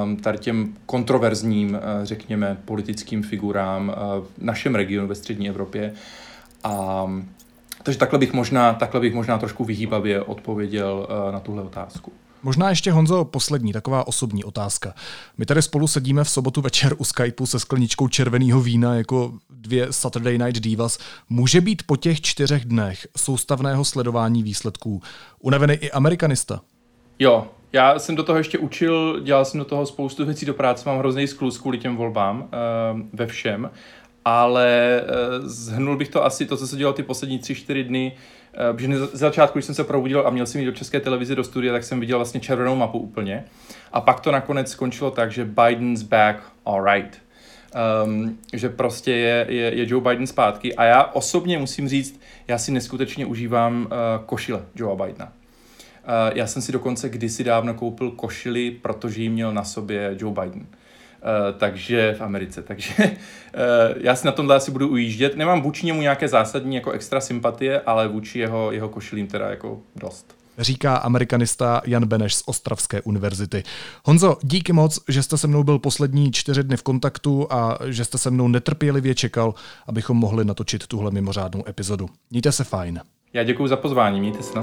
um, 0.04 0.18
tady 0.18 0.38
těm 0.38 0.74
kontroverzním, 0.86 1.70
uh, 1.70 1.80
řekněme, 2.04 2.58
politickým 2.66 3.24
figurám 3.24 3.90
uh, 3.90 4.26
v 4.26 4.30
našem 4.38 4.76
regionu 4.76 5.08
ve 5.08 5.16
střední 5.16 5.50
Evropě. 5.50 5.94
A, 6.64 7.06
takže 7.84 8.00
takhle 8.00 8.20
bych 8.20 8.34
možná, 8.34 8.74
takhle 8.74 9.02
bych 9.02 9.14
možná 9.14 9.38
trošku 9.38 9.66
vyhýbavě 9.66 10.22
odpověděl 10.22 11.08
uh, 11.10 11.34
na 11.34 11.40
tuhle 11.40 11.64
otázku. 11.64 12.12
Možná 12.44 12.70
ještě, 12.70 12.92
Honzo, 12.92 13.26
poslední 13.26 13.74
taková 13.74 14.08
osobní 14.08 14.44
otázka. 14.44 14.94
My 15.38 15.46
tady 15.46 15.62
spolu 15.62 15.88
sedíme 15.88 16.24
v 16.24 16.30
sobotu 16.30 16.62
večer 16.62 16.96
u 16.98 17.04
Skypeu 17.04 17.46
se 17.46 17.60
skleničkou 17.60 18.08
červeného 18.08 18.62
vína 18.62 18.96
jako 18.96 19.34
dvě 19.50 19.88
Saturday 19.94 20.38
Night 20.38 20.60
Divas. 20.60 20.98
Může 21.30 21.62
být 21.62 21.84
po 21.86 21.96
těch 21.96 22.22
čtyřech 22.22 22.66
dnech 22.66 23.08
soustavného 23.18 23.86
sledování 23.86 24.44
výsledků 24.44 25.02
unavený 25.40 25.74
i 25.74 25.92
amerikanista? 25.92 26.62
Jo, 27.20 27.48
já 27.74 28.00
jsem 28.00 28.16
do 28.16 28.24
toho 28.24 28.38
ještě 28.38 28.58
učil, 28.58 29.20
dělal 29.24 29.46
jsem 29.46 29.60
do 29.60 29.66
toho 29.66 29.86
spoustu 29.86 30.26
věcí 30.26 30.46
do 30.46 30.54
práce, 30.54 30.90
mám 30.90 31.00
hrozný 31.00 31.28
sklus 31.28 31.58
kvůli 31.58 31.78
těm 31.78 31.96
volbám 31.96 32.42
uh, 32.42 32.50
ve 33.14 33.28
všem, 33.28 33.72
ale 34.26 35.02
uh, 35.04 35.48
zhrnul 35.48 35.98
bych 35.98 36.10
to 36.10 36.26
asi 36.26 36.46
to, 36.46 36.58
co 36.58 36.68
se 36.68 36.78
dělalo 36.78 36.94
ty 36.94 37.04
poslední 37.04 37.40
tři, 37.40 37.56
čtyři 37.56 37.84
dny, 37.84 38.16
uh, 38.72 38.78
že 38.78 38.98
z 38.98 39.10
začátku, 39.14 39.58
když 39.58 39.66
jsem 39.66 39.76
se 39.76 39.84
probudil 39.84 40.28
a 40.28 40.30
měl 40.30 40.46
jsem 40.46 40.62
jít 40.62 40.66
do 40.66 40.72
české 40.72 41.00
televize, 41.00 41.36
do 41.36 41.44
studia, 41.44 41.74
tak 41.74 41.84
jsem 41.84 42.00
viděl 42.00 42.18
vlastně 42.18 42.40
červenou 42.40 42.76
mapu 42.76 42.98
úplně. 42.98 43.46
A 43.94 44.02
pak 44.02 44.20
to 44.20 44.32
nakonec 44.32 44.72
skončilo 44.72 45.12
tak, 45.12 45.32
že 45.32 45.46
Biden's 45.46 46.02
back, 46.02 46.38
alright. 46.66 47.22
Um, 48.06 48.38
že 48.54 48.70
prostě 48.70 49.12
je, 49.12 49.46
je, 49.50 49.76
je 49.76 49.90
Joe 49.90 50.10
Biden 50.10 50.28
zpátky. 50.28 50.76
A 50.76 50.84
já 50.84 51.04
osobně 51.04 51.58
musím 51.58 51.88
říct, 51.88 52.22
já 52.48 52.58
si 52.58 52.72
neskutečně 52.72 53.26
užívám 53.26 53.82
uh, 53.82 54.26
košile 54.26 54.66
Joe 54.76 54.96
Bidena. 54.96 55.26
Uh, 55.26 56.38
já 56.38 56.48
jsem 56.48 56.62
si 56.62 56.72
dokonce 56.72 57.10
kdysi 57.10 57.44
dávno 57.44 57.74
koupil 57.74 58.12
košili, 58.12 58.72
protože 58.72 59.22
ji 59.22 59.30
měl 59.30 59.54
na 59.54 59.64
sobě 59.64 60.16
Joe 60.20 60.34
Biden. 60.42 60.62
Uh, 60.62 60.68
takže 61.58 62.16
v 62.18 62.22
Americe. 62.22 62.62
Takže 62.62 62.94
uh, 62.98 63.12
já 64.02 64.16
si 64.16 64.26
na 64.26 64.32
tomhle 64.32 64.56
asi 64.56 64.72
budu 64.72 64.88
ujíždět. 64.88 65.36
Nemám 65.36 65.62
vůči 65.62 65.86
němu 65.86 66.02
nějaké 66.02 66.28
zásadní 66.28 66.76
jako 66.76 66.92
extra 66.92 67.22
sympatie, 67.22 67.82
ale 67.82 68.08
vůči 68.08 68.40
jeho, 68.40 68.72
jeho 68.72 68.90
košilím 68.90 69.28
teda 69.28 69.50
jako 69.50 69.80
dost 69.96 70.36
říká 70.58 70.96
amerikanista 70.98 71.82
Jan 71.86 72.06
Beneš 72.06 72.36
z 72.36 72.44
Ostravské 72.46 73.02
univerzity. 73.02 73.64
Honzo, 74.06 74.38
díky 74.42 74.74
moc, 74.74 75.00
že 75.08 75.24
jste 75.24 75.38
se 75.38 75.48
mnou 75.48 75.64
byl 75.64 75.80
poslední 75.80 76.32
čtyři 76.32 76.64
dny 76.64 76.78
v 76.78 76.84
kontaktu 76.84 77.48
a 77.50 77.78
že 77.86 78.06
jste 78.06 78.18
se 78.18 78.32
mnou 78.32 78.48
netrpělivě 78.48 79.16
čekal, 79.16 79.54
abychom 79.88 80.18
mohli 80.18 80.46
natočit 80.46 80.88
tuhle 80.88 81.12
mimořádnou 81.12 81.64
epizodu. 81.68 82.10
Mějte 82.32 82.52
se 82.52 82.64
fajn. 82.64 83.02
Já 83.34 83.44
děkuji 83.44 83.68
za 83.68 83.76
pozvání, 83.76 84.20
mějte 84.20 84.44
se 84.44 84.56
na 84.56 84.62